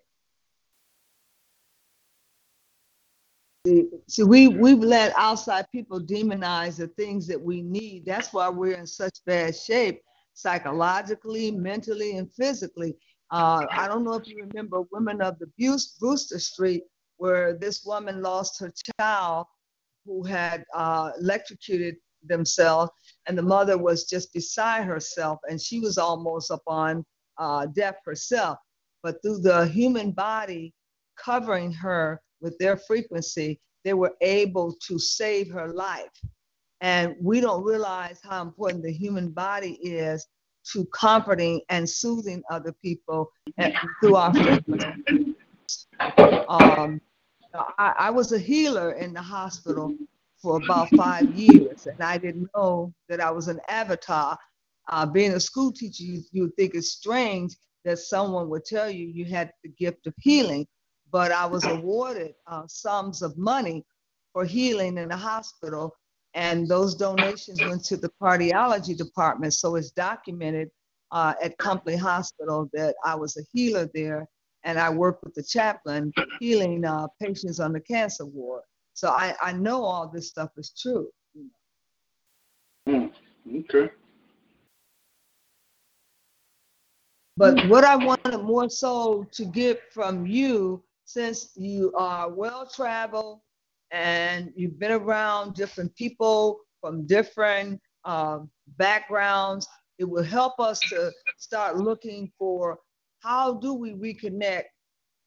See, 3.65 3.85
see, 4.09 4.23
we 4.23 4.49
we've 4.49 4.79
let 4.79 5.13
outside 5.15 5.67
people 5.71 6.01
demonize 6.01 6.75
the 6.75 6.87
things 6.87 7.27
that 7.27 7.41
we 7.41 7.61
need. 7.61 8.05
That's 8.05 8.33
why 8.33 8.49
we're 8.49 8.75
in 8.75 8.85
such 8.85 9.19
bad 9.25 9.55
shape, 9.55 10.01
psychologically, 10.33 11.49
mentally, 11.49 12.17
and 12.17 12.29
physically. 12.33 12.97
Uh, 13.31 13.65
I 13.71 13.87
don't 13.87 14.03
know 14.03 14.15
if 14.15 14.27
you 14.27 14.45
remember 14.45 14.81
Women 14.91 15.21
of 15.21 15.39
the 15.39 15.47
Bus- 15.57 15.95
Brewster 15.97 16.39
Street, 16.39 16.83
where 17.15 17.53
this 17.53 17.85
woman 17.85 18.21
lost 18.21 18.59
her 18.59 18.73
child 18.99 19.45
who 20.05 20.23
had 20.23 20.63
uh, 20.73 21.11
electrocuted 21.19 21.95
themselves, 22.25 22.91
and 23.27 23.37
the 23.37 23.41
mother 23.41 23.77
was 23.77 24.05
just 24.05 24.33
beside 24.33 24.85
herself, 24.85 25.39
and 25.49 25.61
she 25.61 25.79
was 25.79 25.97
almost 25.97 26.51
upon 26.51 27.05
uh, 27.37 27.65
death 27.67 27.97
herself. 28.05 28.57
But 29.01 29.21
through 29.21 29.39
the 29.39 29.67
human 29.67 30.11
body 30.11 30.73
covering 31.17 31.71
her 31.73 32.21
with 32.41 32.57
their 32.57 32.77
frequency, 32.77 33.59
they 33.83 33.93
were 33.93 34.13
able 34.21 34.75
to 34.87 34.97
save 34.97 35.51
her 35.51 35.67
life. 35.67 36.11
And 36.81 37.15
we 37.21 37.41
don't 37.41 37.63
realize 37.63 38.19
how 38.23 38.41
important 38.41 38.83
the 38.83 38.91
human 38.91 39.29
body 39.29 39.73
is 39.81 40.27
to 40.71 40.85
comforting 40.87 41.61
and 41.69 41.89
soothing 41.89 42.41
other 42.49 42.73
people 42.81 43.31
and 43.57 43.73
through 43.99 44.15
our 44.15 44.33
frequency. 44.33 45.35
Um, 46.47 47.01
I, 47.53 47.93
I 47.97 48.09
was 48.11 48.31
a 48.31 48.39
healer 48.39 48.93
in 48.93 49.13
the 49.13 49.21
hospital 49.21 49.95
for 50.41 50.57
about 50.57 50.89
five 50.95 51.33
years, 51.35 51.87
and 51.87 52.01
I 52.01 52.17
didn't 52.17 52.49
know 52.55 52.93
that 53.09 53.21
I 53.21 53.31
was 53.31 53.47
an 53.47 53.59
avatar. 53.69 54.37
Uh, 54.89 55.05
being 55.05 55.33
a 55.33 55.39
school 55.39 55.71
teacher, 55.71 56.03
you, 56.03 56.21
you 56.31 56.53
think 56.57 56.75
it's 56.75 56.89
strange 56.91 57.55
that 57.85 57.99
someone 57.99 58.49
would 58.49 58.65
tell 58.65 58.89
you 58.89 59.07
you 59.07 59.25
had 59.25 59.51
the 59.63 59.69
gift 59.69 60.07
of 60.07 60.13
healing 60.19 60.67
but 61.13 61.31
I 61.31 61.45
was 61.45 61.63
awarded 61.63 62.33
uh, 62.47 62.63
sums 62.67 63.21
of 63.21 63.37
money 63.37 63.85
for 64.33 64.45
healing 64.45 64.97
in 64.97 65.09
the 65.09 65.15
hospital. 65.15 65.95
And 66.33 66.67
those 66.67 66.95
donations 66.95 67.61
went 67.61 67.85
to 67.85 67.97
the 67.97 68.09
cardiology 68.19 68.97
department. 68.97 69.53
So 69.53 69.75
it's 69.75 69.91
documented 69.91 70.69
uh, 71.11 71.35
at 71.41 71.57
Compley 71.59 71.95
Hospital 71.95 72.67
that 72.73 72.95
I 73.05 73.13
was 73.13 73.37
a 73.37 73.43
healer 73.53 73.87
there 73.93 74.27
and 74.63 74.79
I 74.79 74.89
work 74.89 75.19
with 75.23 75.33
the 75.33 75.43
chaplain 75.43 76.13
healing 76.39 76.85
uh, 76.85 77.07
patients 77.21 77.59
on 77.59 77.73
the 77.73 77.79
cancer 77.79 78.25
ward. 78.25 78.63
So 78.93 79.09
I, 79.09 79.35
I 79.41 79.53
know 79.53 79.83
all 79.83 80.07
this 80.07 80.29
stuff 80.29 80.51
is 80.57 80.73
true. 80.79 81.09
Hmm. 82.87 83.07
Okay. 83.55 83.89
But 87.35 87.67
what 87.67 87.83
I 87.83 87.95
wanted 87.95 88.43
more 88.43 88.69
so 88.69 89.25
to 89.31 89.45
get 89.45 89.91
from 89.91 90.27
you, 90.27 90.83
since 91.05 91.51
you 91.55 91.91
are 91.97 92.29
well 92.29 92.67
traveled 92.67 93.41
and 93.91 94.53
you've 94.55 94.79
been 94.79 94.91
around 94.91 95.55
different 95.55 95.95
people 95.95 96.59
from 96.79 97.07
different 97.07 97.81
um, 98.05 98.49
backgrounds, 98.77 99.67
it 99.97 100.05
will 100.05 100.23
help 100.23 100.59
us 100.59 100.79
to 100.89 101.11
start 101.37 101.77
looking 101.77 102.31
for 102.37 102.77
how 103.23 103.53
do 103.53 103.73
we 103.73 103.93
reconnect 103.93 104.65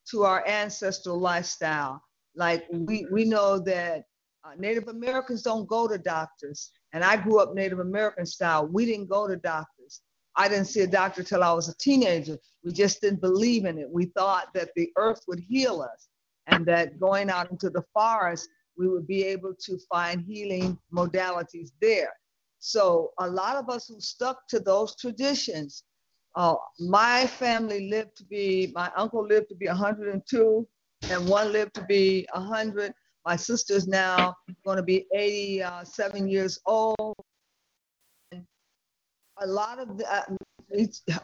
to 0.09 0.23
our 0.23 0.45
ancestral 0.47 1.19
lifestyle. 1.19 2.01
Like 2.35 2.65
we, 2.71 3.05
we 3.11 3.25
know 3.25 3.59
that 3.59 4.03
uh, 4.45 4.51
Native 4.57 4.87
Americans 4.87 5.41
don't 5.41 5.67
go 5.67 5.87
to 5.87 5.97
doctors. 5.97 6.71
And 6.93 7.03
I 7.03 7.17
grew 7.17 7.39
up 7.39 7.53
Native 7.53 7.79
American 7.79 8.25
style. 8.25 8.67
We 8.67 8.85
didn't 8.85 9.09
go 9.09 9.27
to 9.27 9.35
doctors. 9.35 10.01
I 10.35 10.47
didn't 10.47 10.65
see 10.65 10.81
a 10.81 10.87
doctor 10.87 11.23
till 11.23 11.43
I 11.43 11.51
was 11.51 11.67
a 11.67 11.77
teenager. 11.77 12.37
We 12.63 12.71
just 12.71 13.01
didn't 13.01 13.21
believe 13.21 13.65
in 13.65 13.77
it. 13.77 13.89
We 13.89 14.05
thought 14.05 14.53
that 14.53 14.69
the 14.75 14.89
earth 14.95 15.21
would 15.27 15.39
heal 15.39 15.81
us 15.81 16.07
and 16.45 16.65
that 16.67 16.99
going 16.99 17.29
out 17.29 17.51
into 17.51 17.69
the 17.69 17.83
forest, 17.93 18.47
we 18.77 18.87
would 18.87 19.07
be 19.07 19.23
able 19.25 19.53
to 19.65 19.77
find 19.91 20.21
healing 20.21 20.77
modalities 20.93 21.71
there. 21.81 22.13
So 22.59 23.11
a 23.19 23.27
lot 23.27 23.57
of 23.57 23.69
us 23.69 23.87
who 23.87 23.99
stuck 23.99 24.47
to 24.49 24.59
those 24.59 24.95
traditions, 24.95 25.83
uh, 26.37 26.55
my 26.79 27.25
family 27.25 27.89
lived 27.89 28.15
to 28.17 28.23
be, 28.25 28.71
my 28.75 28.91
uncle 28.95 29.25
lived 29.25 29.49
to 29.49 29.55
be 29.55 29.67
102 29.67 30.67
and 31.09 31.27
one 31.27 31.51
lived 31.51 31.73
to 31.73 31.83
be 31.85 32.27
100. 32.33 32.93
My 33.25 33.35
sister's 33.35 33.87
now 33.87 34.35
going 34.63 34.77
to 34.77 34.83
be 34.83 35.07
87 35.13 36.29
years 36.29 36.59
old 36.65 37.15
a 39.39 39.47
lot 39.47 39.79
of 39.79 39.97
the, 39.97 40.11
uh, 40.11 40.23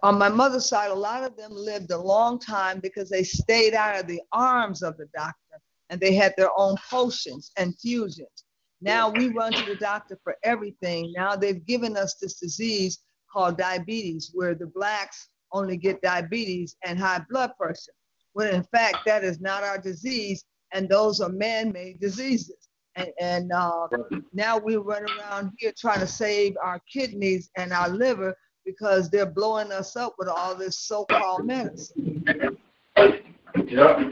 on 0.01 0.17
my 0.17 0.29
mother's 0.29 0.67
side, 0.67 0.91
a 0.91 0.95
lot 0.95 1.23
of 1.23 1.35
them 1.35 1.51
lived 1.53 1.91
a 1.91 1.97
long 1.97 2.39
time 2.39 2.79
because 2.79 3.09
they 3.09 3.23
stayed 3.23 3.73
out 3.73 3.99
of 3.99 4.07
the 4.07 4.21
arms 4.31 4.81
of 4.81 4.97
the 4.97 5.07
doctor 5.15 5.59
and 5.89 5.99
they 5.99 6.13
had 6.13 6.33
their 6.37 6.49
own 6.57 6.75
potions 6.89 7.51
and 7.57 7.77
fusions. 7.79 8.45
Now 8.81 9.09
we 9.09 9.29
run 9.29 9.53
to 9.53 9.65
the 9.65 9.75
doctor 9.75 10.17
for 10.23 10.35
everything. 10.43 11.13
Now 11.15 11.35
they've 11.35 11.65
given 11.65 11.97
us 11.97 12.15
this 12.15 12.39
disease 12.39 12.99
called 13.33 13.57
diabetes, 13.57 14.31
where 14.33 14.53
the 14.53 14.67
blacks 14.67 15.29
only 15.51 15.75
get 15.75 16.01
diabetes 16.01 16.77
and 16.85 16.99
high 16.99 17.21
blood 17.29 17.51
pressure. 17.59 17.91
When 18.33 18.53
in 18.53 18.63
fact, 18.63 18.97
that 19.05 19.23
is 19.23 19.41
not 19.41 19.63
our 19.63 19.77
disease, 19.77 20.45
and 20.73 20.87
those 20.87 21.19
are 21.19 21.29
man 21.29 21.71
made 21.71 21.99
diseases. 21.99 22.69
And, 22.95 23.09
and 23.19 23.51
uh, 23.51 23.87
now 24.33 24.57
we 24.59 24.75
run 24.77 25.05
around 25.17 25.51
here 25.57 25.73
trying 25.77 25.99
to 25.99 26.07
save 26.07 26.55
our 26.63 26.79
kidneys 26.91 27.49
and 27.57 27.73
our 27.73 27.89
liver 27.89 28.35
because 28.65 29.09
they're 29.09 29.25
blowing 29.25 29.71
us 29.71 29.95
up 29.95 30.13
with 30.19 30.27
all 30.27 30.55
this 30.55 30.77
so-called 30.77 31.45
medicine. 31.45 32.23
Yeah. 33.67 34.03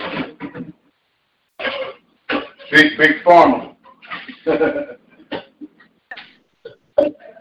Big, 2.72 2.98
big 2.98 3.24
pharma. 3.24 3.76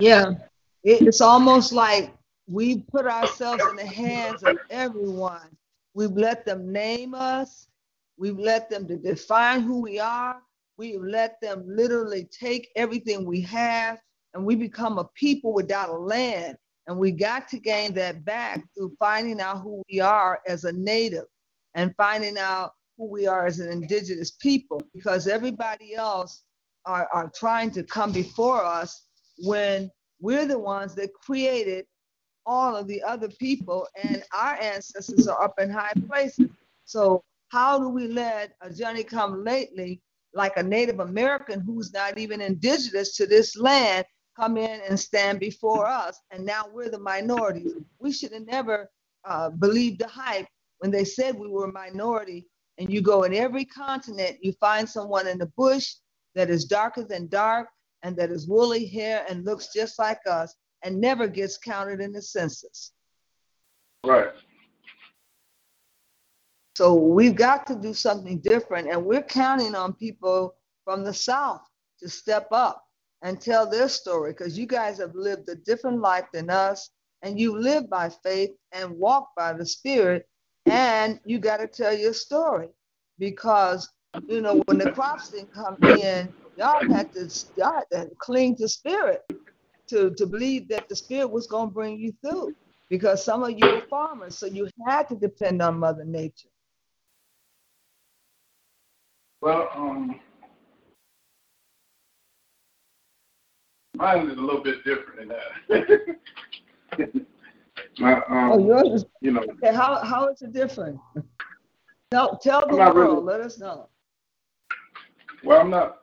Yeah, 0.01 0.33
it's 0.85 1.21
almost 1.21 1.73
like 1.73 2.15
we 2.47 2.79
put 2.79 3.07
ourselves 3.07 3.63
in 3.71 3.77
the 3.77 3.87
hands 3.87 4.43
of 4.43 4.59
everyone. 4.71 5.57
We've 5.95 6.13
let 6.13 6.45
them 6.45 6.73
name 6.73 7.15
us. 7.15 7.69
We've 8.17 8.39
let 8.39 8.71
them 8.71 8.87
to 8.89 8.97
define 8.97 9.63
who 9.63 9.81
we 9.81 9.99
are. 9.99 10.41
We've 10.77 11.03
let 11.03 11.41
them 11.41 11.65
literally 11.67 12.29
take 12.31 12.71
everything 12.77 13.27
we 13.27 13.41
have, 13.43 13.99
and 14.35 14.45
we 14.45 14.55
become 14.55 14.99
a 14.99 15.05
people 15.15 15.53
without 15.53 15.91
a 15.91 15.97
land. 15.97 16.57
And 16.87 16.99
we 16.99 17.13
got 17.13 17.49
to 17.49 17.59
gain 17.59 17.93
that 17.95 18.25
back 18.25 18.65
through 18.75 18.97
finding 18.99 19.41
out 19.41 19.61
who 19.61 19.83
we 19.91 20.01
are 20.01 20.41
as 20.49 20.65
a 20.65 20.73
native 20.73 21.27
and 21.75 21.95
finding 21.97 22.39
out 22.39 22.73
who 22.97 23.09
we 23.09 23.27
are 23.27 23.47
as 23.47 23.61
an 23.61 23.71
indigenous 23.71 24.33
people 24.33 24.83
because 24.95 25.29
everybody 25.29 25.95
else 25.95 26.43
are, 26.87 27.09
are 27.13 27.31
trying 27.35 27.71
to 27.73 27.83
come 27.85 28.11
before 28.13 28.65
us 28.65 29.07
when 29.39 29.91
we're 30.21 30.47
the 30.47 30.59
ones 30.59 30.95
that 30.95 31.13
created 31.15 31.87
all 32.47 32.77
of 32.77 32.87
the 32.87 33.03
other 33.03 33.29
people 33.29 33.87
and 34.03 34.23
our 34.37 34.55
ancestors 34.61 35.29
are 35.29 35.43
up 35.43 35.55
in 35.59 35.71
high 35.71 35.93
places. 36.09 36.49
So 36.85 37.23
how 37.49 37.79
do 37.79 37.89
we 37.89 38.09
let 38.09 38.53
a 38.61 38.73
Johnny 38.73 39.05
come 39.05 39.45
lately, 39.45 40.01
like 40.35 40.57
a 40.57 40.63
Native 40.63 41.01
American 41.01 41.61
who's 41.61 41.93
not 41.93 42.19
even 42.19 42.41
indigenous 42.41 43.17
to 43.17 43.27
this 43.27 43.57
land, 43.57 44.05
come 44.37 44.57
in 44.57 44.81
and 44.89 44.99
stand 44.99 45.41
before 45.41 45.87
us? 45.87 46.19
And 46.31 46.45
now 46.45 46.65
we're 46.73 46.91
the 46.91 46.99
minorities. 46.99 47.73
We 47.99 48.13
should 48.13 48.33
have 48.33 48.47
never 48.47 48.91
uh, 49.25 49.51
believed 49.51 50.01
the 50.01 50.09
hype 50.09 50.47
when 50.79 50.91
they 50.91 51.05
said 51.05 51.35
we 51.35 51.49
were 51.49 51.67
a 51.67 51.73
minority. 51.73 52.47
And 52.79 52.91
you 52.91 53.03
go 53.03 53.25
in 53.25 53.35
every 53.35 53.65
continent, 53.65 54.39
you 54.41 54.53
find 54.55 54.89
someone 54.89 55.27
in 55.27 55.39
the 55.39 55.53
bush 55.57 55.95
that 56.35 56.49
is 56.49 56.65
darker 56.65 57.05
than 57.05 57.29
dark, 57.29 57.69
and 58.03 58.17
that 58.17 58.31
is 58.31 58.49
woolly 58.49 58.87
hair 58.87 59.25
and 59.29 59.45
looks 59.45 59.69
just 59.75 59.99
like 59.99 60.21
us 60.29 60.55
and 60.83 61.01
never 61.01 61.29
gets 61.29 61.59
counted 61.59 62.01
in 62.01 62.13
the 62.13 62.23
census. 62.23 62.93
Right. 64.05 64.31
So 66.77 66.95
we've 66.95 67.37
got 67.37 67.67
to 67.67 67.75
do 67.75 67.93
something 67.93 68.39
different, 68.39 68.89
and 68.89 69.05
we're 69.05 69.23
counting 69.23 69.75
on 69.75 69.93
people 69.93 70.55
from 70.85 71.05
the 71.05 71.13
South 71.13 71.61
to 71.99 72.09
step 72.09 72.49
up 72.53 72.83
and 73.23 73.39
tell 73.39 73.69
their 73.69 73.89
story 73.89 74.33
because 74.33 74.59
you 74.59 74.67
guys 74.67 74.97
have 74.99 75.15
lived 75.15 75.49
a 75.51 75.57
different 75.57 76.01
life 76.01 76.25
than 76.33 76.49
us, 76.49 76.91
and 77.23 77.39
you 77.39 77.59
live 77.59 77.91
by 77.91 78.09
faith 78.25 78.51
and 78.73 78.91
walk 78.97 79.29
by 79.37 79.53
the 79.53 79.67
Spirit, 79.67 80.27
and 80.65 81.21
you 81.27 81.39
got 81.39 81.59
to 81.59 81.67
tell 81.67 81.93
your 81.93 82.15
story 82.15 82.69
because 83.19 83.87
you 84.27 84.41
know 84.41 84.63
when 84.67 84.79
the 84.79 84.91
crops 84.93 85.29
didn't 85.29 85.53
come 85.53 85.77
in, 85.83 86.33
y'all 86.61 86.93
had 86.93 87.13
to 87.13 87.21
had 87.59 87.85
to 87.91 88.11
cling 88.19 88.55
to 88.55 88.69
spirit 88.69 89.23
to 89.87 90.11
to 90.11 90.27
believe 90.27 90.69
that 90.69 90.89
the 90.89 90.97
spirit 90.97 91.31
was 91.31 91.47
going 91.47 91.69
to 91.69 91.75
bring 91.75 91.99
you 91.99 92.13
through 92.23 92.55
because 92.91 93.25
some 93.25 93.43
of 93.43 93.51
you 93.51 93.67
were 93.67 93.83
farmers 93.89 94.37
so 94.37 94.47
you 94.47 94.69
had 94.87 95.09
to 95.09 95.17
depend 95.17 95.63
on 95.63 95.79
mother 95.79 96.05
nature 96.05 96.49
Well, 99.41 99.69
um, 99.75 100.21
mine 103.97 104.29
is 104.29 104.37
a 104.37 104.41
little 104.41 104.63
bit 104.63 104.85
different 104.85 105.19
than 105.21 105.29
that. 105.29 106.17
My, 107.99 108.15
um, 108.15 108.53
oh 108.53 108.59
yours 108.59 109.03
is 109.03 109.05
you 109.23 109.33
know, 109.33 109.41
okay 109.41 109.75
how 109.75 110.05
how 110.05 110.29
is 110.29 110.43
it 110.43 110.53
different 110.53 110.99
tell 112.11 112.37
tell 112.37 112.67
the 112.69 112.77
world 112.77 112.97
really- 112.97 113.23
let 113.23 113.41
us 113.41 113.59
know 113.59 113.89
well, 115.43 115.61
I'm 115.63 115.71
not. 115.71 116.01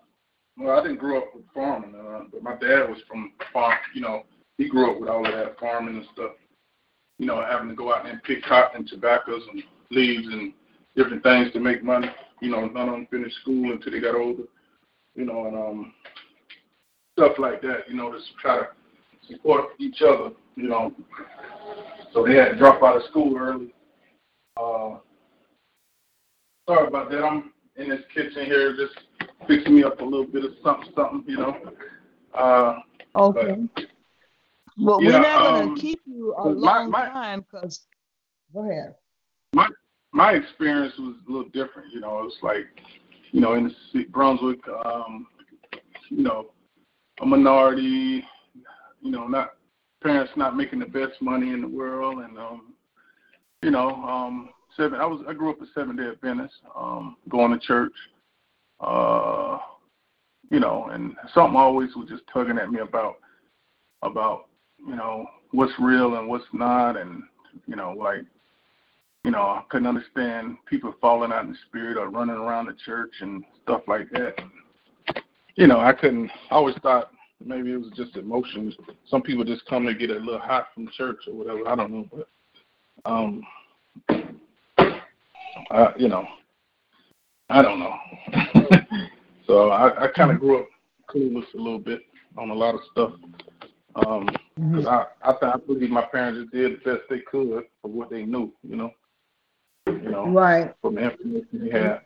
Well, 0.60 0.80
I 0.80 0.82
didn't 0.82 0.98
grow 0.98 1.20
up 1.20 1.36
with 1.36 1.44
farming, 1.54 1.94
uh, 1.96 2.22
but 2.32 2.42
my 2.42 2.56
dad 2.56 2.90
was 2.90 2.98
from 3.08 3.34
farm. 3.54 3.78
You 3.94 4.02
know, 4.02 4.24
he 4.58 4.68
grew 4.68 4.92
up 4.92 5.00
with 5.00 5.10
all 5.10 5.26
of 5.26 5.32
that 5.32 5.60
farming 5.60 5.98
and 5.98 6.06
stuff. 6.14 6.32
You 7.20 7.28
know, 7.28 7.44
having 7.48 7.70
to 7.70 7.76
go 7.76 7.94
out 7.94 8.08
and 8.08 8.22
pick 8.24 8.44
cotton 8.44 8.78
and 8.78 8.88
tobaccos 8.88 9.44
and 9.52 9.62
leaves 9.92 10.28
and 10.28 10.54
different 10.96 11.22
things 11.24 11.52
to 11.54 11.60
make 11.60 11.84
money. 11.84 12.08
You 12.42 12.50
know, 12.50 12.66
none 12.68 12.90
of 12.90 12.96
them 12.96 13.08
finished 13.12 13.38
school 13.42 13.72
until 13.72 13.92
they 13.92 14.00
got 14.00 14.16
older. 14.16 14.44
You 15.16 15.26
know, 15.26 15.46
and 15.46 15.56
um, 15.56 15.94
stuff 17.14 17.34
like 17.38 17.62
that. 17.62 17.88
You 17.88 17.96
know, 17.96 18.12
to 18.12 18.20
try 18.42 18.58
to 18.60 18.68
support 19.30 19.66
each 19.80 20.02
other. 20.02 20.32
You 20.56 20.70
know, 20.70 20.92
so 22.14 22.26
they 22.26 22.34
had 22.34 22.50
to 22.50 22.58
drop 22.58 22.82
out 22.82 22.98
of 22.98 23.04
school 23.10 23.38
early. 23.38 23.76
Uh, 24.60 24.98
sorry 26.68 26.88
about 26.88 27.12
that. 27.12 27.24
I'm 27.24 27.52
in 27.76 27.90
this 27.90 28.02
kitchen 28.12 28.46
here 28.46 28.76
just 28.76 29.07
fixing 29.48 29.76
me 29.76 29.84
up 29.84 30.00
a 30.02 30.04
little 30.04 30.26
bit 30.28 30.46
of 30.46 30.52
something, 30.64 30.90
something, 30.96 31.24
you 31.28 31.38
know. 31.38 31.58
Uh, 32.34 32.80
okay 33.16 33.56
well 34.80 35.02
Yeah, 35.02 35.08
we're 35.10 35.20
not 35.22 35.40
going 35.40 35.56
to 35.56 35.72
um, 35.72 35.76
keep 35.80 36.02
you 36.06 36.36
a 36.38 36.48
long 36.48 36.92
my- 36.92 37.08
time 37.10 37.46
because 37.52 37.82
go 38.54 38.70
ahead 38.70 38.96
my 39.54 39.68
my 40.14 40.34
experience 40.34 40.94
was 40.98 41.16
a 41.28 41.32
little 41.32 41.50
different, 41.50 41.92
you 41.94 42.00
know. 42.00 42.24
It's 42.26 42.38
like, 42.42 42.66
you 43.32 43.42
know, 43.42 43.54
in 43.54 43.74
the 43.94 44.04
Brunswick, 44.06 44.60
um, 44.86 45.28
you 46.10 46.24
know, 46.24 46.48
a 47.22 47.26
minority, 47.26 48.24
you 49.02 49.12
know, 49.12 49.28
not 49.28 49.54
parents 50.02 50.32
not 50.36 50.56
making 50.56 50.80
the 50.80 50.86
best 50.86 51.22
money 51.22 51.52
in 51.52 51.62
the 51.62 51.68
world, 51.68 52.20
and 52.20 52.38
um, 52.38 52.74
you 53.62 53.72
know, 53.72 53.90
um, 53.90 54.50
seven. 54.76 55.00
I 55.00 55.06
was 55.06 55.24
I 55.28 55.34
grew 55.34 55.52
up 55.52 55.62
a 55.62 55.66
seven 55.76 55.96
day 55.96 56.08
Adventist, 56.10 56.56
um, 56.76 57.18
going 57.30 57.52
to 57.52 57.60
church, 57.60 57.94
uh, 58.80 59.58
you 60.50 60.60
know, 60.60 60.90
and 60.92 61.16
something 61.34 61.58
always 61.58 61.96
was 61.96 62.10
just 62.10 62.24
tugging 62.32 62.58
at 62.58 62.72
me 62.72 62.80
about 62.80 63.16
about 64.02 64.48
you 64.80 64.96
know 64.96 65.26
what's 65.52 65.74
real 65.80 66.16
and 66.16 66.28
what's 66.28 66.46
not, 66.54 66.98
and 66.98 67.24
you 67.68 67.76
know, 67.76 67.92
like 67.98 68.24
you 69.24 69.32
know, 69.32 69.42
I 69.42 69.64
couldn't 69.70 69.88
understand 69.88 70.58
people 70.68 70.96
falling 71.02 71.34
out 71.34 71.44
in 71.44 71.52
the 71.52 71.58
spirit 71.68 71.98
or 71.98 72.10
running 72.10 72.36
around 72.36 72.68
the 72.68 72.76
church 72.86 73.14
and 73.20 73.44
stuff 73.64 73.82
like 73.88 74.10
that. 74.12 74.36
You 75.56 75.68
know, 75.68 75.80
I 75.80 75.92
couldn't. 75.92 76.30
I 76.50 76.56
always 76.56 76.76
thought 76.82 77.12
maybe 77.44 77.74
it 77.74 77.78
was 77.78 77.92
just 77.96 78.16
emotions. 78.16 78.76
Some 79.10 79.22
people 79.22 79.44
just 79.44 79.66
come 79.66 79.86
to 79.86 79.94
get 79.94 80.12
a 80.12 80.14
little 80.14 80.40
hot 80.40 80.68
from 80.74 80.88
church 80.96 81.18
or 81.28 81.34
whatever. 81.34 81.68
I 81.68 81.76
don't 81.76 81.92
know, 81.92 82.06
but 82.10 82.30
um, 83.06 83.44
I, 85.72 85.94
you 85.98 86.08
know, 86.08 86.26
I 87.50 87.62
don't 87.62 87.80
know. 87.80 87.96
so 89.48 89.70
I, 89.70 90.06
I 90.06 90.08
kind 90.08 90.32
of 90.32 90.40
grew 90.40 90.60
up 90.60 90.68
clueless 91.10 91.54
a 91.54 91.58
little 91.58 91.80
bit 91.80 92.02
on 92.38 92.50
a 92.50 92.54
lot 92.54 92.76
of 92.76 92.82
stuff. 92.92 93.12
Um, 93.96 94.30
cause 94.74 94.86
I, 94.86 95.06
I, 95.24 95.32
th- 95.32 95.54
I 95.56 95.58
believe 95.66 95.90
my 95.90 96.06
parents 96.12 96.40
just 96.42 96.54
did 96.54 96.80
the 96.80 96.92
best 96.92 97.04
they 97.10 97.20
could 97.20 97.64
for 97.82 97.88
what 97.88 98.10
they 98.10 98.24
knew, 98.24 98.52
you 98.64 98.76
know. 98.76 98.92
You 99.88 100.12
know, 100.12 100.26
right 100.28 100.76
from 100.82 100.96
the 100.96 101.12
information 101.12 101.48
they 101.64 101.72
had. 101.72 102.02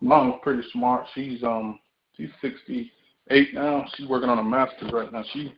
Mom's 0.00 0.34
pretty 0.42 0.62
smart. 0.72 1.06
She's 1.14 1.42
um 1.42 1.78
she's 2.16 2.28
sixty 2.42 2.92
eight 3.30 3.54
now. 3.54 3.86
She's 3.94 4.06
working 4.06 4.28
on 4.28 4.38
a 4.38 4.44
master's 4.44 4.92
right 4.92 5.10
now. 5.10 5.24
She 5.32 5.54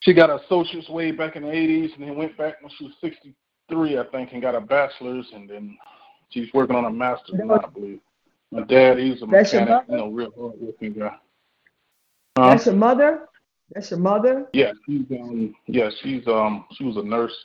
she 0.00 0.12
got 0.12 0.28
her 0.28 0.36
associate's 0.44 0.88
way 0.90 1.10
back 1.10 1.36
in 1.36 1.42
the 1.42 1.50
eighties 1.50 1.90
and 1.94 2.06
then 2.06 2.16
went 2.16 2.36
back 2.36 2.60
when 2.60 2.70
she 2.76 2.84
was 2.84 2.94
sixty 3.00 3.34
three, 3.70 3.98
I 3.98 4.04
think, 4.12 4.32
and 4.32 4.42
got 4.42 4.54
a 4.54 4.60
bachelor's 4.60 5.26
and 5.34 5.48
then 5.48 5.76
she's 6.30 6.52
working 6.52 6.76
on 6.76 6.84
a 6.84 6.90
master's 6.90 7.36
now, 7.42 7.60
I 7.64 7.68
believe. 7.68 8.00
My 8.50 8.62
dad, 8.64 8.98
he 8.98 9.10
was 9.10 9.22
a 9.22 9.26
That's 9.26 9.52
your 9.52 9.62
mechanic, 9.62 9.82
you 9.88 9.96
mother? 9.96 9.98
know, 9.98 10.08
real 10.08 10.32
hard 10.38 10.54
working 10.60 10.92
guy. 10.94 11.16
Huh? 12.36 12.50
that's 12.50 12.66
your 12.66 12.74
mother 12.76 13.28
that's 13.72 13.90
your 13.90 14.00
mother 14.00 14.46
Yeah, 14.52 14.72
she's 14.86 15.04
um 15.12 15.54
yeah, 15.66 15.90
she's 16.02 16.26
um 16.28 16.64
she 16.72 16.84
was 16.84 16.96
a 16.96 17.02
nurse. 17.02 17.36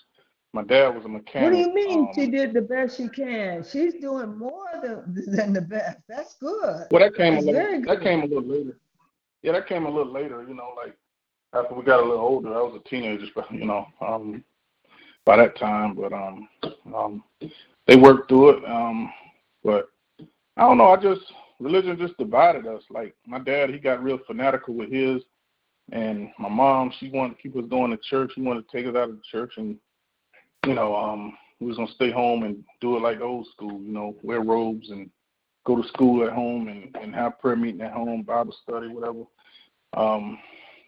My 0.54 0.64
dad 0.64 0.96
was 0.96 1.04
a 1.06 1.10
mechanic. 1.10 1.44
What 1.44 1.52
do 1.52 1.58
you 1.58 1.74
mean 1.74 2.00
um, 2.00 2.14
she 2.14 2.28
did 2.32 2.54
the 2.54 2.62
best 2.62 2.98
she 2.98 3.08
can? 3.10 3.64
She's 3.64 3.96
doing 3.96 4.38
more 4.38 4.68
than, 4.82 5.04
than 5.36 5.54
the 5.54 5.62
best. 5.62 5.98
That's 6.08 6.36
good. 6.36 6.88
Well, 6.92 7.02
that 7.04 7.16
came 7.16 7.34
a 7.34 7.36
That's 7.36 7.46
little. 7.46 7.62
very 7.62 7.82
That 7.82 7.98
good. 7.98 8.04
came 8.04 8.22
a 8.22 8.26
little 8.26 8.44
later. 8.44 8.78
Yeah, 9.42 9.54
that 9.54 9.68
came 9.68 9.86
a 9.86 9.90
little 9.90 10.14
later. 10.14 10.44
You 10.48 10.54
know, 10.54 10.70
like 10.78 10.96
after 11.54 11.74
we 11.76 11.84
got 11.84 12.00
a 12.02 12.06
little 12.06 12.24
older. 12.24 12.54
I 12.54 12.62
was 12.62 12.80
a 12.84 12.90
teenager, 12.90 13.26
but 13.36 13.52
you 13.52 13.66
know, 13.66 13.88
um, 14.02 14.44
by 15.26 15.38
that 15.38 15.58
time. 15.58 15.96
But 15.96 16.14
um, 16.14 16.48
um, 16.96 17.24
they 17.88 17.96
worked 17.96 18.30
through 18.30 18.50
it. 18.58 18.66
Um, 18.70 19.12
but 19.64 19.90
I 20.58 20.62
don't 20.62 20.78
know. 20.78 20.92
I 20.92 20.98
just 20.98 21.22
religion 21.60 21.98
just 21.98 22.18
divided 22.18 22.68
us. 22.68 22.84
Like 22.90 23.16
my 23.26 23.40
dad, 23.40 23.70
he 23.70 23.80
got 23.80 24.04
real 24.04 24.20
fanatical 24.28 24.74
with 24.74 24.92
his, 24.92 25.22
and 25.92 26.30
my 26.38 26.50
mom, 26.50 26.92
she 27.00 27.10
wanted 27.10 27.38
to 27.38 27.42
keep 27.42 27.56
us 27.56 27.70
going 27.70 27.92
to 27.92 27.98
church. 27.98 28.32
She 28.36 28.42
wanted 28.42 28.68
to 28.68 28.78
take 28.78 28.86
us 28.86 28.96
out 28.96 29.10
of 29.10 29.16
the 29.16 29.22
church, 29.32 29.54
and 29.58 29.78
you 30.66 30.74
know, 30.74 30.96
um, 30.96 31.38
we 31.60 31.68
was 31.68 31.78
gonna 31.78 31.92
stay 31.96 32.12
home 32.12 32.44
and 32.44 32.64
do 32.82 32.96
it 32.98 33.02
like 33.02 33.22
old 33.22 33.48
school. 33.48 33.82
You 33.82 33.92
know, 33.92 34.16
wear 34.24 34.42
robes 34.42 34.90
and 34.90 35.10
go 35.66 35.82
to 35.82 35.88
school 35.88 36.26
at 36.26 36.34
home 36.34 36.68
and, 36.68 36.96
and 37.02 37.16
have 37.16 37.40
prayer 37.40 37.56
meeting 37.56 37.82
at 37.82 37.94
home, 37.94 38.22
Bible 38.24 38.56
study, 38.64 38.88
whatever. 38.88 39.24
Um, 39.96 40.40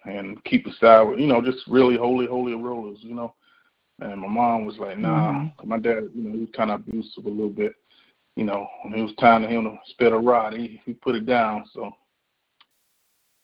and 0.05 0.43
keep 0.43 0.67
aside 0.67 1.19
you 1.19 1.27
know, 1.27 1.41
just 1.41 1.65
really 1.67 1.97
holy, 1.97 2.27
holy 2.27 2.53
rollers, 2.53 2.99
you 3.01 3.15
know. 3.15 3.33
And 3.99 4.19
my 4.19 4.27
mom 4.27 4.65
was 4.65 4.77
like, 4.77 4.97
nah. 4.97 5.45
My 5.63 5.79
dad, 5.79 6.09
you 6.13 6.23
know, 6.23 6.31
he 6.33 6.39
was 6.39 6.49
kind 6.55 6.71
of 6.71 6.81
abusive 6.81 7.25
a 7.25 7.29
little 7.29 7.49
bit. 7.49 7.73
You 8.35 8.43
know, 8.43 8.67
when 8.83 8.99
it 8.99 9.01
was 9.01 9.13
time 9.15 9.43
for 9.43 9.49
him 9.49 9.63
to 9.63 9.77
spit 9.85 10.11
a 10.11 10.17
rod, 10.17 10.53
he, 10.53 10.81
he 10.85 10.93
put 10.93 11.15
it 11.15 11.25
down. 11.25 11.63
So 11.73 11.91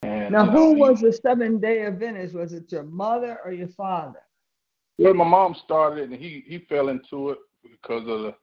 And 0.03 0.31
Now, 0.31 0.43
know, 0.45 0.51
who 0.51 0.75
he- 0.75 0.81
was 0.81 1.01
the 1.01 1.13
Seventh 1.13 1.61
Day 1.61 1.85
Adventist? 1.85 2.35
Was 2.35 2.53
it 2.53 2.71
your 2.71 2.83
mother 2.83 3.39
or 3.45 3.51
your 3.51 3.69
father? 3.69 4.21
Well, 4.97 5.13
my 5.13 5.23
mom 5.25 5.55
started 5.55 5.99
it, 6.03 6.09
and 6.11 6.19
he 6.19 6.43
he 6.47 6.59
fell 6.69 6.89
into 6.89 7.31
it 7.31 7.39
because 7.63 8.01
of 8.01 8.21
the, 8.21 8.35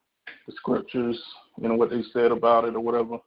the 0.47 0.53
scriptures, 0.53 1.23
you 1.61 1.69
know 1.69 1.75
what 1.77 1.91
they 1.91 2.03
said 2.13 2.33
about 2.33 2.65
it 2.65 2.75
or 2.75 2.81
whatever. 2.81 3.19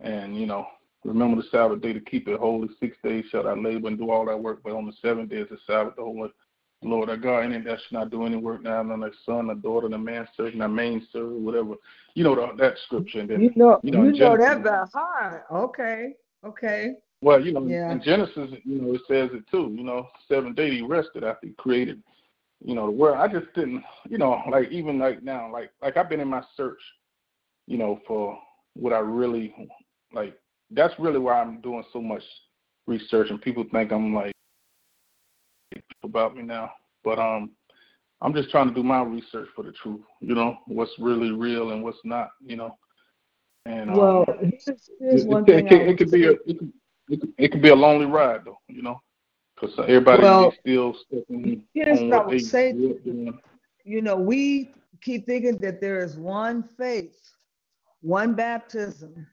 And 0.00 0.36
you 0.38 0.46
know, 0.46 0.66
remember 1.04 1.40
the 1.40 1.48
Sabbath 1.48 1.80
day 1.80 1.92
to 1.92 2.00
keep 2.00 2.28
it 2.28 2.38
holy. 2.38 2.68
Six 2.78 2.96
days 3.02 3.24
shall 3.30 3.48
I 3.48 3.54
labor 3.54 3.88
and 3.88 3.98
do 3.98 4.10
all 4.10 4.26
that 4.26 4.38
work, 4.40 4.60
but 4.62 4.74
on 4.74 4.86
the 4.86 4.92
seventh 5.00 5.30
day 5.30 5.38
is 5.38 5.48
the 5.48 5.58
Sabbath, 5.66 5.96
the 5.96 6.02
holy 6.02 6.32
Lord 6.82 7.08
our 7.10 7.16
God. 7.16 7.40
Any 7.40 7.60
that 7.60 7.78
should 7.80 7.92
not 7.92 8.10
do 8.10 8.26
any 8.26 8.36
work 8.36 8.62
now, 8.62 8.82
none 8.82 9.00
their 9.00 9.12
son, 9.24 9.50
or 9.50 9.54
daughter, 9.54 9.88
the 9.88 9.98
man 9.98 10.26
servant, 10.36 10.58
the 10.58 10.68
main 10.68 11.06
servant, 11.12 11.40
whatever. 11.40 11.74
You 12.14 12.24
know 12.24 12.34
the, 12.34 12.48
that 12.58 12.74
scripture. 12.86 13.20
And 13.20 13.30
then 13.30 13.40
You 13.40 13.52
know, 13.56 13.80
you 13.82 13.90
you 13.90 13.92
know, 13.92 14.02
know, 14.02 14.08
in 14.08 14.16
Genesis- 14.16 14.64
that 14.64 14.92
by 14.92 14.98
heart. 15.00 15.44
Okay, 15.50 16.14
okay. 16.44 16.94
Well, 17.20 17.40
you 17.44 17.52
know, 17.52 17.64
Yeah. 17.66 17.92
in 17.92 18.02
Genesis, 18.02 18.50
you 18.64 18.80
know, 18.82 18.94
it 18.94 19.00
says 19.06 19.30
it 19.32 19.44
too. 19.50 19.72
You 19.76 19.84
know, 19.84 20.08
seven 20.28 20.54
days 20.54 20.72
he 20.72 20.82
rested 20.82 21.22
after 21.22 21.46
he 21.46 21.52
created, 21.52 22.02
you 22.64 22.74
know, 22.74 22.86
the 22.86 22.92
world. 22.92 23.18
I 23.18 23.28
just 23.28 23.52
didn't, 23.54 23.84
you 24.08 24.18
know, 24.18 24.42
like 24.50 24.70
even 24.70 24.98
like 24.98 25.22
now, 25.22 25.50
like 25.52 25.70
like 25.80 25.96
I've 25.96 26.08
been 26.08 26.20
in 26.20 26.28
my 26.28 26.42
search, 26.56 26.80
you 27.68 27.78
know, 27.78 28.00
for 28.08 28.36
what 28.74 28.92
I 28.92 28.98
really 28.98 29.54
like. 30.12 30.36
That's 30.72 30.98
really 30.98 31.18
why 31.20 31.40
I'm 31.40 31.60
doing 31.60 31.84
so 31.92 32.00
much 32.00 32.22
research, 32.88 33.30
and 33.30 33.40
people 33.40 33.64
think 33.70 33.92
I'm 33.92 34.12
like 34.14 34.31
about 36.12 36.36
me 36.36 36.42
now, 36.42 36.70
but 37.02 37.18
um, 37.18 37.52
I'm 38.20 38.34
just 38.34 38.50
trying 38.50 38.68
to 38.68 38.74
do 38.74 38.82
my 38.82 39.02
research 39.02 39.48
for 39.56 39.64
the 39.64 39.72
truth. 39.72 40.02
You 40.20 40.34
know, 40.34 40.58
what's 40.66 40.92
really 40.98 41.32
real 41.32 41.70
and 41.70 41.82
what's 41.82 42.04
not. 42.04 42.28
You 42.44 42.56
know, 42.56 42.76
and 43.64 43.90
um, 43.90 43.96
Well, 43.96 44.24
here's, 44.40 44.90
here's 45.00 45.24
it, 45.24 45.26
one 45.26 45.44
it, 45.44 45.46
thing. 45.46 45.66
it, 45.68 45.88
it 45.88 45.98
could 45.98 46.10
be 46.10 46.26
a 46.26 46.32
it 46.32 46.58
could, 46.58 46.72
it 47.38 47.52
could, 47.52 47.62
be 47.62 47.70
a 47.70 47.74
lonely 47.74 48.06
ride 48.06 48.44
though, 48.44 48.58
you 48.68 48.82
know, 48.82 49.00
because 49.54 49.74
everybody 49.78 50.22
Well, 50.22 50.54
still 50.60 50.94
stuck 51.06 51.24
here's 51.72 52.00
what 52.02 52.12
I 52.12 52.26
would 52.26 52.40
say 52.42 52.74
you 53.84 54.00
know, 54.00 54.16
we 54.16 54.70
keep 55.00 55.26
thinking 55.26 55.56
that 55.58 55.80
there 55.80 56.04
is 56.04 56.16
one 56.16 56.62
faith, 56.62 57.18
one 58.00 58.34
baptism, 58.34 59.26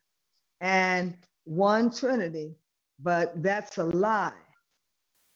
and 0.61 1.15
one 1.43 1.91
Trinity, 1.91 2.55
but 2.99 3.41
that's 3.43 3.77
a 3.77 3.83
lie. 3.83 4.33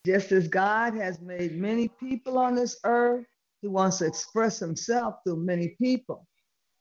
Just 0.05 0.33
as 0.33 0.49
God 0.49 0.93
has 0.95 1.21
made 1.21 1.55
many 1.55 1.87
people 1.87 2.37
on 2.37 2.55
this 2.55 2.77
earth, 2.83 3.25
He 3.61 3.69
wants 3.69 3.99
to 3.99 4.05
express 4.05 4.59
Himself 4.59 5.15
through 5.23 5.37
many 5.37 5.75
people. 5.81 6.27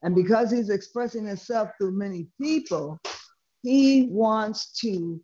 And 0.01 0.13
because 0.13 0.51
He's 0.51 0.69
expressing 0.69 1.25
Himself 1.25 1.69
through 1.77 1.97
many 1.97 2.27
people, 2.41 2.99
He 3.61 4.07
wants 4.09 4.73
to 4.81 5.21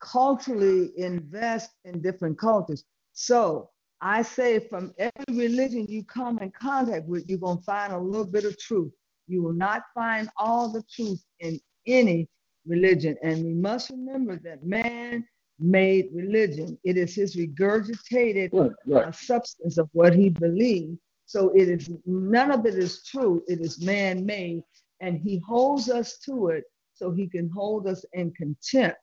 culturally 0.00 0.92
invest 0.96 1.70
in 1.84 2.00
different 2.00 2.38
cultures. 2.38 2.84
So 3.12 3.68
I 4.00 4.22
say 4.22 4.58
from 4.58 4.94
every 4.98 5.12
religion 5.36 5.86
you 5.88 6.04
come 6.04 6.38
in 6.38 6.50
contact 6.52 7.06
with, 7.06 7.28
you're 7.28 7.38
going 7.38 7.58
to 7.58 7.64
find 7.64 7.92
a 7.92 7.98
little 7.98 8.26
bit 8.26 8.44
of 8.44 8.58
truth. 8.58 8.92
You 9.28 9.42
will 9.42 9.52
not 9.52 9.82
find 9.94 10.30
all 10.38 10.72
the 10.72 10.82
truth 10.90 11.22
in 11.40 11.60
any 11.86 12.28
religion. 12.66 13.16
And 13.22 13.44
we 13.44 13.52
must 13.52 13.90
remember 13.90 14.40
that 14.42 14.64
man 14.64 15.24
made 15.58 16.08
religion. 16.12 16.78
It 16.84 16.96
is 16.96 17.14
his 17.14 17.36
regurgitated 17.36 18.50
Right, 18.52 18.70
right. 18.86 19.08
a 19.08 19.12
substance 19.12 19.78
of 19.78 19.88
what 19.92 20.14
he 20.14 20.28
believed. 20.28 20.98
So 21.26 21.50
it 21.50 21.68
is 21.68 21.90
none 22.04 22.50
of 22.50 22.66
it 22.66 22.74
is 22.74 23.04
true. 23.04 23.42
It 23.48 23.60
is 23.60 23.82
man-made, 23.82 24.62
and 25.00 25.18
he 25.18 25.40
holds 25.46 25.88
us 25.88 26.18
to 26.26 26.48
it 26.48 26.64
so 26.94 27.10
he 27.10 27.28
can 27.28 27.50
hold 27.50 27.86
us 27.86 28.04
in 28.12 28.32
contempt. 28.32 28.98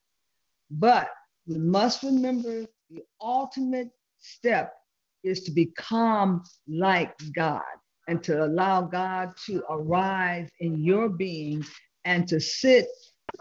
But 0.72 1.10
we 1.48 1.58
must 1.58 2.04
remember 2.04 2.66
the 2.90 3.04
ultimate 3.22 3.90
step 4.20 4.74
is 5.24 5.44
to 5.44 5.52
become 5.52 6.44
like 6.68 7.14
God 7.36 7.62
and 8.08 8.24
to 8.24 8.46
allow 8.46 8.82
God 8.82 9.34
to 9.48 9.64
arise 9.70 10.50
in 10.60 10.84
your 10.84 11.10
being 11.10 11.64
and 12.06 12.28
to 12.28 12.40
sit 12.40 12.88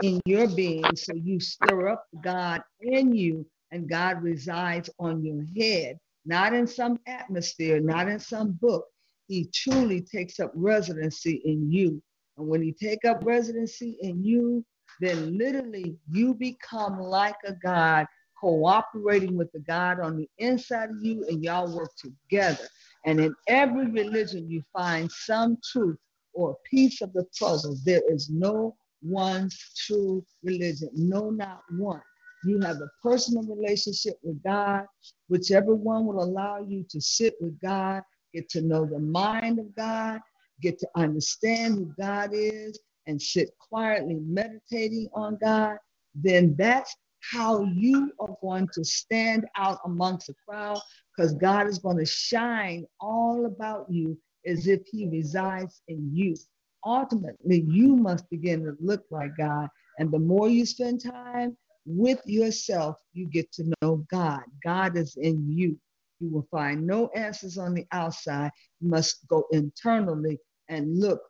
in 0.02 0.20
your 0.26 0.48
being 0.48 0.96
so 0.96 1.14
you 1.14 1.40
stir 1.40 1.88
up 1.88 2.06
God 2.22 2.62
in 2.80 3.14
you 3.14 3.46
and 3.72 3.88
God 3.88 4.22
resides 4.22 4.90
on 4.98 5.24
your 5.24 5.44
head, 5.56 5.98
not 6.24 6.54
in 6.54 6.66
some 6.66 6.98
atmosphere, 7.06 7.80
not 7.80 8.08
in 8.08 8.18
some 8.18 8.52
book. 8.60 8.86
He 9.28 9.50
truly 9.54 10.00
takes 10.00 10.40
up 10.40 10.52
residency 10.54 11.42
in 11.44 11.70
you. 11.70 12.02
And 12.38 12.48
when 12.48 12.62
he 12.62 12.72
take 12.72 13.04
up 13.04 13.24
residency 13.24 13.98
in 14.02 14.24
you, 14.24 14.64
then 15.00 15.36
literally 15.38 15.96
you 16.10 16.34
become 16.34 16.98
like 17.00 17.36
a 17.46 17.52
God 17.54 18.06
cooperating 18.40 19.36
with 19.36 19.50
the 19.52 19.60
God 19.60 20.00
on 20.00 20.16
the 20.16 20.28
inside 20.38 20.90
of 20.90 20.96
you 21.02 21.26
and 21.28 21.42
y'all 21.42 21.74
work 21.76 21.90
together. 21.98 22.66
And 23.04 23.20
in 23.20 23.34
every 23.48 23.90
religion 23.90 24.48
you 24.50 24.62
find 24.72 25.10
some 25.10 25.58
truth 25.72 25.98
or 26.32 26.56
piece 26.70 27.02
of 27.02 27.12
the 27.12 27.24
puzzle. 27.38 27.76
There 27.84 28.02
is 28.08 28.30
no 28.30 28.76
one 29.00 29.50
true 29.76 30.24
religion, 30.42 30.90
no, 30.94 31.30
not 31.30 31.62
one. 31.70 32.02
You 32.44 32.60
have 32.60 32.76
a 32.76 32.88
personal 33.02 33.42
relationship 33.42 34.14
with 34.22 34.42
God, 34.42 34.86
whichever 35.28 35.74
one 35.74 36.06
will 36.06 36.22
allow 36.22 36.60
you 36.60 36.84
to 36.90 37.00
sit 37.00 37.34
with 37.40 37.60
God, 37.60 38.02
get 38.32 38.48
to 38.50 38.62
know 38.62 38.86
the 38.86 38.98
mind 38.98 39.58
of 39.58 39.74
God, 39.74 40.20
get 40.62 40.78
to 40.78 40.88
understand 40.94 41.74
who 41.74 41.92
God 42.00 42.30
is, 42.32 42.78
and 43.08 43.20
sit 43.20 43.50
quietly 43.58 44.20
meditating 44.26 45.08
on 45.14 45.38
God, 45.42 45.78
then 46.14 46.54
that's 46.56 46.94
how 47.32 47.64
you 47.64 48.12
are 48.20 48.36
going 48.40 48.68
to 48.74 48.84
stand 48.84 49.46
out 49.56 49.78
amongst 49.84 50.28
the 50.28 50.34
crowd 50.46 50.78
because 51.16 51.32
God 51.34 51.66
is 51.66 51.78
going 51.78 51.96
to 51.96 52.06
shine 52.06 52.86
all 53.00 53.46
about 53.46 53.86
you 53.90 54.16
as 54.46 54.68
if 54.68 54.82
He 54.86 55.08
resides 55.08 55.82
in 55.88 56.10
you. 56.14 56.36
Ultimately, 56.88 57.66
you 57.68 57.96
must 57.96 58.28
begin 58.30 58.64
to 58.64 58.74
look 58.80 59.04
like 59.10 59.36
God. 59.36 59.68
And 59.98 60.10
the 60.10 60.18
more 60.18 60.48
you 60.48 60.64
spend 60.64 61.02
time 61.02 61.54
with 61.84 62.20
yourself, 62.24 62.96
you 63.12 63.26
get 63.26 63.52
to 63.52 63.70
know 63.82 64.06
God. 64.10 64.40
God 64.64 64.96
is 64.96 65.16
in 65.20 65.50
you. 65.50 65.78
You 66.18 66.30
will 66.30 66.48
find 66.50 66.86
no 66.86 67.08
answers 67.14 67.58
on 67.58 67.74
the 67.74 67.86
outside. 67.92 68.50
You 68.80 68.88
must 68.88 69.28
go 69.28 69.44
internally 69.52 70.38
and 70.70 70.98
look 70.98 71.20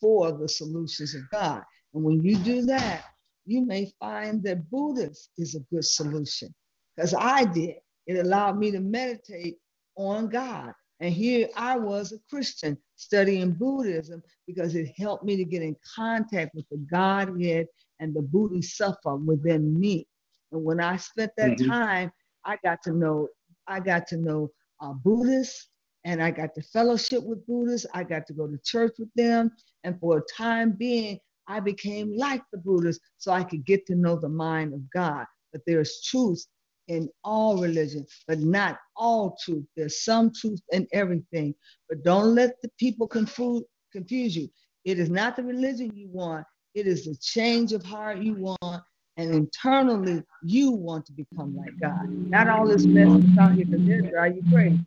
for 0.00 0.30
the 0.30 0.48
solutions 0.48 1.16
of 1.16 1.22
God. 1.32 1.64
And 1.94 2.04
when 2.04 2.22
you 2.22 2.36
do 2.36 2.62
that, 2.66 3.02
you 3.44 3.66
may 3.66 3.90
find 3.98 4.40
that 4.44 4.70
Buddhist 4.70 5.30
is 5.36 5.56
a 5.56 5.74
good 5.74 5.84
solution 5.84 6.54
because 6.96 7.12
I 7.12 7.44
did. 7.44 7.74
It 8.06 8.24
allowed 8.24 8.56
me 8.56 8.70
to 8.70 8.80
meditate 8.80 9.56
on 9.96 10.28
God. 10.28 10.72
And 11.00 11.12
here 11.12 11.48
I 11.56 11.76
was 11.78 12.12
a 12.12 12.18
Christian 12.30 12.76
studying 12.96 13.52
Buddhism 13.52 14.22
because 14.46 14.74
it 14.74 14.92
helped 14.98 15.24
me 15.24 15.36
to 15.36 15.44
get 15.44 15.62
in 15.62 15.76
contact 15.96 16.54
with 16.54 16.68
the 16.70 16.78
Godhead 16.90 17.66
and 18.00 18.14
the 18.14 18.22
Bodhisattva 18.22 19.16
within 19.16 19.78
me. 19.78 20.06
And 20.52 20.64
when 20.64 20.80
I 20.80 20.96
spent 20.96 21.32
that 21.36 21.58
Mhm. 21.58 21.66
time, 21.66 22.10
I 22.44 22.56
got 22.64 22.82
to 22.84 22.92
know, 22.92 23.28
I 23.66 23.80
got 23.80 24.06
to 24.08 24.16
know 24.16 24.50
uh, 24.80 24.92
Buddhists 24.92 25.68
and 26.04 26.22
I 26.22 26.30
got 26.30 26.54
to 26.54 26.62
fellowship 26.62 27.22
with 27.24 27.46
Buddhists. 27.46 27.86
I 27.94 28.04
got 28.04 28.26
to 28.28 28.32
go 28.32 28.46
to 28.46 28.58
church 28.64 28.94
with 28.98 29.12
them. 29.14 29.50
And 29.84 29.98
for 30.00 30.18
a 30.18 30.22
time 30.36 30.72
being, 30.72 31.18
I 31.48 31.60
became 31.60 32.12
like 32.16 32.42
the 32.52 32.58
Buddhists 32.58 33.04
so 33.18 33.32
I 33.32 33.44
could 33.44 33.64
get 33.64 33.86
to 33.86 33.94
know 33.94 34.16
the 34.16 34.28
mind 34.28 34.74
of 34.74 34.88
God. 34.90 35.26
But 35.52 35.62
there's 35.66 36.00
truth 36.02 36.44
in 36.88 37.08
all 37.22 37.58
religion, 37.58 38.06
but 38.26 38.40
not 38.40 38.78
all 38.96 39.38
truth. 39.42 39.64
There's 39.76 40.02
some 40.02 40.32
truth 40.32 40.60
in 40.72 40.86
everything. 40.92 41.54
But 41.88 42.02
don't 42.02 42.34
let 42.34 42.60
the 42.62 42.70
people 42.78 43.06
confuse, 43.06 43.62
confuse 43.92 44.36
you. 44.36 44.48
It 44.84 44.98
is 44.98 45.10
not 45.10 45.36
the 45.36 45.42
religion 45.42 45.92
you 45.94 46.08
want, 46.08 46.46
it 46.74 46.86
is 46.86 47.04
the 47.04 47.16
change 47.20 47.72
of 47.72 47.84
heart 47.84 48.18
you 48.18 48.34
want. 48.34 48.82
And 49.16 49.34
internally, 49.34 50.22
you 50.44 50.70
want 50.70 51.04
to 51.06 51.12
become 51.12 51.56
like 51.56 51.76
God. 51.80 52.08
Not 52.08 52.48
all 52.48 52.68
this 52.68 52.86
mess 52.86 53.08
that's 53.20 53.38
out 53.38 53.52
here 53.52 53.66
because 53.66 53.84
they'll 53.84 54.10
drive 54.10 54.36
you 54.36 54.42
crazy. 54.48 54.78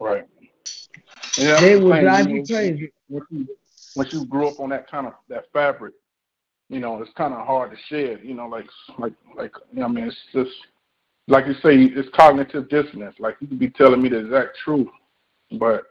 Right. 0.00 0.24
And 1.38 1.46
that's 1.48 1.60
They 1.60 1.76
will 1.76 2.00
drive 2.00 2.30
you 2.30 2.36
you 2.36 2.46
crazy. 2.46 2.92
Once 3.10 3.26
you, 3.30 3.46
once 3.96 4.12
you 4.14 4.24
grew 4.24 4.48
up 4.48 4.60
on 4.60 4.70
that 4.70 4.90
kind 4.90 5.06
of 5.06 5.12
that 5.28 5.44
fabric, 5.52 5.92
you 6.68 6.80
know, 6.80 7.00
it's 7.02 7.12
kind 7.16 7.34
of 7.34 7.46
hard 7.46 7.70
to 7.70 7.76
shed. 7.88 8.20
You 8.22 8.34
know, 8.34 8.46
like 8.46 8.66
like 8.98 9.12
like 9.36 9.52
you 9.72 9.80
know, 9.80 9.86
I 9.86 9.88
mean, 9.88 10.04
it's 10.04 10.16
just 10.32 10.50
like 11.28 11.46
you 11.46 11.54
say, 11.54 11.76
it's 11.76 12.08
cognitive 12.14 12.68
dissonance. 12.68 13.16
Like 13.18 13.36
you 13.40 13.46
could 13.46 13.58
be 13.58 13.70
telling 13.70 14.02
me 14.02 14.08
the 14.08 14.18
exact 14.18 14.58
truth, 14.64 14.88
but 15.58 15.84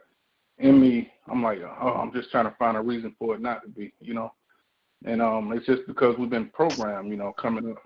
in 0.58 0.80
me, 0.80 1.10
I'm 1.28 1.42
like, 1.42 1.58
oh, 1.80 1.94
I'm 1.94 2.12
just 2.12 2.30
trying 2.30 2.44
to 2.44 2.56
find 2.58 2.76
a 2.76 2.80
reason 2.80 3.14
for 3.18 3.34
it 3.34 3.40
not 3.40 3.62
to 3.62 3.68
be. 3.68 3.92
You 4.00 4.14
know, 4.14 4.32
and 5.04 5.20
um, 5.22 5.52
it's 5.52 5.66
just 5.66 5.86
because 5.86 6.16
we've 6.18 6.30
been 6.30 6.50
programmed. 6.50 7.10
You 7.10 7.16
know, 7.16 7.32
coming 7.40 7.70
up, 7.70 7.82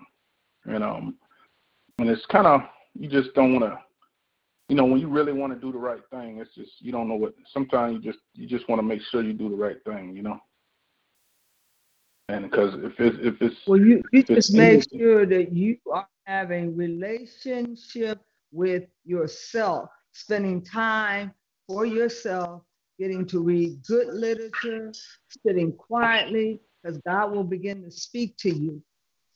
and 0.65 0.83
um, 0.83 1.15
and 1.97 2.09
it's 2.09 2.25
kind 2.27 2.47
of 2.47 2.61
you 2.97 3.09
just 3.09 3.33
don't 3.35 3.53
want 3.53 3.65
to 3.65 3.79
you 4.69 4.75
know, 4.75 4.85
when 4.85 4.99
you 4.99 5.07
really 5.07 5.33
want 5.33 5.51
to 5.51 5.59
do 5.59 5.71
the 5.71 5.79
right 5.79 6.01
thing, 6.11 6.37
it's 6.37 6.53
just 6.53 6.71
you 6.79 6.91
don't 6.91 7.09
know 7.09 7.15
what. 7.15 7.33
Sometimes 7.51 7.95
you 7.95 8.11
just 8.11 8.23
you 8.35 8.47
just 8.47 8.69
want 8.69 8.79
to 8.79 8.83
make 8.83 9.01
sure 9.11 9.23
you 9.23 9.33
do 9.33 9.49
the 9.49 9.55
right 9.55 9.83
thing, 9.83 10.15
you 10.15 10.21
know. 10.21 10.39
And 12.29 12.49
because 12.49 12.75
if 12.75 12.99
it's 12.99 13.17
if 13.21 13.41
it's 13.41 13.55
Well, 13.65 13.79
you, 13.79 14.03
you 14.11 14.21
just 14.21 14.53
make 14.53 14.85
sure 14.95 15.25
that 15.25 15.51
you 15.51 15.77
are 15.91 16.07
having 16.25 16.77
relationship 16.77 18.19
with 18.51 18.83
yourself, 19.03 19.89
spending 20.11 20.63
time 20.63 21.33
for 21.67 21.87
yourself, 21.87 22.61
getting 22.99 23.25
to 23.27 23.41
read 23.41 23.79
good 23.87 24.09
literature, 24.09 24.93
sitting 25.43 25.73
quietly, 25.73 26.61
because 26.83 26.99
God 26.99 27.31
will 27.31 27.43
begin 27.43 27.81
to 27.83 27.89
speak 27.89 28.37
to 28.37 28.53
you 28.53 28.79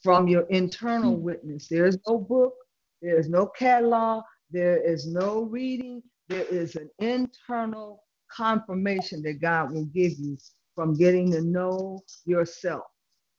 from 0.03 0.27
your 0.27 0.43
internal 0.49 1.15
hmm. 1.15 1.23
witness. 1.23 1.67
There 1.67 1.87
is 1.87 1.97
no 2.07 2.19
book, 2.19 2.53
there 3.01 3.17
is 3.17 3.27
no 3.27 3.47
catalog, 3.47 4.23
there 4.51 4.77
is 4.77 5.07
no 5.07 5.41
reading, 5.41 6.03
there 6.29 6.45
is 6.45 6.75
an 6.75 6.91
internal 6.99 8.03
confirmation 8.31 9.23
that 9.23 9.41
God 9.41 9.73
will 9.73 9.85
give 9.85 10.13
you 10.19 10.37
from 10.75 10.95
getting 10.95 11.31
to 11.31 11.41
know 11.41 12.01
yourself. 12.25 12.83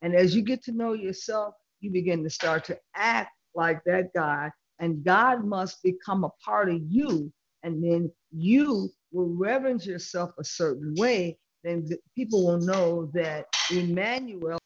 And 0.03 0.14
as 0.14 0.35
you 0.35 0.43
get 0.43 0.62
to 0.64 0.72
know 0.72 0.93
yourself, 0.93 1.55
you 1.80 1.91
begin 1.91 2.22
to 2.24 2.30
start 2.30 2.64
to 2.64 2.78
act 2.95 3.30
like 3.55 3.82
that 3.85 4.12
God, 4.14 4.51
and 4.80 5.05
God 5.05 5.45
must 5.45 5.82
become 5.82 6.24
a 6.24 6.30
part 6.45 6.68
of 6.68 6.80
you. 6.89 7.32
And 7.62 7.82
then 7.82 8.11
you 8.32 8.91
will 9.12 9.35
reverence 9.35 9.87
yourself 9.87 10.32
a 10.39 10.45
certain 10.45 10.95
way. 10.99 11.39
Then 11.62 11.89
people 12.14 12.45
will 12.47 12.61
know 12.61 13.11
that 13.14 13.47
Emmanuel 13.70 14.59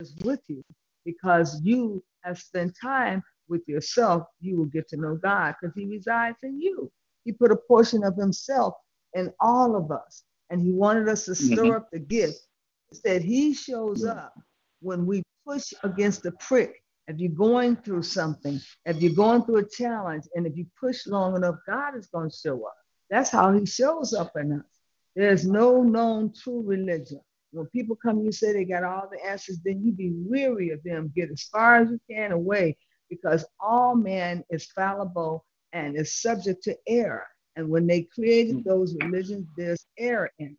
is 0.00 0.14
with 0.24 0.40
you 0.48 0.62
because 1.04 1.60
you 1.62 2.02
have 2.24 2.38
spent 2.38 2.74
time 2.80 3.22
with 3.48 3.62
yourself. 3.68 4.24
You 4.40 4.56
will 4.56 4.66
get 4.66 4.88
to 4.88 4.96
know 4.96 5.16
God 5.16 5.54
because 5.60 5.74
He 5.76 5.86
resides 5.86 6.38
in 6.42 6.60
you. 6.60 6.90
He 7.24 7.32
put 7.32 7.52
a 7.52 7.56
portion 7.56 8.04
of 8.04 8.16
Himself 8.16 8.74
in 9.14 9.32
all 9.40 9.76
of 9.76 9.90
us, 9.90 10.24
and 10.50 10.60
He 10.60 10.72
wanted 10.72 11.08
us 11.08 11.24
to 11.26 11.32
mm-hmm. 11.32 11.54
stir 11.54 11.76
up 11.76 11.88
the 11.90 11.98
gift. 11.98 12.38
Said 12.92 13.22
He 13.22 13.54
shows 13.54 14.04
mm-hmm. 14.04 14.18
up 14.18 14.34
when 14.80 15.06
we 15.06 15.22
push 15.46 15.72
against 15.82 16.22
the 16.22 16.32
prick, 16.32 16.82
if 17.08 17.18
you're 17.18 17.30
going 17.30 17.76
through 17.76 18.02
something, 18.02 18.60
if 18.84 19.00
you're 19.00 19.12
going 19.12 19.44
through 19.44 19.58
a 19.58 19.68
challenge, 19.68 20.24
and 20.34 20.46
if 20.46 20.56
you 20.56 20.66
push 20.78 21.06
long 21.06 21.36
enough, 21.36 21.56
God 21.66 21.96
is 21.96 22.08
going 22.08 22.30
to 22.30 22.36
show 22.36 22.66
up. 22.66 22.76
That's 23.10 23.30
how 23.30 23.52
He 23.52 23.64
shows 23.64 24.12
up 24.12 24.32
in 24.36 24.52
us. 24.52 24.64
There's 25.14 25.46
no 25.46 25.82
known 25.82 26.32
true 26.34 26.62
religion. 26.64 27.20
When 27.52 27.66
people 27.66 27.96
come, 27.96 28.20
you 28.20 28.32
say 28.32 28.52
they 28.52 28.64
got 28.64 28.84
all 28.84 29.08
the 29.10 29.24
answers, 29.24 29.60
then 29.64 29.82
you 29.82 29.92
be 29.92 30.12
weary 30.14 30.70
of 30.70 30.82
them. 30.82 31.12
Get 31.14 31.30
as 31.30 31.44
far 31.44 31.76
as 31.76 31.90
you 31.90 32.00
can 32.10 32.32
away 32.32 32.76
because 33.08 33.46
all 33.60 33.94
man 33.94 34.44
is 34.50 34.66
fallible 34.72 35.44
and 35.72 35.96
is 35.96 36.20
subject 36.20 36.64
to 36.64 36.76
error. 36.86 37.26
And 37.56 37.68
when 37.68 37.86
they 37.86 38.02
created 38.02 38.56
mm. 38.56 38.64
those 38.64 38.94
religions, 39.02 39.46
there's 39.56 39.86
error 39.98 40.30
in 40.38 40.48
it. 40.48 40.56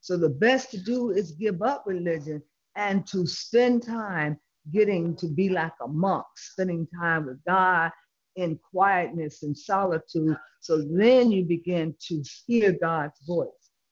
So 0.00 0.16
the 0.16 0.28
best 0.28 0.70
to 0.70 0.78
do 0.78 1.10
is 1.10 1.32
give 1.32 1.62
up 1.62 1.84
religion 1.86 2.40
and 2.76 3.06
to 3.08 3.26
spend 3.26 3.82
time 3.82 4.38
getting 4.72 5.16
to 5.16 5.26
be 5.26 5.48
like 5.48 5.72
a 5.82 5.88
monk, 5.88 6.26
spending 6.36 6.86
time 7.00 7.26
with 7.26 7.44
God 7.44 7.90
in 8.36 8.58
quietness 8.70 9.42
and 9.42 9.56
solitude. 9.56 10.36
So 10.60 10.82
then 10.82 11.32
you 11.32 11.44
begin 11.44 11.94
to 12.08 12.22
hear 12.46 12.72
God's 12.72 13.18
voice. 13.26 13.48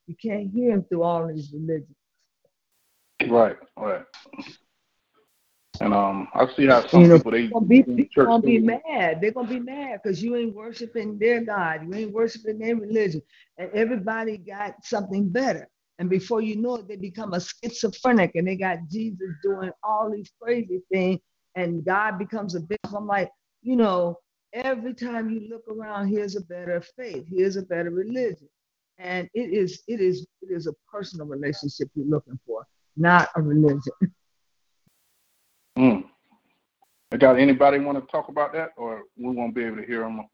You 0.07 0.15
can't 0.23 0.51
hear 0.53 0.73
him 0.73 0.85
through 0.85 1.03
all 1.03 1.27
these 1.27 1.53
religions. 1.53 1.97
right, 3.29 3.57
right. 3.77 4.05
And 5.81 5.93
um, 5.93 6.29
I 6.35 6.47
see 6.55 6.66
how 6.66 6.87
some 6.87 7.03
You 7.03 7.09
know, 7.09 7.16
people 7.18 7.33
they 7.33 7.47
Gonna 7.49 7.66
be, 7.66 7.79
in 7.81 7.97
people 7.97 8.05
church 8.12 8.27
gonna 8.27 8.43
be 8.43 8.59
mad. 8.59 9.20
They're 9.20 9.33
gonna 9.33 9.49
be 9.49 9.61
mad 9.61 10.01
because 10.03 10.22
you 10.22 10.37
ain't 10.37 10.55
worshiping 10.55 11.18
their 11.18 11.41
God. 11.41 11.83
You 11.85 11.95
ain't 11.95 12.12
worshiping 12.12 12.59
their 12.59 12.77
religion. 12.77 13.22
And 13.59 13.70
everybody 13.72 14.39
got 14.39 14.85
something 14.85 15.29
better. 15.29 15.68
And 15.99 16.11
before 16.11 16.41
you 16.41 16.57
know 16.57 16.77
it, 16.77 16.89
they 16.89 16.97
become 16.97 17.35
a 17.35 17.41
schizophrenic 17.41 18.33
and 18.35 18.47
they 18.47 18.57
got 18.57 18.79
Jesus 18.91 19.29
doing 19.43 19.70
all 19.83 20.11
these 20.11 20.33
crazy 20.41 20.81
things. 20.93 21.20
And 21.55 21.85
God 21.85 22.18
becomes 22.18 22.55
a 22.55 22.61
big. 22.61 22.79
I'm 22.95 23.07
like, 23.07 23.31
you 23.62 23.77
know, 23.77 24.18
every 24.53 24.95
time 24.95 25.31
you 25.31 25.49
look 25.49 25.64
around, 25.68 26.09
here's 26.09 26.37
a 26.37 26.41
better 26.43 26.83
faith, 26.97 27.27
here's 27.29 27.57
a 27.57 27.62
better 27.62 27.91
religion. 27.91 28.49
And 28.99 29.29
it 29.35 29.53
is, 29.53 29.83
it 29.89 30.01
is, 30.01 30.27
it 30.43 30.53
is 30.55 30.66
a 30.66 30.72
personal 30.91 31.27
relationship 31.27 31.89
you're 31.95 32.07
looking 32.07 32.39
for, 32.47 32.64
not 32.97 33.29
a 33.37 33.43
religion. 33.43 33.93
Mm. 35.79 36.05
Got 37.18 37.39
anybody 37.39 37.79
want 37.79 37.99
to 37.99 38.11
talk 38.11 38.29
about 38.29 38.53
that, 38.55 38.70
or 38.77 39.03
we 39.16 39.35
won't 39.35 39.55
be 39.55 39.64
able 39.64 39.77
to 39.77 39.87
hear 39.87 40.01
them? 40.01 40.27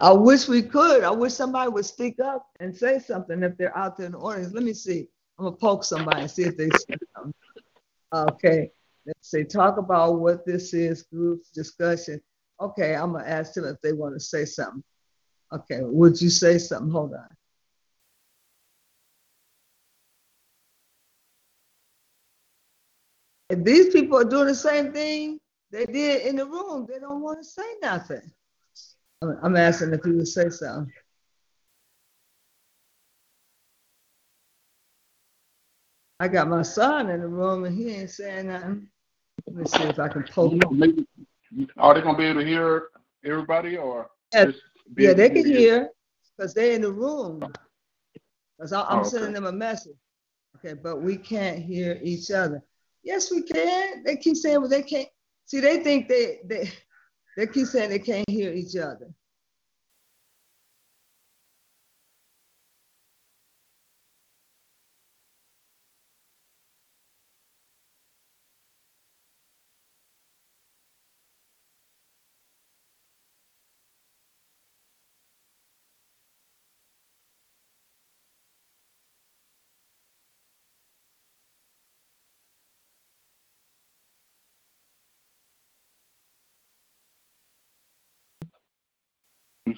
I 0.00 0.12
wish 0.12 0.48
we 0.48 0.62
could. 0.62 1.04
I 1.04 1.10
wish 1.10 1.34
somebody 1.34 1.70
would 1.70 1.84
speak 1.84 2.18
up 2.20 2.46
and 2.60 2.74
say 2.74 2.98
something 2.98 3.42
if 3.42 3.56
they're 3.56 3.76
out 3.76 3.96
there 3.96 4.06
in 4.06 4.12
the 4.12 4.18
audience. 4.18 4.54
Let 4.54 4.62
me 4.62 4.72
see. 4.72 5.08
I'm 5.38 5.46
gonna 5.46 5.56
poke 5.56 5.84
somebody 5.84 6.22
and 6.22 6.30
see 6.30 6.44
if 6.44 6.56
they 6.56 6.70
say 6.70 6.96
something. 7.14 7.34
Okay. 8.12 8.70
Let's 9.06 9.30
see. 9.30 9.44
Talk 9.44 9.76
about 9.76 10.18
what 10.18 10.44
this 10.44 10.74
is, 10.74 11.02
group 11.02 11.42
discussion. 11.54 12.20
Okay, 12.60 12.96
I'm 12.96 13.12
gonna 13.12 13.24
ask 13.24 13.54
them 13.54 13.66
if 13.66 13.80
they 13.80 13.92
want 13.92 14.14
to 14.14 14.20
say 14.20 14.44
something. 14.44 14.82
Okay, 15.52 15.80
would 15.82 16.20
you 16.20 16.30
say 16.30 16.58
something? 16.58 16.90
Hold 16.90 17.14
on. 17.14 17.28
If 23.56 23.64
these 23.64 23.88
people 23.88 24.18
are 24.18 24.24
doing 24.24 24.48
the 24.48 24.54
same 24.54 24.92
thing 24.92 25.40
they 25.70 25.86
did 25.86 26.26
in 26.26 26.36
the 26.36 26.44
room, 26.44 26.86
they 26.86 26.98
don't 26.98 27.22
want 27.22 27.38
to 27.38 27.44
say 27.44 27.62
nothing. 27.80 28.20
I'm 29.22 29.56
asking 29.56 29.94
if 29.94 30.04
you 30.04 30.16
would 30.16 30.28
say 30.28 30.50
something. 30.50 30.92
I 36.20 36.28
got 36.28 36.48
my 36.48 36.62
son 36.62 37.08
in 37.08 37.20
the 37.20 37.28
room 37.28 37.64
and 37.64 37.76
he 37.76 37.94
ain't 37.94 38.10
saying 38.10 38.48
nothing. 38.48 38.88
Let 39.46 39.56
me 39.56 39.64
see 39.64 39.82
if 39.84 39.98
I 39.98 40.08
can 40.08 40.24
poke. 40.24 40.52
know, 40.52 40.70
maybe 40.70 41.06
are 41.78 41.94
they 41.94 42.02
gonna 42.02 42.18
be 42.18 42.24
able 42.24 42.40
to 42.40 42.46
hear 42.46 42.88
everybody, 43.24 43.78
or 43.78 44.10
Yeah, 44.34 44.50
Yeah, 44.96 45.14
they 45.14 45.30
can 45.30 45.46
hear 45.46 45.90
because 46.36 46.52
they're 46.52 46.72
in 46.72 46.82
the 46.82 46.92
room. 46.92 47.40
Because 48.58 48.72
I'm 48.74 48.86
Oh, 48.88 48.98
okay. 49.00 49.08
sending 49.08 49.32
them 49.32 49.46
a 49.46 49.52
message. 49.52 49.96
Okay, 50.56 50.74
but 50.74 51.00
we 51.00 51.16
can't 51.16 51.58
hear 51.58 51.98
each 52.02 52.30
other. 52.30 52.62
Yes, 53.06 53.30
we 53.30 53.42
can. 53.42 54.02
They 54.04 54.16
keep 54.16 54.36
saying, 54.36 54.60
well, 54.60 54.68
they 54.68 54.82
can't. 54.82 55.08
See, 55.44 55.60
they 55.60 55.82
think 55.84 56.08
they 56.08 56.40
they 56.44 56.70
they 57.36 57.46
keep 57.46 57.68
saying 57.68 57.88
they 57.88 58.00
can't 58.00 58.28
hear 58.28 58.52
each 58.52 58.74
other. 58.74 59.08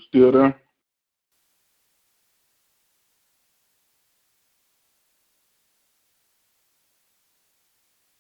Still 0.09 0.33
there? 0.33 0.61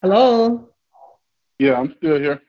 Hello. 0.02 0.68
Yeah, 1.58 1.74
I'm 1.74 1.94
still 1.96 2.18
here. 2.18 2.40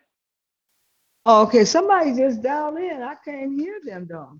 Oh, 1.25 1.43
okay. 1.43 1.65
Somebody 1.65 2.15
just 2.15 2.43
dialed 2.43 2.77
in. 2.77 3.01
I 3.01 3.15
can't 3.25 3.59
hear 3.59 3.79
them 3.83 4.07
though. 4.09 4.39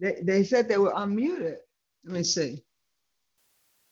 They 0.00 0.20
they 0.22 0.42
said 0.42 0.68
they 0.68 0.78
were 0.78 0.92
unmuted. 0.92 1.56
Let 2.04 2.12
me 2.12 2.22
see. 2.24 2.64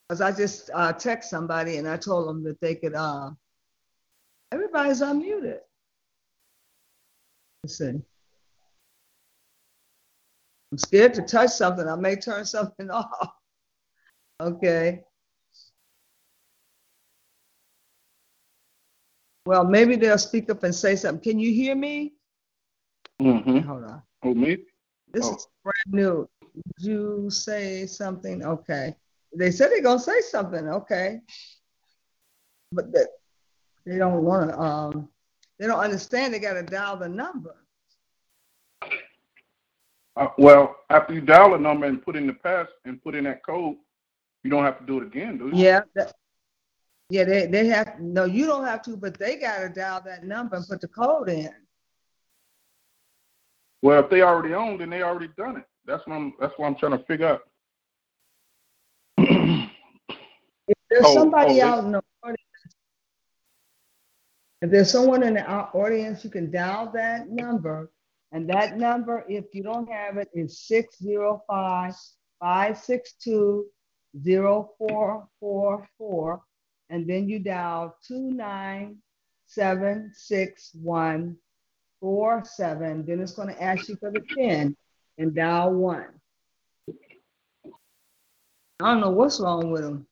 Cause 0.08 0.20
I 0.20 0.32
just 0.32 0.70
uh, 0.74 0.92
text 0.92 1.30
somebody 1.30 1.76
and 1.76 1.88
I 1.88 1.96
told 1.96 2.28
them 2.28 2.42
that 2.44 2.60
they 2.60 2.74
could. 2.74 2.94
Uh, 2.94 3.30
everybody's 4.50 5.00
unmuted. 5.00 5.58
Let's 7.62 7.78
see. 7.78 8.02
I'm 10.72 10.78
scared 10.78 11.12
to 11.14 11.22
touch 11.22 11.50
something. 11.50 11.86
I 11.86 11.94
may 11.96 12.16
turn 12.16 12.46
something 12.46 12.90
off. 12.90 13.30
Okay. 14.40 15.02
Well, 19.44 19.64
maybe 19.64 19.96
they'll 19.96 20.16
speak 20.18 20.48
up 20.50 20.62
and 20.62 20.74
say 20.74 20.96
something. 20.96 21.22
Can 21.22 21.38
you 21.38 21.52
hear 21.52 21.74
me? 21.74 22.14
Mm-hmm. 23.20 23.58
Hold 23.58 23.84
on. 23.84 24.02
Oh, 24.22 24.34
me? 24.34 24.58
This 25.12 25.26
Oh. 25.26 25.34
is 25.34 25.46
brand 25.62 25.74
new. 25.88 26.28
Did 26.54 26.86
you 26.86 27.30
say 27.30 27.86
something? 27.86 28.44
Okay. 28.44 28.96
They 29.36 29.50
said 29.50 29.70
they're 29.70 29.82
gonna 29.82 29.98
say 29.98 30.20
something. 30.22 30.68
Okay. 30.68 31.20
But 32.72 32.92
that 32.92 33.08
they 33.84 33.98
don't 33.98 34.22
want 34.24 34.50
to. 34.50 34.58
Um, 34.58 35.08
they 35.58 35.66
don't 35.66 35.80
understand. 35.80 36.32
They 36.32 36.38
got 36.38 36.54
to 36.54 36.62
dial 36.62 36.96
the 36.96 37.08
number. 37.08 37.56
Uh, 40.16 40.28
well, 40.36 40.76
after 40.90 41.14
you 41.14 41.20
dial 41.20 41.54
a 41.54 41.58
number 41.58 41.86
and 41.86 42.02
put 42.02 42.16
in 42.16 42.26
the 42.26 42.34
pass 42.34 42.66
and 42.84 43.02
put 43.02 43.14
in 43.14 43.24
that 43.24 43.44
code, 43.44 43.76
you 44.44 44.50
don't 44.50 44.64
have 44.64 44.78
to 44.78 44.86
do 44.86 44.98
it 44.98 45.06
again, 45.06 45.38
do 45.38 45.46
you? 45.46 45.52
Yeah. 45.54 45.80
That, 45.94 46.12
Yeah, 47.08 47.24
they, 47.24 47.46
they 47.46 47.66
have 47.68 47.98
no, 48.00 48.24
you 48.24 48.46
don't 48.46 48.64
have 48.64 48.82
to, 48.82 48.96
but 48.96 49.18
they 49.18 49.36
gotta 49.36 49.68
dial 49.68 50.02
that 50.04 50.24
number 50.24 50.56
and 50.56 50.66
put 50.66 50.80
the 50.80 50.88
code 50.88 51.28
in. 51.28 51.54
Well, 53.82 54.04
if 54.04 54.10
they 54.10 54.22
already 54.22 54.54
own, 54.54 54.78
then 54.78 54.90
they 54.90 55.02
already 55.02 55.28
done 55.36 55.56
it. 55.56 55.64
That's 55.84 56.06
what 56.06 56.14
I'm. 56.14 56.32
That's 56.40 56.56
what 56.56 56.66
I'm 56.66 56.76
trying 56.76 56.92
to 56.92 57.04
figure 57.04 57.26
out. 57.26 57.42
If 59.18 60.76
there's 60.88 61.04
Oh, 61.06 61.14
somebody 61.14 61.60
oh, 61.60 61.66
out 61.66 61.84
in 61.84 61.92
the 61.92 62.02
audience, 62.22 62.38
if 64.60 64.70
there's 64.70 64.90
someone 64.90 65.24
in 65.24 65.34
the 65.34 65.44
audience, 65.44 66.22
you 66.22 66.30
can 66.30 66.50
dial 66.52 66.92
that 66.92 67.28
number. 67.28 67.90
And 68.32 68.48
that 68.48 68.78
number, 68.78 69.24
if 69.28 69.44
you 69.52 69.62
don't 69.62 69.90
have 69.90 70.16
it, 70.16 70.28
is 70.32 70.66
605 70.66 71.94
562 72.40 73.66
0444. 74.24 76.42
And 76.88 77.08
then 77.08 77.28
you 77.28 77.38
dial 77.38 77.96
2976147. 78.10 78.96
Then 83.06 83.20
it's 83.20 83.32
going 83.32 83.48
to 83.48 83.62
ask 83.62 83.88
you 83.88 83.96
for 83.96 84.10
the 84.10 84.20
PIN 84.20 84.76
and 85.18 85.34
dial 85.34 85.72
one. 85.72 86.08
I 88.80 88.92
don't 88.92 89.00
know 89.00 89.10
what's 89.10 89.40
wrong 89.40 89.70
with 89.70 89.82
them. 89.82 90.06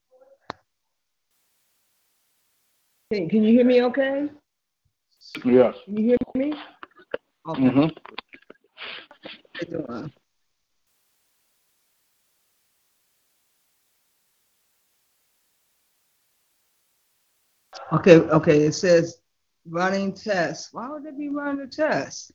Can 3.11 3.43
you 3.43 3.51
hear 3.51 3.65
me 3.65 3.81
okay? 3.83 4.29
Yes. 5.43 5.75
Can 5.85 5.97
you 5.97 6.05
hear 6.05 6.17
me? 6.35 6.53
Okay. 7.47 7.69
hmm 7.69 7.87
doing? 9.69 10.11
Okay, 17.93 18.17
okay, 18.17 18.63
it 18.65 18.73
says 18.73 19.19
running 19.69 20.13
tests. 20.13 20.73
Why 20.73 20.89
would 20.89 21.03
they 21.03 21.11
be 21.11 21.29
running 21.29 21.61
a 21.61 21.67
test? 21.67 22.31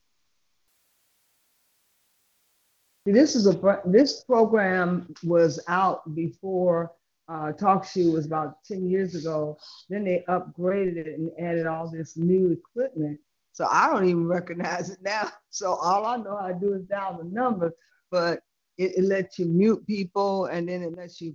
This 3.04 3.36
is 3.36 3.46
a, 3.46 3.80
this 3.84 4.24
program 4.24 5.14
was 5.22 5.61
out 5.68 6.14
before 6.14 6.92
uh, 7.28 7.52
TalkShoe 7.52 8.12
was 8.12 8.26
about 8.26 8.64
10 8.64 8.88
years 8.88 9.14
ago. 9.14 9.59
Then 9.88 10.04
they 10.04 10.24
upgraded 10.28 10.96
it 10.96 11.18
and 11.18 11.30
added 11.38 11.66
all 11.66 11.88
this 11.90 12.16
new 12.16 12.52
equipment. 12.52 13.20
So 13.57 13.66
I 13.70 13.88
don't 13.88 14.04
even 14.04 14.26
recognize 14.26 14.90
it 14.90 14.98
now. 15.00 15.30
So 15.48 15.72
all 15.72 16.04
I 16.04 16.18
know 16.18 16.36
how 16.36 16.48
to 16.48 16.59
do 16.61 16.74
is 16.74 16.82
dial 16.82 17.16
the 17.16 17.24
number, 17.24 17.72
but 18.11 18.40
it, 18.76 18.98
it 18.98 19.04
lets 19.04 19.38
you 19.38 19.46
mute 19.46 19.86
people 19.86 20.44
and 20.46 20.68
then 20.68 20.82
it 20.82 20.94
lets 20.94 21.18
you 21.22 21.34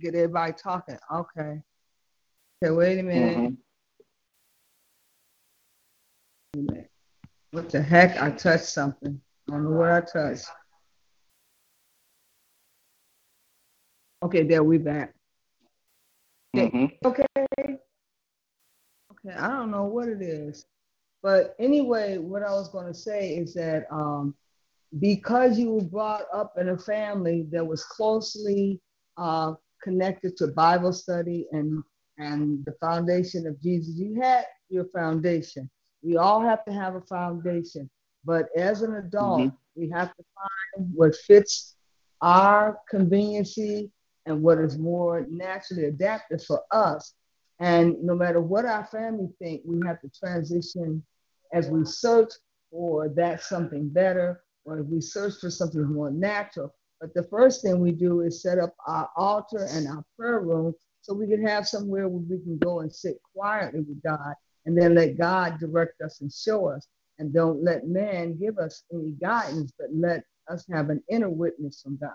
get 0.00 0.14
everybody 0.14 0.54
talking. 0.54 0.96
Okay. 1.14 1.60
Okay, 2.64 2.72
wait 2.72 2.98
a 2.98 3.02
minute. 3.02 3.36
hmm 3.36 3.54
Wait 6.54 6.54
a 6.54 6.72
minute. 6.72 6.90
What 7.50 7.68
the 7.68 7.82
heck? 7.82 8.16
I 8.22 8.30
touched 8.30 8.64
something. 8.64 9.20
I 9.46 9.52
don't 9.52 9.64
know 9.64 9.70
what 9.72 9.90
I 9.90 10.00
touched. 10.00 10.46
Okay, 14.22 14.44
there 14.44 14.64
we 14.64 14.78
back. 14.78 15.12
hmm 16.54 16.86
Okay. 17.04 17.26
Okay, 17.36 17.76
I 19.36 19.48
don't 19.48 19.70
know 19.70 19.84
what 19.84 20.08
it 20.08 20.22
is. 20.22 20.64
But 21.22 21.54
anyway, 21.58 22.18
what 22.18 22.42
I 22.42 22.50
was 22.50 22.68
going 22.68 22.86
to 22.86 22.94
say 22.94 23.30
is 23.36 23.54
that 23.54 23.86
um, 23.90 24.34
because 25.00 25.58
you 25.58 25.72
were 25.72 25.84
brought 25.84 26.24
up 26.32 26.54
in 26.58 26.70
a 26.70 26.78
family 26.78 27.46
that 27.52 27.66
was 27.66 27.84
closely 27.84 28.80
uh, 29.16 29.54
connected 29.82 30.36
to 30.38 30.48
Bible 30.48 30.92
study 30.92 31.46
and, 31.52 31.82
and 32.18 32.64
the 32.64 32.72
foundation 32.80 33.46
of 33.46 33.60
Jesus, 33.60 33.94
you 33.96 34.20
had 34.20 34.44
your 34.70 34.86
foundation. 34.86 35.68
We 36.02 36.16
all 36.16 36.40
have 36.40 36.64
to 36.66 36.72
have 36.72 36.94
a 36.94 37.00
foundation. 37.02 37.90
But 38.24 38.48
as 38.56 38.82
an 38.82 38.94
adult, 38.96 39.40
Mhm. 39.40 39.56
we 39.76 39.88
have 39.90 40.14
to 40.14 40.24
find 40.34 40.94
what 40.94 41.14
fits 41.16 41.76
our 42.20 42.78
conveniency 42.90 43.90
and 44.26 44.42
what 44.42 44.58
is 44.58 44.78
more 44.78 45.26
naturally 45.28 45.84
adapted 45.86 46.42
for 46.42 46.62
us. 46.70 47.14
And 47.60 48.02
no 48.02 48.14
matter 48.14 48.40
what 48.40 48.64
our 48.64 48.84
family 48.86 49.28
think, 49.40 49.62
we 49.64 49.80
have 49.86 50.00
to 50.02 50.10
transition 50.10 51.02
as 51.52 51.68
we 51.68 51.84
search 51.84 52.32
for 52.70 53.08
that 53.10 53.42
something 53.42 53.88
better, 53.88 54.42
or 54.64 54.78
if 54.80 54.86
we 54.86 55.00
search 55.00 55.34
for 55.40 55.50
something 55.50 55.82
more 55.92 56.10
natural. 56.10 56.74
But 57.00 57.14
the 57.14 57.24
first 57.24 57.62
thing 57.62 57.80
we 57.80 57.92
do 57.92 58.20
is 58.20 58.42
set 58.42 58.58
up 58.58 58.74
our 58.86 59.08
altar 59.16 59.66
and 59.70 59.88
our 59.88 60.04
prayer 60.18 60.40
room 60.40 60.74
so 61.00 61.14
we 61.14 61.26
can 61.26 61.46
have 61.46 61.66
somewhere 61.66 62.08
where 62.08 62.22
we 62.28 62.38
can 62.38 62.58
go 62.58 62.80
and 62.80 62.92
sit 62.92 63.18
quietly 63.34 63.80
with 63.80 64.02
God 64.02 64.34
and 64.66 64.76
then 64.76 64.94
let 64.94 65.16
God 65.16 65.58
direct 65.58 66.00
us 66.02 66.20
and 66.20 66.32
show 66.32 66.68
us. 66.68 66.86
And 67.18 67.32
don't 67.32 67.64
let 67.64 67.88
man 67.88 68.38
give 68.38 68.58
us 68.58 68.84
any 68.92 69.12
guidance, 69.12 69.72
but 69.78 69.88
let 69.92 70.22
us 70.48 70.64
have 70.70 70.90
an 70.90 71.02
inner 71.08 71.30
witness 71.30 71.82
from 71.82 71.96
God. 71.96 72.10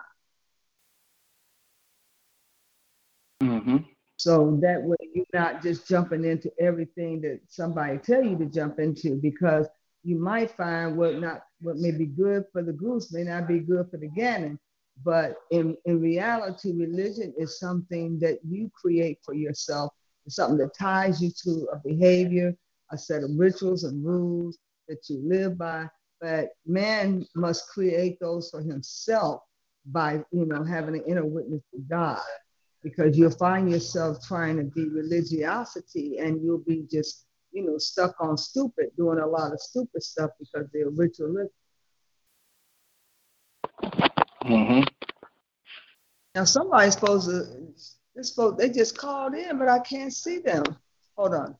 hmm 3.41 3.77
So 4.23 4.57
that 4.61 4.81
way 4.81 4.95
you're 5.13 5.25
not 5.33 5.61
just 5.61 5.85
jumping 5.85 6.23
into 6.23 6.49
everything 6.57 7.19
that 7.23 7.41
somebody 7.49 7.97
tell 7.97 8.23
you 8.23 8.37
to 8.37 8.45
jump 8.45 8.79
into 8.79 9.15
because 9.15 9.67
you 10.05 10.17
might 10.17 10.49
find 10.51 10.95
what 10.95 11.19
not 11.19 11.41
what 11.59 11.75
may 11.75 11.91
be 11.91 12.05
good 12.05 12.45
for 12.53 12.63
the 12.63 12.71
goose 12.71 13.11
may 13.11 13.23
not 13.23 13.49
be 13.49 13.59
good 13.59 13.91
for 13.91 13.97
the 13.97 14.07
gander. 14.07 14.57
But 15.03 15.35
in, 15.51 15.75
in 15.83 15.99
reality, 15.99 16.71
religion 16.71 17.33
is 17.37 17.59
something 17.59 18.17
that 18.21 18.39
you 18.47 18.71
create 18.73 19.19
for 19.25 19.33
yourself. 19.33 19.91
It's 20.25 20.37
something 20.37 20.57
that 20.59 20.77
ties 20.79 21.21
you 21.21 21.29
to 21.43 21.67
a 21.73 21.79
behavior, 21.85 22.55
a 22.93 22.97
set 22.97 23.23
of 23.23 23.31
rituals 23.35 23.83
and 23.83 24.05
rules 24.05 24.57
that 24.87 25.03
you 25.09 25.21
live 25.27 25.57
by. 25.57 25.89
But 26.21 26.51
man 26.65 27.25
must 27.35 27.67
create 27.67 28.21
those 28.21 28.49
for 28.51 28.61
himself 28.61 29.41
by, 29.85 30.23
you 30.31 30.45
know, 30.45 30.63
having 30.63 30.95
an 30.95 31.03
inner 31.05 31.25
witness 31.25 31.63
to 31.73 31.81
God 31.89 32.21
because 32.83 33.17
you'll 33.17 33.31
find 33.31 33.71
yourself 33.71 34.17
trying 34.27 34.57
to 34.57 34.63
be 34.63 34.89
religiosity 34.89 36.17
and 36.19 36.43
you'll 36.43 36.63
be 36.67 36.85
just, 36.91 37.25
you 37.51 37.65
know, 37.65 37.77
stuck 37.77 38.15
on 38.19 38.37
stupid, 38.37 38.91
doing 38.97 39.19
a 39.19 39.25
lot 39.25 39.53
of 39.53 39.61
stupid 39.61 40.03
stuff 40.03 40.31
because 40.39 40.67
they're 40.73 40.89
ritualistic. 40.89 41.53
hmm 44.43 44.81
Now 46.35 46.43
somebody's 46.43 46.93
supposed 46.95 47.29
to, 47.29 47.67
they're 48.13 48.23
supposed, 48.23 48.57
they 48.57 48.69
just 48.69 48.97
called 48.97 49.33
in, 49.33 49.57
but 49.57 49.69
I 49.69 49.79
can't 49.79 50.13
see 50.13 50.39
them. 50.39 50.63
Hold 51.15 51.33
on. 51.35 51.55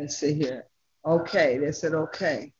Let's 0.00 0.16
see 0.16 0.34
here. 0.34 0.66
Okay, 1.06 1.58
they 1.58 1.70
said 1.72 1.94
okay. 1.94 2.52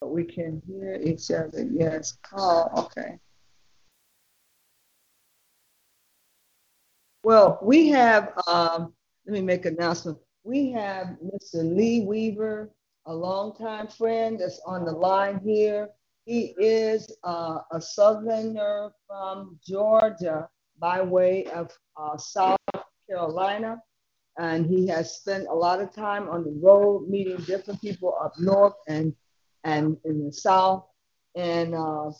But 0.00 0.10
we 0.10 0.24
can 0.24 0.62
hear 0.66 1.00
each 1.02 1.30
other. 1.30 1.66
Yes, 1.70 2.16
call. 2.22 2.70
Okay. 2.76 3.18
Well, 7.30 7.60
we 7.62 7.86
have, 7.90 8.32
um, 8.48 8.92
let 9.24 9.34
me 9.34 9.40
make 9.40 9.64
an 9.64 9.76
announcement. 9.78 10.18
We 10.42 10.72
have 10.72 11.16
Mr. 11.24 11.62
Lee 11.62 12.00
Weaver, 12.00 12.74
a 13.06 13.14
longtime 13.14 13.86
friend 13.86 14.40
that's 14.40 14.60
on 14.66 14.84
the 14.84 14.90
line 14.90 15.38
here. 15.44 15.90
He 16.24 16.56
is 16.58 17.16
uh, 17.22 17.60
a 17.70 17.80
southerner 17.80 18.90
from 19.06 19.60
Georgia 19.64 20.48
by 20.80 21.02
way 21.02 21.44
of 21.54 21.70
uh, 21.96 22.16
South 22.16 22.58
Carolina. 23.08 23.80
And 24.36 24.66
he 24.66 24.88
has 24.88 25.18
spent 25.18 25.46
a 25.46 25.54
lot 25.54 25.80
of 25.80 25.94
time 25.94 26.28
on 26.28 26.42
the 26.42 26.58
road 26.60 27.08
meeting 27.08 27.36
different 27.44 27.80
people 27.80 28.18
up 28.20 28.32
north 28.40 28.74
and, 28.88 29.14
and 29.62 29.96
in 30.04 30.24
the 30.26 30.32
south. 30.32 30.84
And 31.36 31.76
uh, 31.76 32.10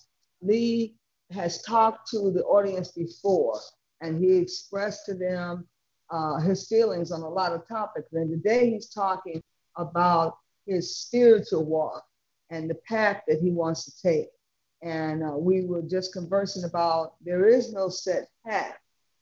Lee 0.41 0.95
has 1.33 1.63
talked 1.63 2.09
to 2.13 2.31
the 2.31 2.45
audience 2.45 2.93
before 2.93 3.59
and 4.01 4.23
he 4.23 4.37
expressed 4.37 5.07
to 5.07 5.15
them 5.15 5.67
uh, 6.11 6.41
his 6.41 6.67
feelings 6.67 7.13
on 7.13 7.23
a 7.23 7.29
lot 7.29 7.53
of 7.53 7.67
topics. 7.69 8.13
And 8.13 8.31
today 8.31 8.71
he's 8.71 8.91
talking 8.91 9.43
about 9.77 10.37
his 10.67 10.97
spiritual 10.97 11.65
walk 11.65 12.05
and 12.51 12.69
the 12.69 12.75
path 12.87 13.23
that 13.29 13.41
he 13.41 13.51
wants 13.51 13.85
to 13.85 14.03
take. 14.03 14.29
And 14.83 15.23
uh, 15.23 15.37
we 15.37 15.65
were 15.67 15.83
just 15.83 16.13
conversing 16.13 16.65
about 16.65 17.15
there 17.25 17.47
is 17.47 17.73
no 17.73 17.89
set 17.89 18.29
path 18.47 18.77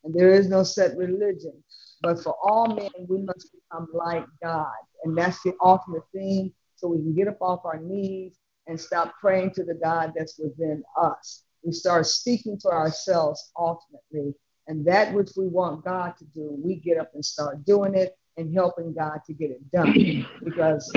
and 0.04 0.14
there 0.14 0.30
is 0.30 0.48
no 0.48 0.62
set 0.62 0.96
religion, 0.96 1.52
but 2.00 2.22
for 2.22 2.36
all 2.42 2.74
men, 2.74 2.90
we 3.08 3.22
must 3.22 3.50
become 3.52 3.88
like 3.92 4.24
God. 4.42 4.72
And 5.04 5.16
that's 5.16 5.42
the 5.42 5.54
ultimate 5.62 6.04
thing. 6.14 6.52
So 6.76 6.88
we 6.88 6.98
can 6.98 7.14
get 7.14 7.26
up 7.26 7.42
off 7.42 7.64
our 7.64 7.80
knees 7.80 8.38
and 8.68 8.80
stop 8.80 9.14
praying 9.20 9.52
to 9.54 9.64
the 9.64 9.74
God 9.74 10.12
that's 10.16 10.38
within 10.38 10.84
us. 10.96 11.42
We 11.64 11.72
start 11.72 12.06
speaking 12.06 12.58
to 12.60 12.68
ourselves 12.68 13.50
ultimately 13.58 14.34
and 14.68 14.86
that 14.86 15.12
which 15.14 15.30
we 15.36 15.48
want 15.48 15.84
God 15.84 16.14
to 16.18 16.24
do, 16.26 16.56
we 16.62 16.76
get 16.76 16.98
up 16.98 17.10
and 17.14 17.24
start 17.24 17.64
doing 17.64 17.94
it 17.94 18.16
and 18.36 18.54
helping 18.54 18.94
God 18.94 19.20
to 19.26 19.32
get 19.32 19.50
it 19.50 19.70
done. 19.72 20.26
Because, 20.44 20.92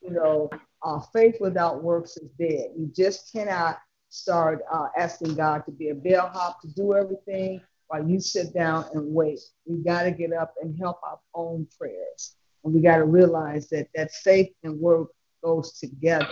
you 0.00 0.10
know, 0.10 0.48
uh, 0.82 1.00
faith 1.12 1.36
without 1.40 1.82
works 1.82 2.16
is 2.16 2.30
dead. 2.38 2.70
You 2.76 2.90
just 2.94 3.32
cannot 3.32 3.78
start 4.08 4.62
uh, 4.72 4.88
asking 4.96 5.34
God 5.34 5.64
to 5.66 5.72
be 5.72 5.90
a 5.90 5.94
bellhop 5.94 6.60
to 6.62 6.68
do 6.68 6.94
everything 6.94 7.60
while 7.88 8.08
you 8.08 8.20
sit 8.20 8.54
down 8.54 8.86
and 8.94 9.12
wait. 9.14 9.40
We 9.66 9.78
got 9.82 10.04
to 10.04 10.10
get 10.10 10.32
up 10.32 10.54
and 10.62 10.78
help 10.78 10.98
our 11.04 11.18
own 11.34 11.66
prayers. 11.78 12.36
And 12.64 12.72
we 12.72 12.80
got 12.80 12.96
to 12.98 13.04
realize 13.04 13.68
that 13.70 13.88
that 13.94 14.12
faith 14.12 14.52
and 14.62 14.78
work 14.78 15.08
goes 15.42 15.78
together. 15.78 16.28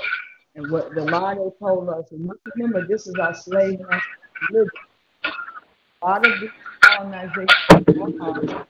And 0.55 0.71
what 0.71 0.95
the 0.95 1.05
Lord 1.05 1.53
told 1.59 1.89
us, 1.91 2.13
remember, 2.57 2.87
this 2.87 3.07
is 3.07 3.15
our 3.21 3.35
slave 3.35 3.81
master 3.81 4.09
religion. 4.51 4.71
Lot 6.03 6.27
of 6.27 6.41
these 6.41 6.51
colonizations 6.83 8.67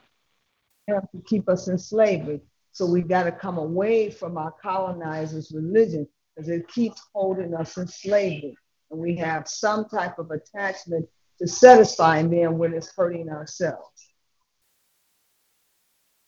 have 0.88 1.10
to 1.12 1.22
keep 1.26 1.48
us 1.48 1.68
in 1.68 1.78
slavery. 1.78 2.40
So 2.72 2.86
we 2.86 3.02
got 3.02 3.24
to 3.24 3.32
come 3.32 3.58
away 3.58 4.10
from 4.10 4.36
our 4.36 4.52
colonizers' 4.62 5.52
religion 5.52 6.08
because 6.34 6.48
it 6.48 6.68
keeps 6.68 7.00
holding 7.14 7.54
us 7.54 7.76
in 7.76 7.86
slavery. 7.86 8.56
And 8.90 9.00
we 9.00 9.16
have 9.16 9.46
some 9.48 9.88
type 9.88 10.18
of 10.18 10.30
attachment 10.30 11.08
to 11.38 11.46
satisfying 11.46 12.30
them 12.30 12.58
when 12.58 12.74
it's 12.74 12.92
hurting 12.96 13.28
ourselves. 13.28 14.08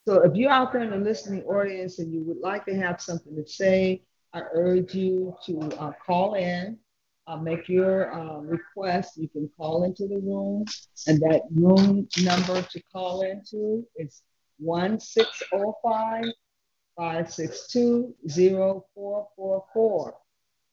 So 0.07 0.23
if 0.23 0.35
you're 0.35 0.51
out 0.51 0.73
there 0.73 0.83
in 0.83 0.91
the 0.91 0.97
listening 0.97 1.43
audience 1.45 1.99
and 1.99 2.13
you 2.13 2.23
would 2.25 2.39
like 2.39 2.65
to 2.67 2.75
have 2.77 3.01
something 3.01 3.37
to 3.37 3.47
say, 3.47 4.03
I 4.33 4.43
urge 4.53 4.95
you 4.95 5.37
to 5.47 5.61
uh, 5.79 5.93
call 6.05 6.35
in, 6.35 6.79
uh, 7.27 7.37
make 7.37 7.69
your 7.69 8.13
uh, 8.13 8.39
request. 8.39 9.17
You 9.17 9.29
can 9.29 9.49
call 9.57 9.85
into 9.85 10.07
the 10.07 10.19
room, 10.19 10.65
and 11.07 11.21
that 11.21 11.43
room 11.55 12.09
number 12.23 12.63
to 12.63 12.83
call 12.93 13.23
into 13.23 13.87
is 13.97 14.23
1605 14.59 16.25
562 16.97 18.15
0444. 18.29 20.15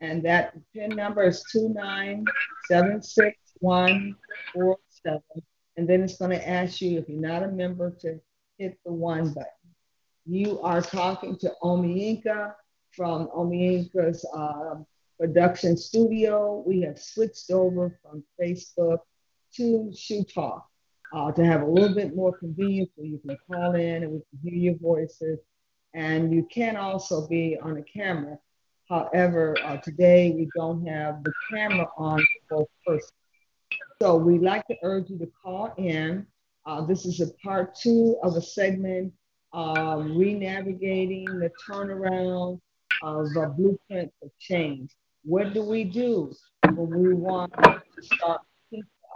And 0.02 0.24
that 0.24 0.54
PIN 0.74 0.96
number 0.96 1.24
is 1.24 1.44
2976147. 1.54 4.16
And 5.78 5.88
then 5.88 6.02
it's 6.04 6.18
going 6.18 6.32
to 6.32 6.50
ask 6.50 6.82
you, 6.82 7.00
if 7.00 7.10
you're 7.10 7.20
not 7.20 7.44
a 7.44 7.50
member, 7.50 7.92
to 8.02 8.20
hit 8.58 8.80
the 8.86 8.94
one 8.94 9.30
button. 9.30 9.46
You 10.26 10.62
are 10.62 10.82
talking 10.82 11.38
to 11.40 11.52
Omi 11.62 12.24
Inka 12.24 12.54
from 12.92 13.30
Omi 13.34 13.84
Inka's 13.84 14.26
uh, 14.36 14.76
production 15.20 15.76
studio. 15.76 16.64
We 16.66 16.82
have 16.82 16.98
switched 16.98 17.52
over 17.52 18.00
from 18.02 18.24
Facebook 18.40 19.00
to 19.56 19.92
Shoe 19.96 20.24
Talk 20.24 20.66
uh, 21.14 21.32
to 21.34 21.46
have 21.46 21.62
a 21.62 21.66
little 21.66 21.94
bit 21.94 22.16
more 22.16 22.38
convenience 22.38 22.92
where 22.96 23.08
you 23.08 23.20
can 23.20 23.38
call 23.52 23.76
in 23.76 24.04
and 24.04 24.12
we 24.12 24.20
can 24.20 24.40
hear 24.44 24.54
your 24.54 24.80
voices. 24.80 25.40
And 25.94 26.34
you 26.34 26.48
can 26.52 26.78
also 26.78 27.28
be 27.28 27.58
on 27.62 27.78
a 27.78 27.84
camera. 27.84 28.38
However, 28.88 29.56
uh, 29.64 29.78
today 29.78 30.32
we 30.32 30.48
don't 30.56 30.86
have 30.88 31.24
the 31.24 31.34
camera 31.52 31.88
on 31.98 32.26
for 32.48 32.68
persons. 32.86 33.12
So 34.02 34.16
we'd 34.16 34.42
like 34.42 34.66
to 34.68 34.76
urge 34.84 35.10
you 35.10 35.18
to 35.20 35.30
call 35.44 35.74
in. 35.78 36.26
Uh, 36.66 36.86
this 36.86 37.06
is 37.06 37.20
a 37.20 37.32
part 37.44 37.76
two 37.76 38.18
of 38.24 38.36
a 38.36 38.42
segment, 38.42 39.12
um, 39.54 40.18
re-navigating 40.18 41.26
the 41.26 41.52
turnaround 41.68 42.60
of 43.02 43.28
a 43.36 43.48
blueprint 43.48 44.12
for 44.20 44.30
change. 44.40 44.92
What 45.24 45.54
do 45.54 45.64
we 45.64 45.84
do 45.84 46.32
when 46.64 46.90
we 46.90 47.14
want 47.14 47.52
to 47.54 47.82
start 48.02 48.42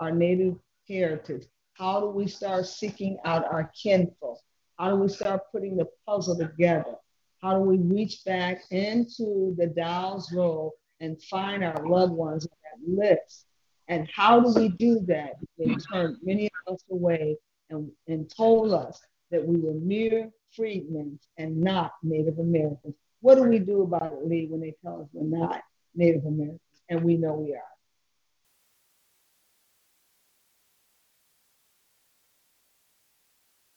our 0.01 0.11
native 0.11 0.55
heritage? 0.87 1.45
How 1.75 2.01
do 2.01 2.07
we 2.07 2.27
start 2.27 2.65
seeking 2.65 3.17
out 3.25 3.45
our 3.45 3.71
kinfolk? 3.81 4.39
How 4.77 4.89
do 4.89 4.97
we 4.97 5.07
start 5.07 5.41
putting 5.51 5.77
the 5.77 5.87
puzzle 6.05 6.37
together? 6.37 6.95
How 7.41 7.57
do 7.57 7.61
we 7.61 7.77
reach 7.77 8.23
back 8.25 8.63
into 8.69 9.55
the 9.57 9.67
Dawes 9.67 10.31
roll 10.33 10.73
and 10.99 11.21
find 11.23 11.63
our 11.63 11.87
loved 11.87 12.13
ones 12.13 12.45
on 12.45 12.57
that 12.63 13.01
list? 13.01 13.45
And 13.87 14.09
how 14.13 14.39
do 14.41 14.53
we 14.59 14.69
do 14.69 14.99
that? 15.07 15.33
They 15.57 15.75
turned 15.91 16.17
many 16.23 16.49
of 16.67 16.73
us 16.73 16.83
away 16.91 17.37
and, 17.69 17.89
and 18.07 18.29
told 18.35 18.73
us 18.73 19.01
that 19.31 19.45
we 19.45 19.59
were 19.59 19.73
mere 19.73 20.29
freedmen 20.55 21.19
and 21.37 21.61
not 21.61 21.93
Native 22.03 22.39
Americans. 22.39 22.95
What 23.21 23.35
do 23.35 23.43
we 23.43 23.59
do 23.59 23.83
about 23.83 24.13
it, 24.13 24.27
Lee, 24.27 24.47
when 24.49 24.59
they 24.61 24.75
tell 24.83 25.01
us 25.01 25.07
we're 25.13 25.37
not 25.37 25.61
Native 25.95 26.25
Americans? 26.25 26.59
And 26.89 27.03
we 27.03 27.17
know 27.17 27.33
we 27.33 27.53
are. 27.53 27.61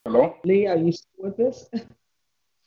Hello? 0.04 0.36
Lee, 0.44 0.66
are 0.66 0.76
you 0.76 0.92
still 0.92 1.30
with 1.30 1.40
us? 1.40 1.68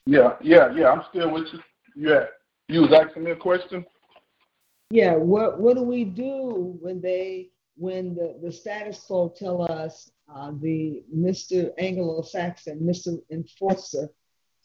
Yeah, 0.06 0.38
yeah, 0.42 0.74
yeah. 0.76 0.90
I'm 0.90 1.04
still 1.10 1.30
with 1.32 1.54
you. 1.54 1.60
Yeah. 1.96 2.26
You 2.68 2.82
was 2.82 2.94
asking 2.94 3.26
me 3.26 3.32
a 3.32 3.36
question? 3.36 3.86
Yeah, 4.90 5.16
what 5.16 5.60
what 5.60 5.76
do 5.76 5.84
we 5.84 6.04
do 6.04 6.78
when 6.82 7.00
they 7.00 7.52
when 7.76 8.16
the, 8.16 8.40
the 8.42 8.52
status 8.52 9.04
quo 9.06 9.32
tell 9.38 9.72
us 9.72 10.10
uh, 10.34 10.52
the 10.62 11.04
Mr. 11.16 11.72
Anglo-Saxon, 11.78 12.80
Mr. 12.80 13.20
Enforcer 13.32 14.10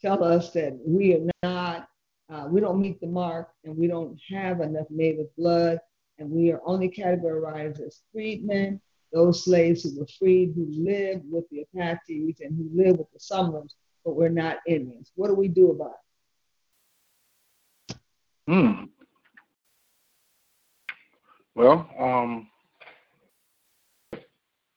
tell 0.01 0.23
us 0.23 0.51
that 0.51 0.77
we 0.85 1.13
are 1.13 1.27
not, 1.43 1.87
uh, 2.29 2.47
we 2.49 2.59
don't 2.59 2.81
meet 2.81 2.99
the 2.99 3.07
mark 3.07 3.49
and 3.63 3.77
we 3.77 3.87
don't 3.87 4.19
have 4.31 4.61
enough 4.61 4.87
native 4.89 5.27
blood 5.37 5.79
and 6.17 6.29
we 6.29 6.51
are 6.51 6.61
only 6.65 6.89
categorized 6.89 7.85
as 7.85 8.01
freedmen, 8.11 8.81
those 9.11 9.43
slaves 9.43 9.83
who 9.83 9.99
were 9.99 10.07
freed, 10.17 10.53
who 10.55 10.67
lived 10.71 11.23
with 11.29 11.45
the 11.49 11.61
Apaches 11.61 12.39
and 12.41 12.55
who 12.57 12.69
lived 12.73 12.97
with 12.99 13.11
the 13.11 13.19
Sumerians, 13.19 13.75
but 14.03 14.15
we're 14.15 14.29
not 14.29 14.57
Indians. 14.67 15.11
What 15.15 15.27
do 15.27 15.35
we 15.35 15.47
do 15.47 15.71
about 15.71 15.93
it? 17.89 17.97
Hmm. 18.47 18.83
Well, 21.55 21.89
um, 21.97 22.47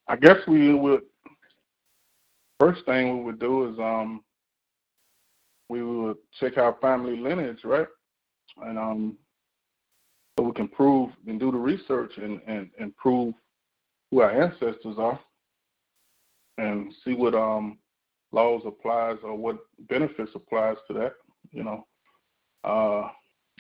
I 0.07 0.17
guess 0.17 0.39
we 0.47 0.73
would. 0.75 1.03
First 2.59 2.85
thing 2.87 3.19
we 3.19 3.25
would 3.25 3.39
do 3.39 3.71
is 3.71 3.79
um, 3.79 4.23
we 5.69 5.83
will 5.83 6.15
check 6.41 6.57
our 6.57 6.77
family 6.81 7.17
lineage, 7.17 7.65
right? 7.65 7.87
And 8.63 8.79
um, 8.79 9.19
so 10.39 10.45
we 10.45 10.53
can 10.53 10.69
prove 10.69 11.11
and 11.27 11.39
do 11.39 11.51
the 11.51 11.59
research 11.59 12.13
and, 12.17 12.41
and, 12.47 12.71
and 12.79 12.97
prove 12.97 13.35
who 14.11 14.21
our 14.21 14.31
ancestors 14.31 14.97
are 14.99 15.19
and 16.59 16.93
see 17.05 17.15
what 17.15 17.35
um 17.35 17.79
laws 18.33 18.63
applies 18.67 19.17
or 19.23 19.35
what 19.35 19.59
benefits 19.89 20.33
applies 20.35 20.77
to 20.87 20.93
that. 20.95 21.13
You 21.51 21.65
know, 21.65 21.87
uh, 22.65 23.09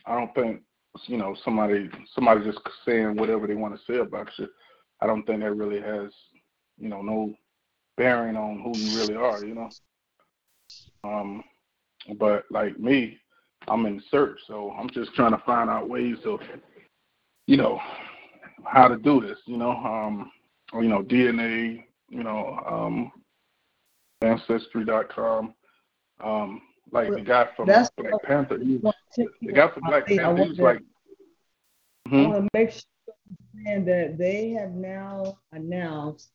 I 0.06 0.14
don't 0.14 0.34
think 0.34 0.62
you 1.06 1.16
know 1.16 1.36
somebody 1.44 1.88
somebody 2.14 2.44
just 2.44 2.60
saying 2.84 3.16
whatever 3.16 3.46
they 3.46 3.54
want 3.54 3.74
to 3.74 3.92
say 3.92 3.98
about 3.98 4.28
you. 4.38 4.48
I 5.00 5.06
don't 5.06 5.24
think 5.24 5.40
that 5.40 5.54
really 5.54 5.80
has 5.80 6.10
you 6.76 6.88
know 6.88 7.02
no 7.02 7.34
bearing 7.96 8.36
on 8.36 8.60
who 8.62 8.76
you 8.78 8.98
really 8.98 9.14
are. 9.14 9.44
You 9.44 9.54
know, 9.54 9.70
um, 11.04 11.42
but 12.18 12.44
like 12.50 12.78
me, 12.78 13.18
I'm 13.66 13.84
in 13.86 14.02
search, 14.10 14.38
so 14.46 14.70
I'm 14.78 14.88
just 14.90 15.14
trying 15.14 15.32
to 15.32 15.42
find 15.44 15.68
out 15.68 15.88
ways 15.88 16.18
of 16.24 16.40
you 17.46 17.56
know 17.56 17.80
how 18.64 18.88
to 18.88 18.96
do 18.96 19.20
this. 19.20 19.38
You 19.46 19.56
know, 19.56 19.72
um, 19.72 20.30
you 20.74 20.88
know 20.88 21.02
DNA. 21.02 21.84
You 22.10 22.22
know, 22.22 22.58
um, 22.66 23.12
ancestry.com. 24.22 25.54
Um, 26.24 26.62
like 26.90 27.12
the 27.12 27.20
guy 27.20 27.48
from 27.54 27.66
That's 27.66 27.90
Black 27.90 28.12
what- 28.14 28.22
Panther, 28.22 28.58
he, 28.58 28.76
want 28.78 28.96
to 29.14 29.22
take 29.24 29.40
the 29.42 29.52
guy 29.52 29.68
from 29.68 29.82
Black 29.86 30.06
Panther, 30.06 30.42
he 30.42 30.48
was 30.48 30.56
to- 30.56 30.62
like, 30.64 30.80
I 32.06 32.08
hmm 32.08 32.24
want 32.24 32.44
to 32.44 32.48
make 32.58 32.70
sure 32.70 33.84
that 33.84 34.16
they 34.18 34.50
have 34.50 34.70
now 34.72 35.38
announced 35.52 36.30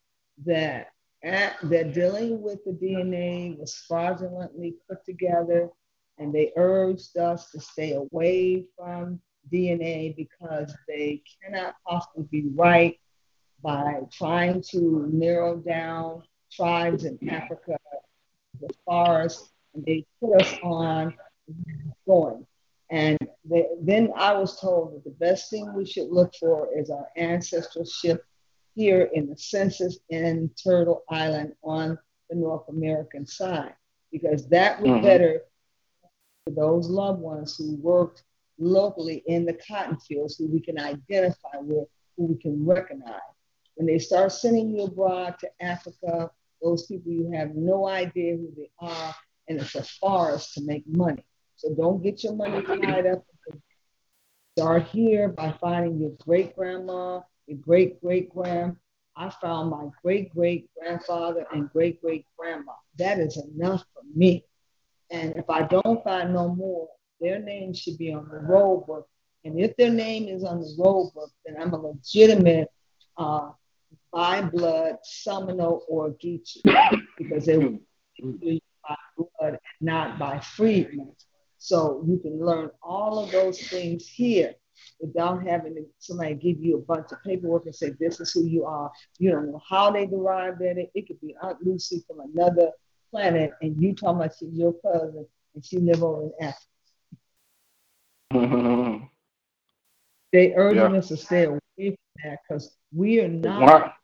that 0.45 0.92
at, 1.23 1.55
that 1.63 1.93
dealing 1.93 2.41
with 2.41 2.63
the 2.65 2.71
DNA 2.71 3.57
was 3.57 3.75
fraudulently 3.87 4.75
put 4.89 5.03
together, 5.05 5.69
and 6.17 6.33
they 6.33 6.51
urged 6.55 7.17
us 7.17 7.49
to 7.51 7.59
stay 7.59 7.93
away 7.93 8.65
from 8.77 9.19
DNA 9.51 10.15
because 10.15 10.73
they 10.87 11.21
cannot 11.41 11.75
possibly 11.87 12.25
be 12.31 12.49
right 12.53 12.99
by 13.61 14.01
trying 14.11 14.61
to 14.71 15.09
narrow 15.11 15.57
down 15.57 16.23
tribes 16.51 17.05
in 17.05 17.17
Africa, 17.29 17.77
the 18.59 18.69
forest, 18.85 19.51
and 19.73 19.83
they 19.85 20.05
put 20.19 20.41
us 20.41 20.53
on 20.61 21.13
going. 22.05 22.45
And 22.89 23.17
they, 23.45 23.65
then 23.81 24.11
I 24.15 24.33
was 24.33 24.59
told 24.59 24.93
that 24.93 25.03
the 25.03 25.17
best 25.25 25.49
thing 25.49 25.73
we 25.73 25.85
should 25.85 26.09
look 26.09 26.33
for 26.39 26.67
is 26.77 26.89
our 26.89 27.07
ancestorship 27.17 28.23
here 28.75 29.09
in 29.13 29.29
the 29.29 29.37
census 29.37 29.99
in 30.09 30.49
Turtle 30.61 31.03
Island 31.09 31.55
on 31.63 31.97
the 32.29 32.35
North 32.35 32.67
American 32.69 33.25
side, 33.25 33.75
because 34.11 34.47
that 34.49 34.81
would 34.81 34.89
Mhm. 34.91 35.01
better 35.01 35.41
for 36.45 36.51
those 36.51 36.89
loved 36.89 37.21
ones 37.21 37.57
who 37.57 37.75
worked 37.77 38.23
locally 38.59 39.23
in 39.27 39.45
the 39.45 39.53
cotton 39.53 39.97
fields 39.97 40.37
who 40.37 40.47
we 40.47 40.59
can 40.59 40.79
identify 40.79 41.57
with, 41.59 41.87
who 42.17 42.25
we 42.25 42.35
can 42.35 42.65
recognize. 42.65 43.21
When 43.75 43.87
they 43.87 43.99
start 43.99 44.31
sending 44.31 44.69
you 44.69 44.83
abroad 44.83 45.39
to 45.39 45.49
Africa, 45.61 46.31
those 46.61 46.85
people 46.85 47.11
you 47.11 47.31
have 47.31 47.55
no 47.55 47.87
idea 47.87 48.35
who 48.37 48.51
they 48.55 48.69
are, 48.79 49.15
and 49.47 49.59
it's 49.59 49.75
a 49.75 49.83
forest 49.83 50.53
to 50.53 50.61
make 50.61 50.85
money. 50.87 51.25
So 51.55 51.73
don't 51.73 52.01
get 52.01 52.23
your 52.23 52.33
money 52.35 52.61
tied 52.61 53.07
up. 53.07 53.25
Start 54.57 54.83
here 54.83 55.29
by 55.29 55.51
finding 55.59 55.99
your 55.99 56.11
great 56.11 56.55
grandma, 56.55 57.21
your 57.47 57.57
great 57.59 58.01
great 58.01 58.29
grand 58.29 58.77
I 59.15 59.29
found 59.29 59.69
my 59.69 59.87
great 60.01 60.33
great 60.33 60.69
grandfather 60.77 61.45
and 61.53 61.69
great 61.71 62.01
great 62.01 62.25
grandma. 62.37 62.73
That 62.97 63.19
is 63.19 63.37
enough 63.37 63.83
for 63.93 64.01
me. 64.15 64.45
And 65.11 65.35
if 65.35 65.49
I 65.49 65.63
don't 65.63 66.03
find 66.03 66.33
no 66.33 66.49
more, 66.49 66.87
their 67.21 67.39
name 67.39 67.73
should 67.73 67.97
be 67.97 68.11
on 68.11 68.27
the 68.29 68.39
roll 68.39 68.83
book. 68.87 69.07
And 69.45 69.59
if 69.59 69.75
their 69.77 69.91
name 69.91 70.27
is 70.27 70.43
on 70.43 70.61
the 70.61 70.75
roll 70.79 71.11
book, 71.13 71.29
then 71.45 71.55
I'm 71.61 71.73
a 71.73 71.77
legitimate 71.79 72.69
uh, 73.17 73.51
by 74.11 74.41
blood 74.41 74.97
Seminole 75.03 75.85
or 75.87 76.11
Geechee 76.11 76.61
because 77.17 77.45
they 77.45 77.57
were 77.57 77.77
by 78.19 78.95
blood, 79.17 79.59
not 79.79 80.17
by 80.17 80.39
freedmen. 80.39 81.13
So 81.59 82.03
you 82.07 82.17
can 82.17 82.43
learn 82.43 82.71
all 82.81 83.23
of 83.23 83.31
those 83.31 83.59
things 83.59 84.07
here 84.07 84.55
without 84.99 85.45
having 85.47 85.85
somebody 85.99 86.35
give 86.35 86.59
you 86.59 86.77
a 86.77 86.81
bunch 86.81 87.11
of 87.11 87.23
paperwork 87.23 87.65
and 87.65 87.75
say 87.75 87.91
this 87.99 88.19
is 88.19 88.31
who 88.31 88.45
you 88.45 88.65
are. 88.65 88.91
You 89.19 89.31
don't 89.31 89.51
know 89.51 89.61
how 89.67 89.91
they 89.91 90.05
derived 90.05 90.61
at 90.61 90.77
it. 90.77 90.91
It 90.95 91.07
could 91.07 91.19
be 91.21 91.35
Aunt 91.41 91.57
Lucy 91.65 92.03
from 92.07 92.19
another 92.19 92.71
planet, 93.11 93.51
and 93.61 93.79
you 93.81 93.93
talking 93.93 94.21
about 94.21 94.35
she's 94.37 94.53
your 94.53 94.73
cousin 94.81 95.25
and 95.55 95.65
she 95.65 95.77
live 95.77 96.03
over 96.03 96.23
in 96.23 96.31
Africa. 96.41 96.65
Mm-hmm. 98.33 99.05
They 100.31 100.53
urging 100.55 100.91
Yeah. 100.93 100.97
us 100.97 101.09
to 101.09 101.17
stay 101.17 101.43
away 101.45 101.59
from 101.77 101.95
that 102.23 102.39
because 102.47 102.75
we 102.91 103.21
are 103.21 103.27
not. 103.27 103.95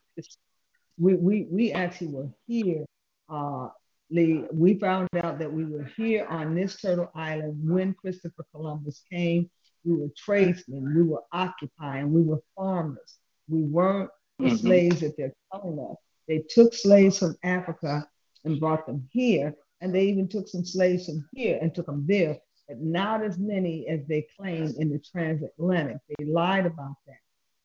We 0.98 1.16
we 1.16 1.48
we 1.50 1.72
actually 1.72 2.08
were 2.14 2.30
here. 2.46 2.86
Uh, 3.30 3.70
Lee, 4.12 4.44
we 4.52 4.74
found 4.74 5.08
out 5.24 5.40
that 5.40 5.52
we 5.52 5.66
were 5.66 5.86
here 5.96 6.26
on 6.28 6.56
this 6.56 6.82
turtle 6.82 7.10
island 7.16 7.58
when 7.68 7.94
Christopher 7.94 8.46
Columbus 8.52 9.02
came. 9.10 9.50
We 9.84 9.96
were 9.96 10.10
tradesmen. 10.16 10.94
We 10.96 11.04
were 11.04 11.24
occupying. 11.32 12.12
We 12.14 12.22
were 12.22 12.42
farmers. 12.56 13.18
We 13.48 13.64
weren't 13.64 14.12
the 14.38 14.46
Mhm. 14.46 14.60
slaves 14.60 15.00
that 15.02 15.18
they're 15.18 15.34
telling 15.52 15.80
us. 15.80 15.98
They 16.28 16.44
took 16.50 16.74
slaves 16.74 17.18
from 17.20 17.36
Africa 17.44 18.08
and 18.46 18.60
brought 18.60 18.86
them 18.86 19.08
here, 19.12 19.56
and 19.82 19.94
they 19.94 20.06
even 20.06 20.28
took 20.28 20.48
some 20.48 20.64
slaves 20.64 21.06
from 21.08 21.28
here 21.34 21.58
and 21.62 21.74
took 21.74 21.88
them 21.88 22.06
there, 22.08 22.40
but 22.68 22.80
not 22.80 23.24
as 23.24 23.38
many 23.40 23.88
as 23.88 24.06
they 24.08 24.28
claimed 24.38 24.76
in 24.76 24.90
the 24.90 25.00
transatlantic. 25.00 25.98
They 26.18 26.26
lied 26.26 26.66
about 26.66 26.96
that, 27.08 27.20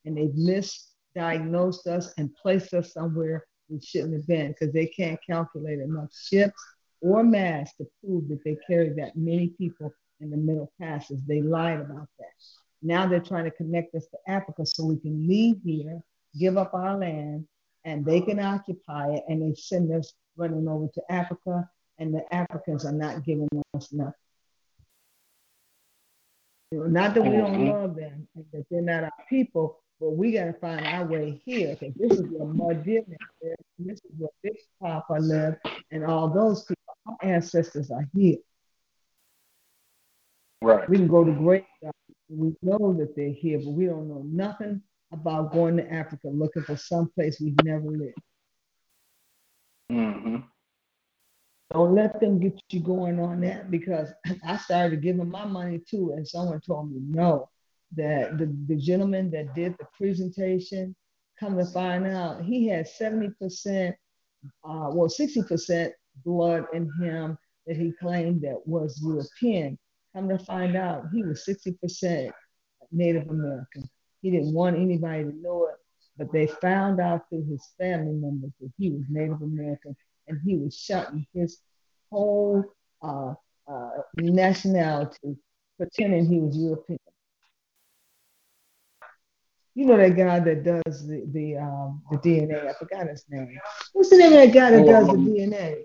and 0.04 0.16
they 0.16 0.28
misdiagnosed 0.28 1.86
us 1.86 2.12
and 2.16 2.34
placed 2.36 2.74
us 2.74 2.92
somewhere 2.92 3.46
we 3.68 3.80
shouldn't 3.80 4.14
have 4.14 4.26
been 4.26 4.48
because 4.52 4.72
they 4.72 4.86
can't 4.86 5.20
calculate 5.26 5.80
enough 5.80 6.12
ships 6.14 6.60
or 7.00 7.22
mass 7.22 7.74
to 7.76 7.86
prove 8.00 8.28
that 8.28 8.42
they 8.44 8.56
carried 8.66 8.96
that 8.96 9.16
many 9.16 9.48
people 9.48 9.92
in 10.20 10.30
the 10.30 10.36
middle 10.36 10.72
passes. 10.80 11.20
They 11.26 11.42
lied 11.42 11.80
about 11.80 12.08
that. 12.18 12.32
Now 12.82 13.06
they're 13.06 13.20
trying 13.20 13.44
to 13.44 13.50
connect 13.50 13.94
us 13.94 14.06
to 14.08 14.18
Africa 14.30 14.66
so 14.66 14.84
we 14.84 14.98
can 14.98 15.26
leave 15.26 15.56
here, 15.64 16.02
give 16.38 16.56
up 16.56 16.74
our 16.74 16.96
land, 16.98 17.46
and 17.84 18.04
they 18.04 18.20
can 18.20 18.40
occupy 18.40 19.12
it, 19.12 19.24
and 19.28 19.42
they 19.42 19.54
send 19.54 19.92
us 19.92 20.12
running 20.36 20.68
over 20.68 20.88
to 20.94 21.02
Africa, 21.12 21.68
and 21.98 22.14
the 22.14 22.34
Africans 22.34 22.84
are 22.84 22.92
not 22.92 23.24
giving 23.24 23.48
us 23.74 23.92
nothing. 23.92 24.12
Not 26.72 27.14
that 27.14 27.22
we 27.22 27.36
don't 27.36 27.60
Mhm. 27.60 27.68
love 27.68 27.94
them, 27.94 28.26
and 28.34 28.44
that 28.52 28.68
they're 28.68 28.82
not 28.82 29.04
our 29.04 29.12
people, 29.28 29.80
but 30.00 30.10
we 30.10 30.32
got 30.32 30.46
to 30.46 30.52
find 30.54 30.84
our 30.84 31.06
way 31.06 31.40
here 31.44 31.76
because 31.76 31.94
this 31.94 32.18
is 32.18 32.26
where 32.30 32.74
Deer 32.74 33.04
lived, 33.06 33.62
this 33.78 34.00
is 34.04 34.10
where 34.18 34.30
Big 34.42 34.56
Papa 34.80 35.14
lived, 35.14 35.58
and 35.92 36.04
all 36.04 36.28
those 36.28 36.64
people, 36.64 36.96
our 37.06 37.16
ancestors 37.22 37.90
are 37.90 38.08
here. 38.12 38.38
Right. 40.64 40.88
We 40.88 40.96
can 40.96 41.08
go 41.08 41.24
to 41.24 41.32
great. 41.32 41.66
We 42.30 42.54
know 42.62 42.94
that 42.98 43.14
they're 43.14 43.28
here, 43.28 43.58
but 43.58 43.72
we 43.72 43.84
don't 43.84 44.08
know 44.08 44.22
nothing 44.26 44.80
about 45.12 45.52
going 45.52 45.76
to 45.76 45.92
Africa 45.92 46.28
looking 46.28 46.62
for 46.62 46.76
some 46.76 47.10
place 47.14 47.38
we've 47.38 47.54
never 47.62 47.86
lived. 47.86 48.18
Mm-hmm. 49.92 50.36
Don't 51.70 51.94
let 51.94 52.18
them 52.18 52.40
get 52.40 52.58
you 52.70 52.80
going 52.80 53.20
on 53.20 53.42
that 53.42 53.70
because 53.70 54.08
I 54.46 54.56
started 54.56 55.02
giving 55.02 55.28
my 55.28 55.44
money 55.44 55.82
too, 55.86 56.14
and 56.16 56.26
someone 56.26 56.60
told 56.60 56.90
me 56.90 57.00
no. 57.00 57.50
That 57.96 58.38
the, 58.38 58.46
the 58.66 58.76
gentleman 58.76 59.30
that 59.32 59.54
did 59.54 59.76
the 59.78 59.86
presentation, 59.96 60.96
come 61.38 61.58
to 61.58 61.66
find 61.66 62.06
out, 62.06 62.42
he 62.42 62.66
had 62.66 62.86
70%, 62.86 63.90
uh, 63.90 63.92
well, 64.64 65.08
60% 65.08 65.90
blood 66.24 66.64
in 66.72 66.90
him 67.00 67.38
that 67.66 67.76
he 67.76 67.92
claimed 68.00 68.42
that 68.42 68.66
was 68.66 69.00
European. 69.02 69.78
Come 70.14 70.28
to 70.28 70.38
find 70.38 70.76
out, 70.76 71.04
he 71.12 71.22
was 71.24 71.44
60% 71.48 72.30
Native 72.92 73.28
American. 73.28 73.88
He 74.22 74.30
didn't 74.30 74.54
want 74.54 74.76
anybody 74.76 75.24
to 75.24 75.36
know 75.36 75.66
it, 75.66 75.76
but 76.16 76.32
they 76.32 76.46
found 76.46 77.00
out 77.00 77.28
through 77.28 77.46
his 77.46 77.66
family 77.78 78.12
members 78.12 78.52
that 78.60 78.70
he 78.78 78.90
was 78.90 79.02
Native 79.10 79.42
American 79.42 79.96
and 80.28 80.40
he 80.44 80.56
was 80.56 80.76
shutting 80.76 81.26
his 81.34 81.58
whole 82.10 82.64
uh, 83.02 83.34
uh, 83.68 83.90
nationality, 84.16 85.36
pretending 85.76 86.26
he 86.26 86.40
was 86.40 86.56
European. 86.56 86.98
You 89.74 89.86
know 89.86 89.96
that 89.96 90.16
guy 90.16 90.38
that 90.38 90.62
does 90.62 91.06
the 91.06 91.24
the 91.32 91.56
um, 91.56 92.00
the 92.12 92.18
DNA. 92.18 92.68
I 92.68 92.74
forgot 92.74 93.08
his 93.08 93.24
name. 93.28 93.58
What's 93.92 94.08
the 94.08 94.18
name 94.18 94.32
of 94.32 94.38
that 94.38 94.54
guy 94.54 94.70
that 94.70 94.82
Oh, 94.82 94.86
does 94.86 95.06
the 95.08 95.12
um, 95.14 95.26
DNA? 95.26 95.82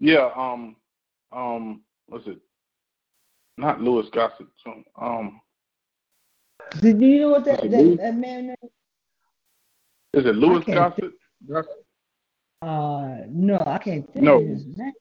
Yeah. 0.00 0.30
Um. 0.34 0.74
Um. 1.30 1.82
What's 2.06 2.26
it? 2.26 2.40
Not 3.56 3.80
Louis 3.80 4.08
Gossett. 4.10 4.46
Um. 5.00 5.40
Did 6.80 7.00
you 7.00 7.20
know 7.20 7.28
what 7.30 7.44
that 7.44 7.64
Is 7.64 7.70
that, 7.70 7.96
that 8.02 8.16
man 8.16 8.46
name? 8.48 8.56
Is 10.12 10.26
it 10.26 10.36
can't 10.64 10.66
Gossett? 10.66 11.12
Gossett? 11.48 11.86
Uh, 12.62 13.18
no, 13.28 13.62
I 13.66 13.78
can't 13.78 14.10
think 14.12 14.24
No. 14.24 14.40
of 14.40 14.48
his 14.48 14.64
name. 14.76 14.92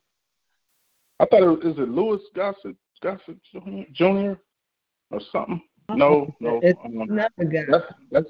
I 1.19 1.25
thought 1.25 1.43
it 1.43 1.47
was. 1.47 1.59
Is 1.59 1.80
it 1.80 1.89
Louis 1.89 2.19
Gossett? 2.35 2.75
Gossett 3.01 3.38
Jr. 3.93 4.34
or 5.11 5.19
something? 5.31 5.61
No. 5.89 6.34
No. 6.39 6.59
It's 6.63 6.80
um, 6.85 7.01
another 7.01 7.45
guy. 7.45 7.63
that's 7.69 7.85
that's 8.11 8.30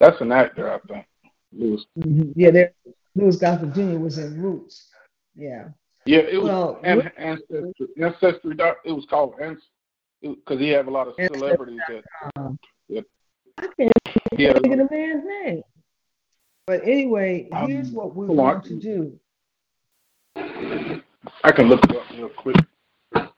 that's 0.00 0.20
an 0.20 0.32
actor, 0.32 0.72
I 0.72 0.78
think. 0.86 1.06
Louis. 1.52 1.84
Mhm. 1.98 2.32
Yeah, 2.36 2.50
there. 2.50 2.72
Louis 3.14 3.36
Gossett 3.36 3.72
Jr. 3.72 3.98
was 3.98 4.18
in 4.18 4.40
Roots. 4.40 4.88
Yeah. 5.34 5.68
Yeah. 6.06 6.18
It 6.20 6.40
was 6.40 6.50
Well, 6.50 6.80
an, 6.84 7.10
ancestry. 7.16 7.72
Ancestry. 8.00 8.54
doc- 8.54 8.78
It 8.84 8.92
was 8.92 9.06
called 9.06 9.34
Ancestry 9.40 9.70
because 10.22 10.58
he 10.58 10.68
had 10.68 10.86
a 10.86 10.90
lot 10.90 11.08
of 11.08 11.14
celebrities 11.32 11.80
that 11.88 12.04
Yeah. 12.88 13.00
I 13.58 13.68
can't 13.78 13.92
a 14.10 14.36
think 14.36 14.72
of 14.72 14.78
the 14.78 14.88
man's 14.90 15.24
name. 15.24 15.62
But 16.66 16.82
anyway, 16.82 17.48
Um, 17.52 17.68
here's 17.68 17.90
what 17.90 18.14
we 18.14 18.26
want 18.26 18.64
to 18.66 18.74
do. 18.78 19.18
I 20.36 21.52
can 21.52 21.68
look 21.68 21.84
it 21.84 21.96
up 21.96 22.10
real 22.10 22.28
quick. 22.30 22.56
Let 23.14 23.30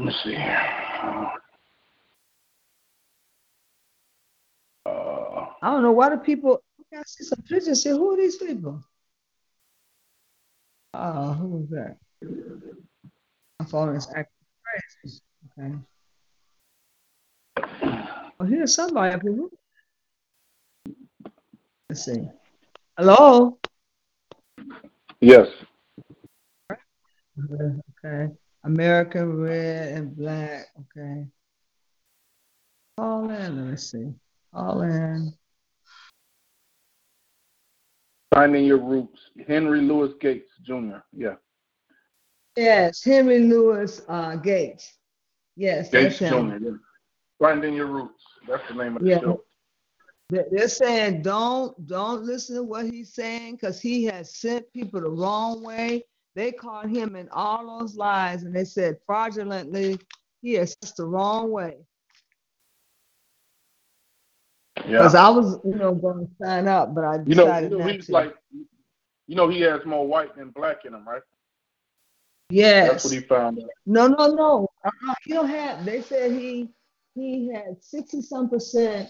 me 0.00 0.12
see. 0.24 0.36
Uh, 0.36 1.30
I 5.62 5.70
don't 5.70 5.82
know 5.82 5.92
why 5.92 6.10
the 6.10 6.18
people. 6.18 6.62
I 6.92 7.02
see 7.06 7.24
some 7.24 7.42
pictures 7.42 7.82
here. 7.82 7.94
Who 7.94 8.12
are 8.12 8.16
these 8.16 8.36
people? 8.36 8.82
Oh, 10.94 11.32
who 11.34 11.48
was 11.48 11.68
that? 11.70 11.96
My 13.60 13.66
phone 13.66 13.96
is 13.96 14.08
acting 14.14 14.46
crazy. 14.62 15.20
Okay. 15.58 15.74
Oh, 18.38 18.44
here's 18.44 18.74
somebody 18.74 19.14
up 19.14 19.22
here. 19.22 19.48
Let's 21.88 22.04
see. 22.04 22.28
Hello. 22.98 23.58
yes. 25.20 25.48
Okay. 28.04 28.32
American 28.64 29.36
red 29.38 29.92
and 29.92 30.16
black. 30.16 30.66
Okay. 30.80 31.26
All 32.98 33.30
in. 33.30 33.56
Let 33.56 33.70
me 33.70 33.76
see. 33.76 34.12
All 34.52 34.82
in. 34.82 35.32
Finding 38.36 38.66
Your 38.66 38.76
Roots. 38.84 39.30
Henry 39.48 39.80
Louis 39.80 40.12
Gates 40.20 40.50
Jr. 40.62 40.98
Yeah. 41.16 41.36
Yes, 42.54 43.02
Henry 43.02 43.38
Louis 43.38 44.02
uh, 44.08 44.36
Gates. 44.36 44.98
Yes, 45.56 45.88
Gates 45.88 46.18
Jr. 46.18 46.26
Yeah. 46.26 46.70
Finding 47.40 47.72
Your 47.72 47.86
Roots. 47.86 48.22
That's 48.46 48.62
the 48.68 48.74
name 48.74 48.96
of 48.96 49.02
the 49.02 49.08
Yeah. 49.08 49.20
show. 49.20 49.42
They- 50.28 50.44
They're 50.50 50.68
saying 50.68 51.22
don't 51.22 51.86
don't 51.86 52.24
listen 52.24 52.56
to 52.56 52.62
what 52.62 52.84
he's 52.84 53.14
saying 53.14 53.54
because 53.54 53.80
he 53.80 54.04
has 54.04 54.36
sent 54.36 54.70
people 54.70 55.00
the 55.00 55.08
wrong 55.08 55.62
way. 55.62 56.04
They 56.34 56.52
caught 56.52 56.90
him 56.90 57.16
in 57.16 57.30
all 57.30 57.78
those 57.78 57.96
lies 57.96 58.42
and 58.42 58.54
they 58.54 58.64
said 58.64 58.98
fraudulently 59.06 59.98
he 60.42 60.52
has 60.54 60.76
sent 60.82 60.94
the 60.96 61.06
wrong 61.06 61.50
way. 61.50 61.85
Yeah. 64.88 64.98
Because 64.98 65.14
I 65.14 65.28
was, 65.28 65.58
you 65.64 65.74
know, 65.74 65.94
going 65.94 66.26
to 66.26 66.32
sign 66.44 66.68
up, 66.68 66.94
but 66.94 67.04
I 67.04 67.16
You 67.26 67.34
know, 67.34 67.44
decided 67.46 67.72
you 67.72 67.78
know 67.78 67.86
he's 67.86 68.06
to. 68.06 68.12
like, 68.12 68.34
you 69.26 69.34
know, 69.34 69.48
he 69.48 69.60
has 69.62 69.84
more 69.84 70.06
white 70.06 70.36
than 70.36 70.50
black 70.50 70.84
in 70.84 70.94
him, 70.94 71.06
right? 71.06 71.22
yes. 72.50 72.90
That's 72.90 73.04
what 73.04 73.14
he 73.14 73.20
found 73.20 73.58
out. 73.60 73.68
No, 73.86 74.06
no, 74.06 74.28
no. 74.34 74.68
Uh-uh. 74.84 75.14
He 75.24 75.32
don't 75.32 75.48
have. 75.48 75.84
They 75.84 76.00
said 76.02 76.30
he 76.32 76.68
he 77.14 77.50
had 77.52 77.82
sixty 77.82 78.22
some 78.22 78.48
percent 78.48 79.08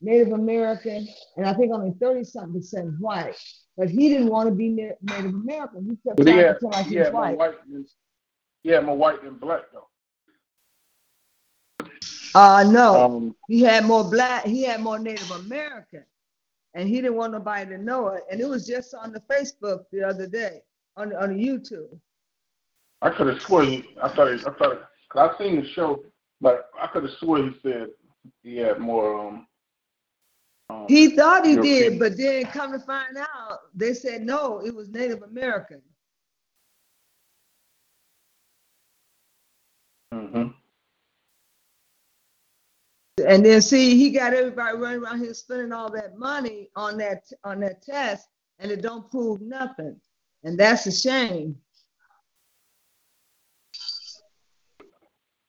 Native 0.00 0.32
American, 0.32 1.06
and 1.36 1.46
I 1.46 1.52
think 1.54 1.72
only 1.74 1.92
30 2.00 2.24
something 2.24 2.54
percent 2.60 2.94
white. 3.00 3.36
But 3.76 3.90
he 3.90 4.08
didn't 4.08 4.28
want 4.28 4.48
to 4.48 4.54
be 4.54 4.70
Native 4.70 5.34
American. 5.34 5.84
He 5.90 6.08
kept 6.08 6.20
trying 6.22 6.38
he 6.38 6.42
to 6.44 6.54
pretend 6.54 6.72
like 6.72 6.86
he 6.86 6.94
he's 6.96 7.04
had 7.04 7.12
more 7.12 7.22
white. 7.22 7.36
white 7.38 7.54
than, 7.70 7.86
he 8.62 8.70
had 8.70 8.84
more 8.84 8.96
white 8.96 9.22
than 9.22 9.34
black 9.34 9.62
though. 9.72 9.88
Uh, 12.34 12.64
no, 12.70 13.04
Um, 13.04 13.34
he 13.46 13.60
had 13.62 13.84
more 13.84 14.04
black. 14.08 14.44
He 14.44 14.62
had 14.62 14.80
more 14.80 14.98
Native 14.98 15.30
American, 15.30 16.04
and 16.74 16.88
he 16.88 16.96
didn't 16.96 17.16
want 17.16 17.32
nobody 17.32 17.70
to 17.70 17.78
know 17.78 18.08
it. 18.08 18.24
And 18.30 18.40
it 18.40 18.48
was 18.48 18.66
just 18.66 18.94
on 18.94 19.12
the 19.12 19.20
Facebook 19.20 19.84
the 19.90 20.02
other 20.02 20.26
day 20.26 20.62
on 20.96 21.14
on 21.16 21.36
YouTube. 21.36 21.98
I 23.02 23.10
could 23.10 23.28
have 23.28 23.40
sworn. 23.42 23.82
I 24.02 24.08
thought. 24.08 24.32
He, 24.32 24.38
I 24.46 24.50
thought. 24.58 24.88
Cause 25.10 25.30
I 25.34 25.38
seen 25.38 25.60
the 25.60 25.68
show, 25.68 26.04
but 26.40 26.70
I 26.80 26.86
could 26.88 27.02
have 27.04 27.12
sworn 27.20 27.52
he 27.52 27.58
said 27.62 27.88
he 28.42 28.56
had 28.56 28.78
more. 28.78 29.18
Um, 29.28 29.46
um, 30.70 30.86
He 30.88 31.14
thought 31.16 31.44
he 31.46 31.54
European. 31.54 31.62
did, 31.62 31.98
but 31.98 32.16
then 32.16 32.46
come 32.46 32.72
to 32.72 32.78
find 32.80 33.16
out, 33.16 33.58
they 33.74 33.94
said 33.94 34.22
no, 34.22 34.60
it 34.64 34.74
was 34.74 34.88
Native 34.90 35.22
American. 35.22 35.82
mhm. 40.12 40.57
And 43.20 43.44
then 43.44 43.60
see, 43.62 43.96
he 43.96 44.10
got 44.10 44.34
everybody 44.34 44.76
running 44.76 45.02
around 45.02 45.20
here 45.20 45.34
spending 45.34 45.72
all 45.72 45.90
that 45.92 46.18
money 46.18 46.70
on 46.76 46.96
that 46.98 47.24
on 47.44 47.60
that 47.60 47.82
test, 47.82 48.28
and 48.58 48.70
it 48.70 48.82
don't 48.82 49.10
prove 49.10 49.40
nothing, 49.40 50.00
and 50.44 50.58
that's 50.58 50.86
a 50.86 50.92
shame. 50.92 51.56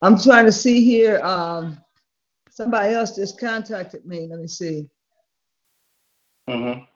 I'm 0.02 0.20
trying 0.20 0.46
to 0.46 0.52
see 0.52 0.84
here. 0.84 1.20
Um, 1.22 1.78
somebody 2.50 2.94
else 2.94 3.16
just 3.16 3.40
contacted 3.40 4.06
me. 4.06 4.28
Let 4.30 4.40
me 4.40 4.48
see. 4.48 4.90
Mhm. 6.50 6.88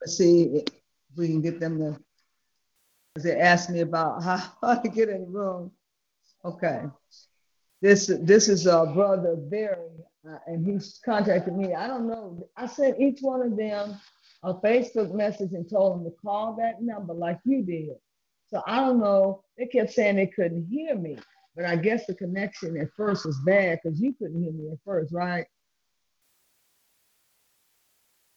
Let's 0.00 0.16
see 0.16 0.42
if 0.44 0.64
we 1.16 1.28
can 1.28 1.40
get 1.40 1.60
them 1.60 1.78
to. 1.78 2.00
They 3.22 3.38
asked 3.40 3.70
me 3.70 3.80
about 3.80 4.22
how, 4.22 4.36
how 4.62 4.74
to 4.76 4.88
get 4.88 5.08
in 5.08 5.22
the 5.22 5.26
room. 5.26 5.72
Okay. 6.44 6.84
This 7.80 8.10
this 8.22 8.48
is 8.48 8.66
uh, 8.66 8.86
brother 8.86 9.36
Barry, 9.36 9.76
uh, 10.28 10.38
and 10.46 10.66
he's 10.66 11.00
contacted 11.04 11.56
me. 11.56 11.74
I 11.74 11.86
don't 11.86 12.08
know. 12.08 12.48
I 12.56 12.66
sent 12.66 13.00
each 13.00 13.20
one 13.20 13.40
of 13.40 13.56
them 13.56 13.98
a 14.42 14.54
Facebook 14.54 15.12
message 15.12 15.52
and 15.52 15.68
told 15.68 15.94
them 15.94 16.04
to 16.04 16.16
call 16.22 16.56
that 16.56 16.82
number 16.82 17.14
like 17.14 17.38
you 17.44 17.62
did. 17.62 17.96
So 18.48 18.62
I 18.66 18.80
don't 18.80 18.98
know. 18.98 19.44
They 19.56 19.66
kept 19.66 19.92
saying 19.92 20.16
they 20.16 20.26
couldn't 20.26 20.66
hear 20.68 20.96
me, 20.96 21.18
but 21.54 21.64
I 21.64 21.76
guess 21.76 22.06
the 22.06 22.14
connection 22.14 22.76
at 22.78 22.88
first 22.96 23.26
was 23.26 23.38
bad 23.44 23.80
because 23.82 24.00
you 24.00 24.12
couldn't 24.14 24.42
hear 24.42 24.52
me 24.52 24.70
at 24.72 24.78
first, 24.84 25.12
right? 25.12 25.46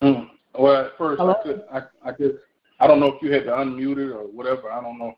Mm. 0.03 0.29
Well, 0.57 0.85
at 0.85 0.97
first 0.97 1.19
Hello? 1.19 1.35
I 1.39 1.43
could. 1.43 1.63
I, 1.71 1.81
I 2.03 2.11
could. 2.11 2.39
I 2.79 2.87
don't 2.87 2.99
know 2.99 3.07
if 3.13 3.21
you 3.21 3.31
had 3.31 3.45
to 3.45 3.51
unmute 3.51 3.97
it 3.97 4.11
or 4.11 4.23
whatever. 4.23 4.71
I 4.71 4.81
don't 4.81 4.99
know, 4.99 5.13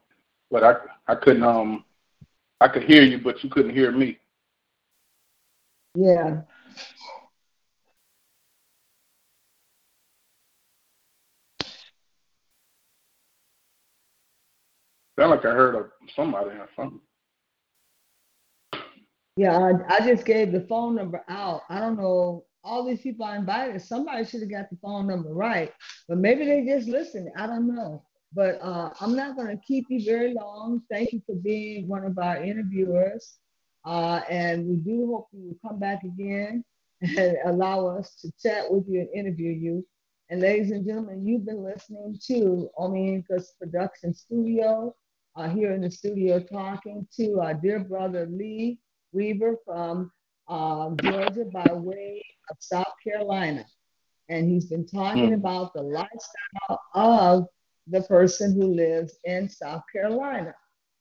but 0.51 0.63
I 0.63 0.75
I 1.07 1.15
couldn't. 1.15 1.43
Um, 1.43 1.83
I 2.63 2.69
could 2.69 2.83
hear 2.83 3.03
you, 3.03 3.17
but 3.17 3.43
you 3.43 3.49
couldn't 3.49 3.75
hear 3.75 3.91
me. 3.91 4.17
Yeah. 5.95 6.43
Sound 15.19 15.31
like 15.31 15.43
I 15.43 15.49
heard 15.49 15.75
of 15.75 15.87
somebody 16.15 16.51
or 16.51 16.69
something. 16.73 17.01
Yeah, 19.35 19.57
I, 19.57 19.97
I 19.97 20.07
just 20.07 20.25
gave 20.25 20.53
the 20.53 20.61
phone 20.61 20.95
number 20.95 21.21
out. 21.27 21.63
I 21.69 21.81
don't 21.81 21.97
know. 21.97 22.45
All 22.63 22.85
these 22.85 23.01
people 23.01 23.25
I 23.25 23.35
invited, 23.35 23.81
somebody 23.81 24.23
should 24.23 24.39
have 24.39 24.49
got 24.49 24.69
the 24.69 24.77
phone 24.81 25.07
number 25.07 25.33
right, 25.33 25.73
but 26.07 26.17
maybe 26.17 26.45
they 26.45 26.63
just 26.65 26.87
listened. 26.87 27.29
I 27.37 27.45
don't 27.45 27.67
know. 27.75 28.05
But 28.35 28.59
uh, 28.61 28.91
I'm 28.99 29.15
not 29.15 29.35
going 29.35 29.55
to 29.55 29.63
keep 29.63 29.85
you 29.89 30.03
very 30.05 30.33
long. 30.33 30.81
Thank 30.89 31.13
you 31.13 31.21
for 31.25 31.35
being 31.35 31.87
one 31.87 32.05
of 32.05 32.17
our 32.17 32.43
interviewers. 32.43 33.37
Uh, 33.85 34.21
and 34.29 34.65
we 34.67 34.75
do 34.77 35.07
hope 35.07 35.27
you 35.33 35.41
will 35.49 35.69
come 35.69 35.79
back 35.79 36.03
again 36.03 36.63
and 37.01 37.37
allow 37.45 37.87
us 37.87 38.15
to 38.21 38.31
chat 38.41 38.71
with 38.71 38.85
you 38.87 39.01
and 39.01 39.09
interview 39.13 39.51
you. 39.51 39.85
And 40.29 40.41
ladies 40.41 40.71
and 40.71 40.85
gentlemen, 40.85 41.27
you've 41.27 41.45
been 41.45 41.63
listening 41.63 42.17
to 42.27 42.69
Omiinka's 42.79 43.53
production 43.59 44.13
studio, 44.13 44.95
uh, 45.35 45.49
here 45.49 45.73
in 45.73 45.81
the 45.81 45.91
studio 45.91 46.39
talking 46.39 47.07
to 47.17 47.39
our 47.41 47.53
dear 47.53 47.79
brother 47.79 48.27
Lee 48.31 48.79
Weaver 49.11 49.57
from 49.65 50.11
uh, 50.47 50.89
Georgia 51.01 51.45
by 51.45 51.71
way 51.73 52.23
of 52.49 52.57
South 52.59 52.93
Carolina. 53.03 53.65
And 54.29 54.49
he's 54.49 54.65
been 54.65 54.85
talking 54.87 55.27
Hmm. 55.27 55.33
about 55.33 55.73
the 55.73 55.81
lifestyle 55.83 56.79
of 56.93 57.47
the 57.87 58.01
person 58.03 58.53
who 58.53 58.73
lives 58.73 59.17
in 59.25 59.49
South 59.49 59.83
Carolina. 59.91 60.53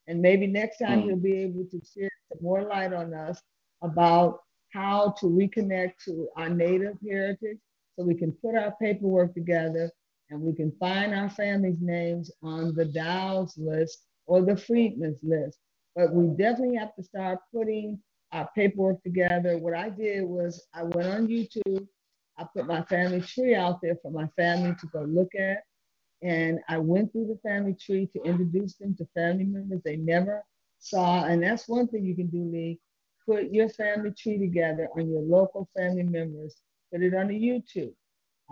And 0.08 0.20
maybe 0.20 0.46
next 0.46 0.78
time 0.78 1.02
Hmm. 1.02 1.08
he'll 1.08 1.16
be 1.16 1.42
able 1.42 1.64
to 1.70 1.80
shed 1.84 2.10
some 2.28 2.42
more 2.42 2.62
light 2.62 2.92
on 2.92 3.14
us 3.14 3.40
about 3.82 4.40
how 4.72 5.10
to 5.20 5.26
reconnect 5.26 5.94
to 6.04 6.28
our 6.36 6.48
native 6.48 6.96
heritage 7.06 7.58
so 7.96 8.04
we 8.04 8.14
can 8.14 8.32
put 8.32 8.56
our 8.56 8.74
paperwork 8.80 9.34
together 9.34 9.90
and 10.30 10.40
we 10.40 10.52
can 10.52 10.72
find 10.80 11.14
our 11.14 11.28
families' 11.30 11.80
names 11.80 12.30
on 12.42 12.74
the 12.74 12.86
Dawes 12.86 13.56
list 13.58 14.04
or 14.26 14.42
the 14.42 14.56
Freedmen's 14.56 15.22
list. 15.22 15.58
But 15.94 16.14
we 16.14 16.28
definitely 16.36 16.76
have 16.76 16.94
to 16.96 17.02
start 17.02 17.40
putting 17.54 18.00
our 18.32 18.48
paperwork 18.56 19.02
together. 19.02 19.58
What 19.58 19.74
I 19.74 19.90
did 19.90 20.24
was 20.24 20.66
I 20.74 20.84
went 20.84 21.08
on 21.08 21.28
YouTube, 21.28 21.86
I 22.38 22.46
put 22.54 22.66
my 22.66 22.82
family 22.84 23.20
tree 23.20 23.54
out 23.54 23.80
there 23.82 23.96
for 24.02 24.10
my 24.10 24.26
family 24.36 24.74
to 24.80 24.86
go 24.88 25.02
look 25.02 25.34
at. 25.34 25.58
And 26.22 26.60
I 26.68 26.78
went 26.78 27.12
through 27.12 27.26
the 27.28 27.38
family 27.48 27.74
tree 27.74 28.06
to 28.14 28.22
introduce 28.22 28.76
them 28.76 28.94
to 28.96 29.06
family 29.14 29.44
members 29.44 29.80
they 29.84 29.96
never 29.96 30.44
saw. 30.78 31.24
And 31.24 31.42
that's 31.42 31.68
one 31.68 31.88
thing 31.88 32.04
you 32.04 32.14
can 32.14 32.28
do, 32.28 32.44
Lee. 32.44 32.78
Put 33.26 33.52
your 33.52 33.68
family 33.68 34.12
tree 34.12 34.38
together 34.38 34.88
on 34.96 35.08
your 35.10 35.22
local 35.22 35.68
family 35.76 36.02
members, 36.04 36.56
put 36.92 37.02
it 37.02 37.14
on 37.14 37.28
the 37.28 37.34
YouTube. 37.34 37.92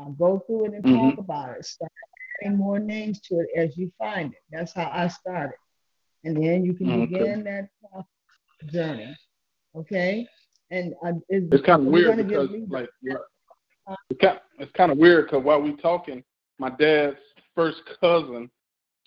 Uh, 0.01 0.11
go 0.11 0.39
through 0.47 0.67
it 0.67 0.75
and 0.75 0.85
talk 0.85 1.19
about 1.19 1.57
it. 1.57 1.65
Start 1.65 1.91
adding 2.43 2.57
more 2.57 2.79
names 2.79 3.21
to 3.23 3.41
it 3.41 3.49
as 3.57 3.77
you 3.77 3.91
find 3.99 4.33
it. 4.33 4.39
That's 4.51 4.73
how 4.73 4.89
I 4.93 5.09
started. 5.09 5.57
And 6.25 6.37
then 6.37 6.65
you 6.65 6.75
can 6.75 6.91
Okay. 6.91 7.07
begin 7.19 7.45
that 7.45 7.69
journey. 8.73 9.17
Okay? 9.77 10.27
And 10.71 10.95
uh, 11.05 11.13
it- 11.29 11.53
It's 11.53 11.65
kind 11.65 11.87
of 11.87 11.93
weird 11.93 12.17
because 12.17 12.49
like 12.69 12.89
it's 14.11 14.21
kind 14.21 14.41
it's 14.59 14.73
kind 14.73 14.93
of 14.93 14.99
weird 14.99 15.27
because 15.27 15.45
while 15.45 15.61
we're 15.63 15.77
talking, 15.77 16.23
my 16.59 16.71
dad's 16.71 17.17
first 17.61 17.83
cousin 18.01 18.51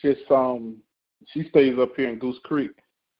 just 0.01 0.29
um 0.29 0.77
she 1.25 1.47
stays 1.49 1.77
up 1.79 1.95
here 1.95 2.09
in 2.09 2.19
Goose 2.19 2.39
Creek, 2.43 2.71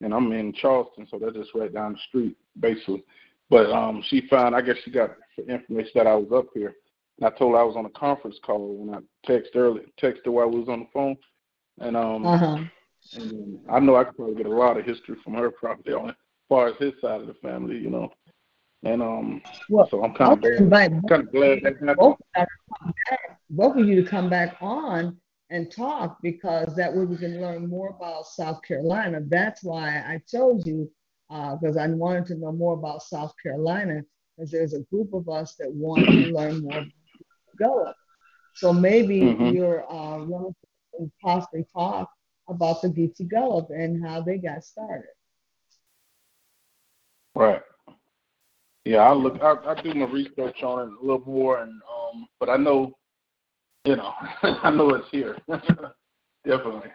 and 0.02 0.14
I'm 0.14 0.32
in 0.34 0.52
Charleston, 0.54 1.08
so 1.10 1.18
that's 1.18 1.38
just 1.38 1.56
right 1.56 1.74
down 1.74 1.94
the 1.94 2.00
street 2.10 2.38
basically. 2.60 3.04
But 3.50 3.72
um 3.72 4.04
she 4.08 4.28
found 4.30 4.56
I 4.56 4.62
guess 4.62 4.78
she 4.84 4.92
got 4.92 5.12
the 5.38 5.46
information 5.48 5.92
that 5.96 6.08
I 6.08 6.16
was 6.16 6.32
up 6.32 6.48
here. 6.54 6.76
And 7.18 7.28
I 7.28 7.38
told 7.38 7.54
her 7.54 7.62
I 7.62 7.64
was 7.64 7.76
on 7.76 7.86
a 7.86 7.90
conference 7.90 8.38
call 8.46 8.76
when 8.76 8.94
I 8.96 9.00
texted 9.30 9.56
earlier, 9.56 9.86
texted 10.02 10.26
her 10.26 10.32
while 10.32 10.50
we 10.50 10.60
was 10.60 10.70
on 10.70 10.82
the 10.82 10.88
phone, 10.94 11.18
and 11.80 11.98
um 11.98 12.26
uh-huh. 12.26 12.58
and 13.14 13.60
I 13.72 13.80
know 13.80 13.96
I 13.96 14.04
could 14.04 14.18
probably 14.18 14.36
get 14.36 14.46
a 14.46 14.50
lot 14.50 14.78
of 14.78 14.86
history 14.86 15.18
from 15.24 15.34
her 15.36 15.50
probably 15.60 15.94
on 15.94 16.10
as 16.10 16.16
far 16.50 16.68
as 16.68 16.76
his 16.80 16.94
side 17.02 17.22
of 17.22 17.28
the 17.28 17.36
family, 17.36 17.78
you 17.78 17.90
know. 17.90 18.12
And 18.84 19.02
um, 19.02 19.42
Well, 19.70 19.88
so 19.90 20.04
I'm 20.04 20.14
kind 20.14 20.34
of 20.34 20.70
glad, 20.70 21.02
kind 21.08 21.24
of 21.24 21.32
glad 21.32 21.60
that 21.64 21.76
happened. 21.80 21.96
both 21.98 22.18
of, 22.36 22.36
you 22.36 22.46
to 22.46 22.76
come 22.78 22.94
back- 23.10 23.40
both 23.50 23.78
of 23.78 23.88
you 23.88 24.04
to 24.04 24.10
come 24.10 24.30
back 24.30 24.58
on 24.60 25.18
and 25.54 25.72
talk 25.72 26.20
because 26.24 26.76
that 26.76 26.96
way 26.96 27.06
we 27.06 27.18
can 27.18 27.42
learn 27.42 27.70
more 27.70 27.90
about 27.92 28.28
South 28.28 28.62
Carolina. 28.64 29.22
That's 29.28 29.64
why 29.64 30.04
I 30.08 30.22
chose 30.28 30.66
you 30.66 30.92
because 31.30 31.78
I 31.78 31.88
wanted 31.88 32.26
to 32.28 32.36
know 32.36 32.52
more 32.54 32.74
about 32.76 33.04
South 33.04 33.34
Carolina 33.42 34.04
because 34.38 34.52
there's 34.52 34.74
a 34.74 34.82
group 34.92 35.14
of 35.14 35.30
us 35.30 35.56
that 35.60 35.72
want 35.74 36.12
to 36.14 36.22
learn 36.26 36.62
more 36.62 36.80
about 36.80 36.92
Gullah. 37.58 37.96
So 38.54 38.74
maybe 38.74 39.18
Mhm. 39.22 39.54
your 39.54 39.92
uh, 39.92 40.20
relative 40.20 40.56
can 40.96 41.12
possibly 41.22 41.66
talk 41.74 42.10
about 42.50 42.82
the 42.82 42.90
Geechee 42.90 43.30
Gullah 43.30 43.66
and 43.70 44.06
how 44.06 44.22
they 44.22 44.38
got 44.38 44.64
started. 44.64 45.10
Right. 47.36 47.62
Yeah, 48.86 49.00
I 49.00 49.14
look. 49.14 49.42
I, 49.42 49.56
I 49.72 49.82
do 49.82 49.94
my 49.94 50.06
research 50.06 50.64
on 50.64 50.90
it 50.90 50.94
a 51.02 51.06
little 51.06 51.26
more, 51.26 51.60
and 51.60 51.72
um, 51.72 52.28
but 52.40 52.50
I 52.50 52.58
know, 52.58 52.98
you 53.86 53.96
know, 53.96 54.14
I 54.44 54.72
know 54.72 54.90
it's 54.92 55.10
here. 55.10 55.38
Definitely. 56.46 56.92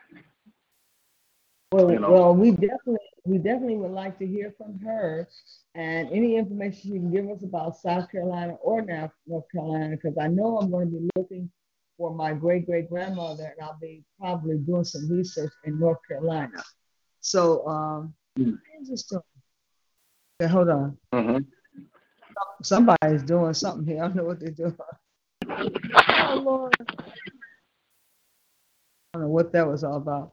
Well, 1.73 1.93
you 1.93 2.01
know. 2.01 2.11
well, 2.11 2.35
we 2.35 2.51
definitely, 2.53 2.97
we 3.25 3.39
definitely 3.39 3.77
would 3.77 3.91
like 3.93 4.19
to 4.21 4.27
hear 4.27 4.55
from 4.57 4.79
her 4.81 5.29
and 5.75 6.09
any 6.11 6.37
information 6.37 6.95
you 6.95 7.01
can 7.01 7.11
give 7.11 7.29
us 7.29 7.43
about 7.43 7.77
South 7.77 8.11
Carolina 8.11 8.55
or 8.63 8.81
North 8.83 9.11
North 9.27 9.45
Carolina, 9.53 9.97
because 9.97 10.17
I 10.19 10.29
know 10.29 10.59
I'm 10.59 10.71
going 10.71 10.91
to 10.91 10.99
be 10.99 11.11
looking 11.17 11.51
for 11.99 12.15
my 12.15 12.33
great 12.33 12.65
great 12.67 12.89
grandmother, 12.89 13.45
and 13.45 13.63
I'll 13.63 13.79
be 13.81 14.03
probably 14.19 14.57
doing 14.59 14.85
some 14.85 15.11
research 15.11 15.53
in 15.65 15.79
North 15.79 15.99
Carolina. 16.09 16.63
So, 17.21 17.67
um, 17.67 18.15
Mm. 18.39 18.59
Okay, 20.41 20.53
hold 20.53 20.69
on. 20.69 20.97
hmm 21.13 21.39
Somebody's 22.63 23.23
doing 23.23 23.53
something 23.53 23.85
here. 23.85 24.05
I 24.05 24.07
don't 24.07 24.17
know 24.17 24.25
what 24.25 24.39
they're 24.39 24.51
doing. 24.51 24.77
Oh, 25.51 26.43
Lord. 26.45 26.75
I 26.81 26.85
don't 29.15 29.23
know 29.23 29.29
what 29.29 29.53
that 29.53 29.67
was 29.67 29.85
all 29.85 29.97
about. 29.97 30.33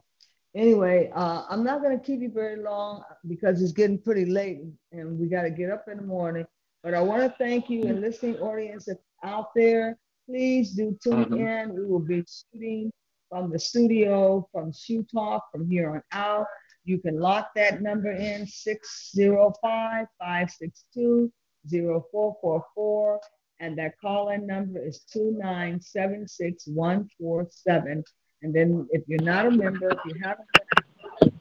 Anyway, 0.55 1.11
uh, 1.13 1.43
I'm 1.49 1.63
not 1.63 1.81
going 1.81 1.97
to 1.99 2.05
keep 2.05 2.21
you 2.21 2.29
very 2.29 2.57
long 2.61 3.03
because 3.27 3.61
it's 3.61 3.71
getting 3.73 3.97
pretty 3.99 4.25
late 4.25 4.59
and 4.91 5.19
we 5.19 5.27
got 5.27 5.43
to 5.43 5.49
get 5.49 5.69
up 5.69 5.85
in 5.89 5.97
the 5.97 6.03
morning. 6.03 6.45
But 6.83 6.93
I 6.93 7.01
want 7.01 7.23
to 7.23 7.33
thank 7.37 7.69
you 7.69 7.83
and 7.87 7.99
listening 8.01 8.37
audience 8.37 8.87
out 9.23 9.47
there. 9.55 9.97
Please 10.27 10.71
do 10.71 10.97
tune 11.03 11.25
Mhm. 11.25 11.63
in. 11.63 11.73
We 11.75 11.85
will 11.85 11.99
be 11.99 12.23
shooting 12.27 12.91
from 13.29 13.51
the 13.51 13.59
studio, 13.59 14.47
from 14.51 14.71
Shoe 14.71 15.03
Talk, 15.03 15.51
from 15.51 15.69
here 15.69 15.89
on 15.91 16.01
out. 16.11 16.45
You 16.83 16.99
can 16.99 17.19
lock 17.19 17.49
that 17.55 17.81
number 17.81 18.11
in 18.11 18.45
605 18.47 20.07
562 20.19 21.31
0444. 21.67 23.19
And 23.59 23.77
that 23.77 23.99
call 23.99 24.29
in 24.29 24.45
number 24.45 24.85
is 24.85 25.05
2976147. 25.15 28.03
And 28.43 28.53
then 28.53 28.87
if 28.91 29.03
you're 29.07 29.21
not 29.21 29.45
a 29.45 29.51
member, 29.51 29.89
if 29.89 29.99
you 30.05 30.15
haven't 30.21 30.47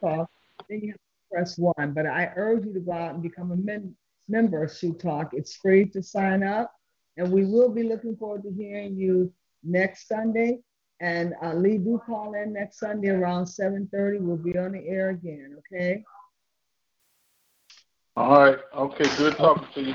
talk, 0.00 0.30
then 0.68 0.80
you 0.80 0.92
have 0.92 0.96
to 0.96 1.00
press 1.32 1.58
one. 1.58 1.92
But 1.92 2.06
I 2.06 2.32
urge 2.36 2.66
you 2.66 2.72
to 2.74 2.80
go 2.80 2.92
out 2.92 3.14
and 3.14 3.22
become 3.22 3.50
a 3.50 3.56
mem- 3.56 3.96
member 4.28 4.62
of 4.62 4.72
Shoe 4.72 4.94
Talk. 4.94 5.34
It's 5.34 5.56
free 5.56 5.86
to 5.86 6.02
sign 6.02 6.42
up. 6.42 6.72
And 7.16 7.30
we 7.30 7.44
will 7.44 7.68
be 7.68 7.82
looking 7.82 8.16
forward 8.16 8.42
to 8.44 8.52
hearing 8.52 8.96
you 8.96 9.32
next 9.62 10.08
Sunday. 10.08 10.60
And 11.00 11.34
uh, 11.42 11.54
Lee, 11.54 11.78
do 11.78 12.00
call 12.04 12.34
in 12.34 12.52
next 12.52 12.78
Sunday 12.78 13.08
around 13.08 13.46
7:30. 13.46 14.20
We'll 14.20 14.36
be 14.36 14.56
on 14.56 14.72
the 14.72 14.86
air 14.86 15.10
again, 15.10 15.56
okay? 15.58 16.04
All 18.16 18.38
right. 18.38 18.58
Okay. 18.74 19.16
Good 19.16 19.36
talking 19.36 19.66
to 19.74 19.82
you. 19.82 19.94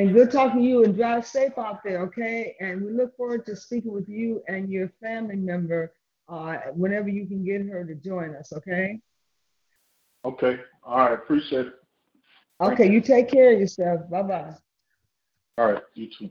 And 0.00 0.14
good 0.14 0.30
talking 0.30 0.62
to 0.62 0.66
you 0.66 0.82
and 0.82 0.96
drive 0.96 1.26
safe 1.26 1.58
out 1.58 1.84
there, 1.84 2.00
okay? 2.04 2.56
And 2.58 2.82
we 2.82 2.90
look 2.90 3.14
forward 3.18 3.44
to 3.44 3.54
speaking 3.54 3.92
with 3.92 4.08
you 4.08 4.42
and 4.48 4.70
your 4.70 4.90
family 4.98 5.36
member 5.36 5.92
uh, 6.26 6.56
whenever 6.72 7.10
you 7.10 7.26
can 7.26 7.44
get 7.44 7.66
her 7.66 7.84
to 7.84 7.94
join 7.96 8.34
us, 8.34 8.50
okay? 8.50 8.98
Okay. 10.24 10.58
All 10.82 10.96
right. 10.96 11.12
Appreciate 11.12 11.66
it. 11.66 11.74
Okay, 12.62 12.90
you 12.90 13.02
take 13.02 13.28
care 13.28 13.52
of 13.52 13.60
yourself. 13.60 14.08
Bye 14.08 14.22
bye. 14.22 14.54
All 15.58 15.72
right. 15.72 15.82
You 15.92 16.08
too. 16.08 16.30